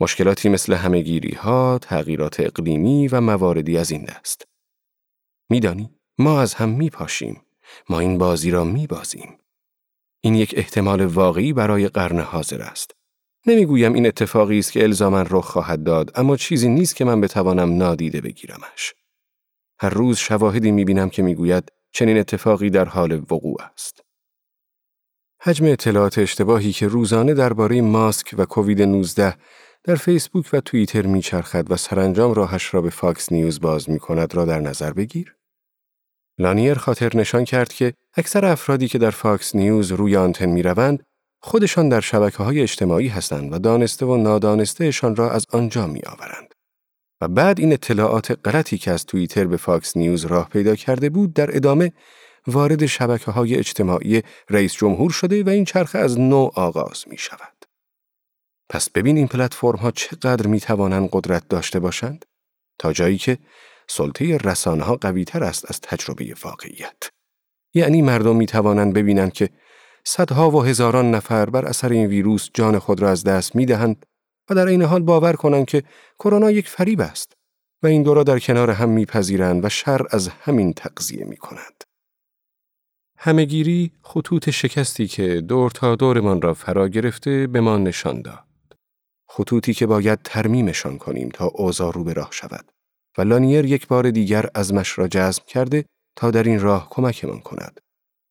مشکلاتی 0.00 0.48
مثل 0.48 0.74
همهگیری 0.74 1.34
ها، 1.34 1.78
تغییرات 1.82 2.40
اقلیمی 2.40 3.08
و 3.08 3.20
مواردی 3.20 3.78
از 3.78 3.90
این 3.90 4.04
دست. 4.04 4.44
میدانی 5.50 5.90
ما 6.18 6.40
از 6.40 6.54
هم 6.54 6.68
می 6.68 6.90
پاشیم. 6.90 7.42
ما 7.90 8.00
این 8.00 8.18
بازی 8.18 8.50
را 8.50 8.64
می 8.64 8.86
بازیم. 8.86 9.38
این 10.20 10.34
یک 10.34 10.54
احتمال 10.56 11.00
واقعی 11.00 11.52
برای 11.52 11.88
قرن 11.88 12.20
حاضر 12.20 12.62
است. 12.62 12.90
نمی‌گویم 13.46 13.92
این 13.92 14.06
اتفاقی 14.06 14.58
است 14.58 14.72
که 14.72 14.82
الزاما 14.82 15.22
رخ 15.22 15.44
خواهد 15.44 15.84
داد 15.84 16.10
اما 16.14 16.36
چیزی 16.36 16.68
نیست 16.68 16.96
که 16.96 17.04
من 17.04 17.20
بتوانم 17.20 17.76
نادیده 17.76 18.20
بگیرمش. 18.20 18.94
هر 19.80 19.90
روز 19.90 20.18
شواهدی 20.18 20.70
می‌بینم 20.70 21.10
که 21.10 21.22
می‌گوید 21.22 21.72
چنین 21.92 22.18
اتفاقی 22.18 22.70
در 22.70 22.84
حال 22.84 23.12
وقوع 23.12 23.56
است. 23.72 24.00
حجم 25.42 25.64
اطلاعات 25.66 26.18
اشتباهی 26.18 26.72
که 26.72 26.88
روزانه 26.88 27.34
درباره 27.34 27.80
ماسک 27.80 28.34
و 28.38 28.44
کووید 28.44 28.82
19 28.82 29.36
در 29.84 29.94
فیسبوک 29.94 30.50
و 30.52 30.60
توییتر 30.60 31.06
میچرخد 31.06 31.70
و 31.70 31.76
سرانجام 31.76 32.34
راهش 32.34 32.74
را 32.74 32.80
به 32.80 32.90
فاکس 32.90 33.32
نیوز 33.32 33.60
باز 33.60 33.90
می 33.90 33.98
کند 33.98 34.34
را 34.34 34.44
در 34.44 34.60
نظر 34.60 34.92
بگیر. 34.92 35.36
لانیر 36.38 36.74
خاطر 36.74 37.16
نشان 37.16 37.44
کرد 37.44 37.72
که 37.72 37.94
اکثر 38.14 38.44
افرادی 38.44 38.88
که 38.88 38.98
در 38.98 39.10
فاکس 39.10 39.54
نیوز 39.54 39.92
روی 39.92 40.16
آنتن 40.16 40.46
می 40.46 40.62
روند 40.62 41.02
خودشان 41.42 41.88
در 41.88 42.00
شبکه 42.00 42.42
های 42.42 42.60
اجتماعی 42.60 43.08
هستند 43.08 43.52
و 43.52 43.58
دانسته 43.58 44.06
و 44.06 44.16
نادانستهشان 44.16 45.16
را 45.16 45.30
از 45.30 45.46
آنجا 45.52 45.86
می 45.86 46.00
آورند. 46.06 46.54
و 47.20 47.28
بعد 47.28 47.60
این 47.60 47.72
اطلاعات 47.72 48.38
غلطی 48.48 48.78
که 48.78 48.90
از 48.90 49.06
توییتر 49.06 49.46
به 49.46 49.56
فاکس 49.56 49.96
نیوز 49.96 50.24
راه 50.24 50.48
پیدا 50.48 50.76
کرده 50.76 51.10
بود 51.10 51.34
در 51.34 51.56
ادامه 51.56 51.92
وارد 52.46 52.86
شبکه 52.86 53.30
های 53.30 53.54
اجتماعی 53.54 54.22
رئیس 54.50 54.74
جمهور 54.74 55.10
شده 55.10 55.44
و 55.44 55.48
این 55.48 55.64
چرخه 55.64 55.98
از 55.98 56.18
نو 56.18 56.50
آغاز 56.54 57.04
می 57.06 57.18
شود. 57.18 57.66
پس 58.68 58.90
ببین 58.90 59.16
این 59.16 59.28
پلتفرم 59.28 59.76
ها 59.76 59.90
چقدر 59.90 60.46
می 60.46 60.60
توانند 60.60 61.08
قدرت 61.12 61.48
داشته 61.48 61.80
باشند 61.80 62.24
تا 62.78 62.92
جایی 62.92 63.18
که 63.18 63.38
سلطه 63.88 64.36
رسانه 64.36 64.84
ها 64.84 64.96
قوی 64.96 65.24
تر 65.24 65.44
است 65.44 65.70
از 65.70 65.80
تجربه 65.80 66.34
واقعیت. 66.42 67.10
یعنی 67.74 68.02
مردم 68.02 68.36
می 68.36 68.46
توانند 68.46 68.94
ببینند 68.94 69.32
که 69.32 69.50
صدها 70.04 70.50
و 70.50 70.62
هزاران 70.62 71.10
نفر 71.10 71.50
بر 71.50 71.64
اثر 71.64 71.88
این 71.88 72.06
ویروس 72.06 72.50
جان 72.54 72.78
خود 72.78 73.00
را 73.00 73.10
از 73.10 73.24
دست 73.24 73.56
می 73.56 73.66
دهند 73.66 74.06
و 74.50 74.54
در 74.54 74.66
این 74.66 74.82
حال 74.82 75.02
باور 75.02 75.32
کنند 75.32 75.66
که 75.66 75.82
کرونا 76.18 76.50
یک 76.50 76.68
فریب 76.68 77.00
است 77.00 77.32
و 77.82 77.86
این 77.86 78.02
دو 78.02 78.14
را 78.14 78.22
در 78.22 78.38
کنار 78.38 78.70
هم 78.70 78.88
میپذیرند 78.88 79.64
و 79.64 79.68
شر 79.68 80.06
از 80.10 80.28
همین 80.28 80.72
تقضیه 80.72 81.24
می 81.24 81.36
کند. 81.36 81.84
همهگیری 83.18 83.92
خطوط 84.02 84.50
شکستی 84.50 85.06
که 85.06 85.40
دور 85.40 85.70
تا 85.70 85.96
دورمان 85.96 86.42
را 86.42 86.54
فرا 86.54 86.88
گرفته 86.88 87.46
به 87.46 87.60
ما 87.60 87.76
نشان 87.76 88.22
داد. 88.22 88.44
خطوطی 89.28 89.74
که 89.74 89.86
باید 89.86 90.22
ترمیمشان 90.24 90.98
کنیم 90.98 91.28
تا 91.28 91.46
اوضاع 91.46 91.92
رو 91.92 92.04
به 92.04 92.12
راه 92.12 92.28
شود 92.32 92.72
و 93.18 93.22
لانیر 93.22 93.64
یک 93.64 93.86
بار 93.86 94.10
دیگر 94.10 94.50
ازمش 94.54 94.98
را 94.98 95.08
جذب 95.08 95.44
کرده 95.44 95.84
تا 96.16 96.30
در 96.30 96.42
این 96.42 96.60
راه 96.60 96.88
کمکمان 96.90 97.40
کند 97.40 97.80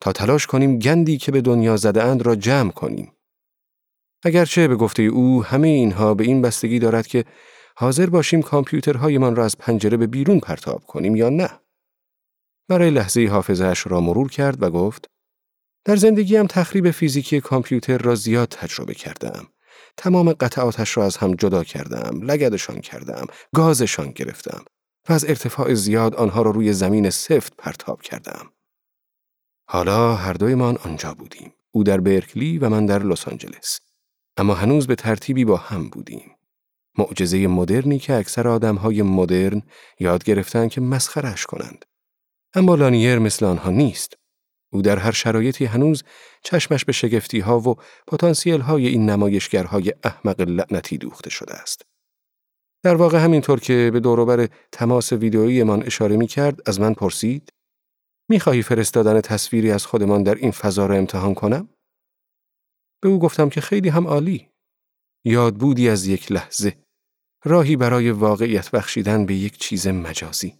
تا 0.02 0.12
تلاش 0.12 0.48
کنیم 0.48 0.80
گندی 0.80 1.18
که 1.18 1.32
به 1.32 1.42
دنیا 1.42 1.78
زده 1.78 2.04
اند 2.04 2.22
را 2.22 2.36
جمع 2.36 2.72
کنیم 2.72 3.12
اگرچه 4.24 4.68
به 4.68 4.76
گفته 4.76 5.04
او 5.04 5.44
همه 5.44 5.68
اینها 5.68 6.14
به 6.14 6.24
این 6.24 6.42
بستگی 6.42 6.80
دارد 6.80 7.08
که 7.08 7.26
حاضر 7.76 8.06
باشیم 8.06 8.42
کامپیوترهایمان 8.42 9.36
را 9.36 9.46
از 9.46 9.58
پنجره 9.58 9.98
به 9.98 10.08
بیرون 10.08 10.40
پرتاب 10.40 10.84
کنیم 10.84 11.16
یا 11.16 11.30
نه. 11.30 11.50
برای 12.70 12.90
لحظه 12.90 13.28
حافظش 13.28 13.88
را 13.88 14.02
مرور 14.02 14.30
کرد 14.30 14.64
و 14.64 14.70
گفت 14.70 15.06
در 15.86 15.96
زندگیم 15.96 16.48
تخریب 16.48 16.92
فیزیکی 16.92 17.42
کامپیوتر 17.42 17.98
را 17.98 18.16
زیاد 18.16 18.48
تجربه 18.48 18.94
کردم. 18.94 19.48
تمام 19.98 20.34
قطعاتش 20.34 20.98
را 20.98 21.06
از 21.06 21.18
هم 21.18 21.36
جدا 21.36 21.64
کردم، 21.64 22.22
لگدشان 22.22 22.82
کردم، 22.82 23.26
گازشان 23.56 24.12
گرفتم 24.12 24.66
و 25.10 25.14
از 25.14 25.26
ارتفاع 25.26 25.74
زیاد 25.74 26.16
آنها 26.16 26.42
را 26.42 26.52
روی 26.52 26.74
زمین 26.74 27.10
سفت 27.10 27.54
پرتاب 27.58 28.02
کردم. 28.02 28.52
حالا 29.68 30.16
هر 30.16 30.34
دویمان 30.34 30.78
آنجا 30.78 31.14
بودیم. 31.14 31.54
او 31.72 31.84
در 31.84 32.00
برکلی 32.00 32.58
و 32.58 32.70
من 32.70 32.86
در 32.86 33.04
لس 33.04 33.28
آنجلس. 33.28 33.80
اما 34.38 34.54
هنوز 34.54 34.88
به 34.88 34.96
ترتیبی 34.96 35.46
با 35.46 35.58
هم 35.58 35.90
بودیم. 35.90 36.32
معجزه 36.98 37.48
مدرنی 37.48 38.00
که 38.00 38.14
اکثر 38.14 38.48
آدمهای 38.48 39.02
مدرن 39.02 39.62
یاد 40.00 40.24
گرفتن 40.24 40.68
که 40.68 40.82
مسخرش 40.82 41.46
کنند. 41.46 41.86
اما 42.54 42.76
لانیر 42.76 43.20
مثل 43.20 43.46
آنها 43.46 43.70
نیست. 43.70 44.14
او 44.72 44.82
در 44.82 44.98
هر 44.98 45.12
شرایطی 45.12 45.66
هنوز 45.66 46.04
چشمش 46.44 46.86
به 46.86 46.92
شگفتی 46.92 47.40
ها 47.40 47.60
و 47.60 47.76
پتانسیل 48.08 48.62
های 48.62 48.88
این 48.88 49.10
نمایشگرهای 49.10 49.94
احمق 50.04 50.42
لعنتی 50.42 50.98
دوخته 50.98 51.30
شده 51.30 51.54
است. 51.54 51.82
در 52.86 52.96
واقع 52.96 53.18
همینطور 53.18 53.60
که 53.60 53.90
به 53.94 54.00
دوروبر 54.00 54.50
تماس 54.72 55.12
ویدئویی 55.12 55.64
من 55.64 55.84
اشاره 55.84 56.18
می 56.18 56.28
کرد 56.28 56.70
از 56.70 56.80
من 56.80 56.94
پرسید 56.94 57.50
می 58.30 58.40
خواهی 58.40 58.62
فرستادن 58.62 59.22
تصویری 59.22 59.72
از 59.72 59.86
خودمان 59.86 60.24
در 60.24 60.36
این 60.36 60.52
فضا 60.52 60.86
را 60.86 60.96
امتحان 60.96 61.34
کنم؟ 61.34 61.70
به 63.02 63.10
او 63.10 63.20
گفتم 63.20 63.50
که 63.50 63.62
خیلی 63.62 63.90
هم 63.90 64.08
عالی. 64.08 64.50
یاد 65.26 65.56
بودی 65.56 65.90
از 65.90 66.08
یک 66.08 66.32
لحظه. 66.32 66.78
راهی 67.44 67.76
برای 67.76 68.12
واقعیت 68.12 68.72
بخشیدن 68.72 69.26
به 69.26 69.34
یک 69.34 69.58
چیز 69.58 69.88
مجازی. 69.88 70.58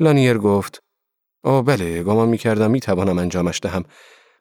لانیر 0.00 0.38
گفت 0.38 0.78
آه 1.44 1.64
بله 1.64 2.02
گمان 2.02 2.28
می 2.28 2.38
کردم 2.38 2.70
می 2.70 2.80
توانم 2.80 3.18
انجامش 3.18 3.60
دهم 3.62 3.84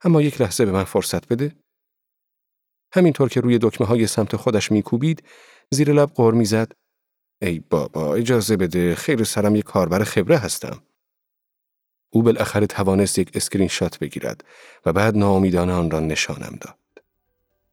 اما 0.01 0.21
یک 0.21 0.41
لحظه 0.41 0.65
به 0.65 0.71
من 0.71 0.83
فرصت 0.83 1.27
بده. 1.27 1.55
همینطور 2.93 3.29
که 3.29 3.41
روی 3.41 3.59
دکمه 3.61 3.87
های 3.87 4.07
سمت 4.07 4.35
خودش 4.35 4.71
میکوبید 4.71 5.23
زیر 5.73 5.93
لب 5.93 6.11
قر 6.15 6.31
می‌زد 6.31 6.71
ای 7.41 7.59
بابا 7.69 8.15
اجازه 8.15 8.57
بده 8.57 8.95
خیر 8.95 9.23
سرم 9.23 9.55
یک 9.55 9.65
کاربر 9.65 10.03
خبره 10.03 10.37
هستم. 10.37 10.81
او 12.09 12.23
بالاخره 12.23 12.67
توانست 12.67 13.19
یک 13.19 13.31
اسکرین 13.33 13.67
شات 13.67 13.99
بگیرد 13.99 14.43
و 14.85 14.93
بعد 14.93 15.17
ناامیدانه 15.17 15.73
آن 15.73 15.91
را 15.91 15.99
نشانم 15.99 16.57
داد. 16.61 16.77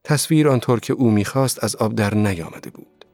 تصویر 0.05 0.49
آنطور 0.49 0.81
که 0.81 0.93
او 0.93 1.11
می‌خواست 1.11 1.65
از 1.65 1.77
آب 1.77 1.95
در 1.95 2.15
نیامده 2.15 2.71
بود. 2.71 3.05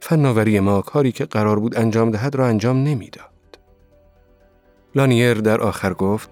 فناوری 0.00 0.60
ما 0.60 0.82
کاری 0.82 1.12
که 1.12 1.24
قرار 1.24 1.60
بود 1.60 1.76
انجام 1.76 2.10
دهد 2.10 2.34
را 2.34 2.46
انجام 2.46 2.82
نمی‌داد. 2.82 3.58
لانیر 4.94 5.34
در 5.34 5.60
آخر 5.60 5.94
گفت 5.94 6.30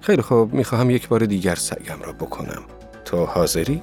خیلی 0.00 0.22
خوب 0.22 0.54
می‌خواهم 0.54 0.90
یک 0.90 1.08
بار 1.08 1.26
دیگر 1.26 1.54
سعیم 1.54 2.02
را 2.02 2.12
بکنم. 2.12 2.62
تو 3.04 3.24
حاضری؟ 3.24 3.82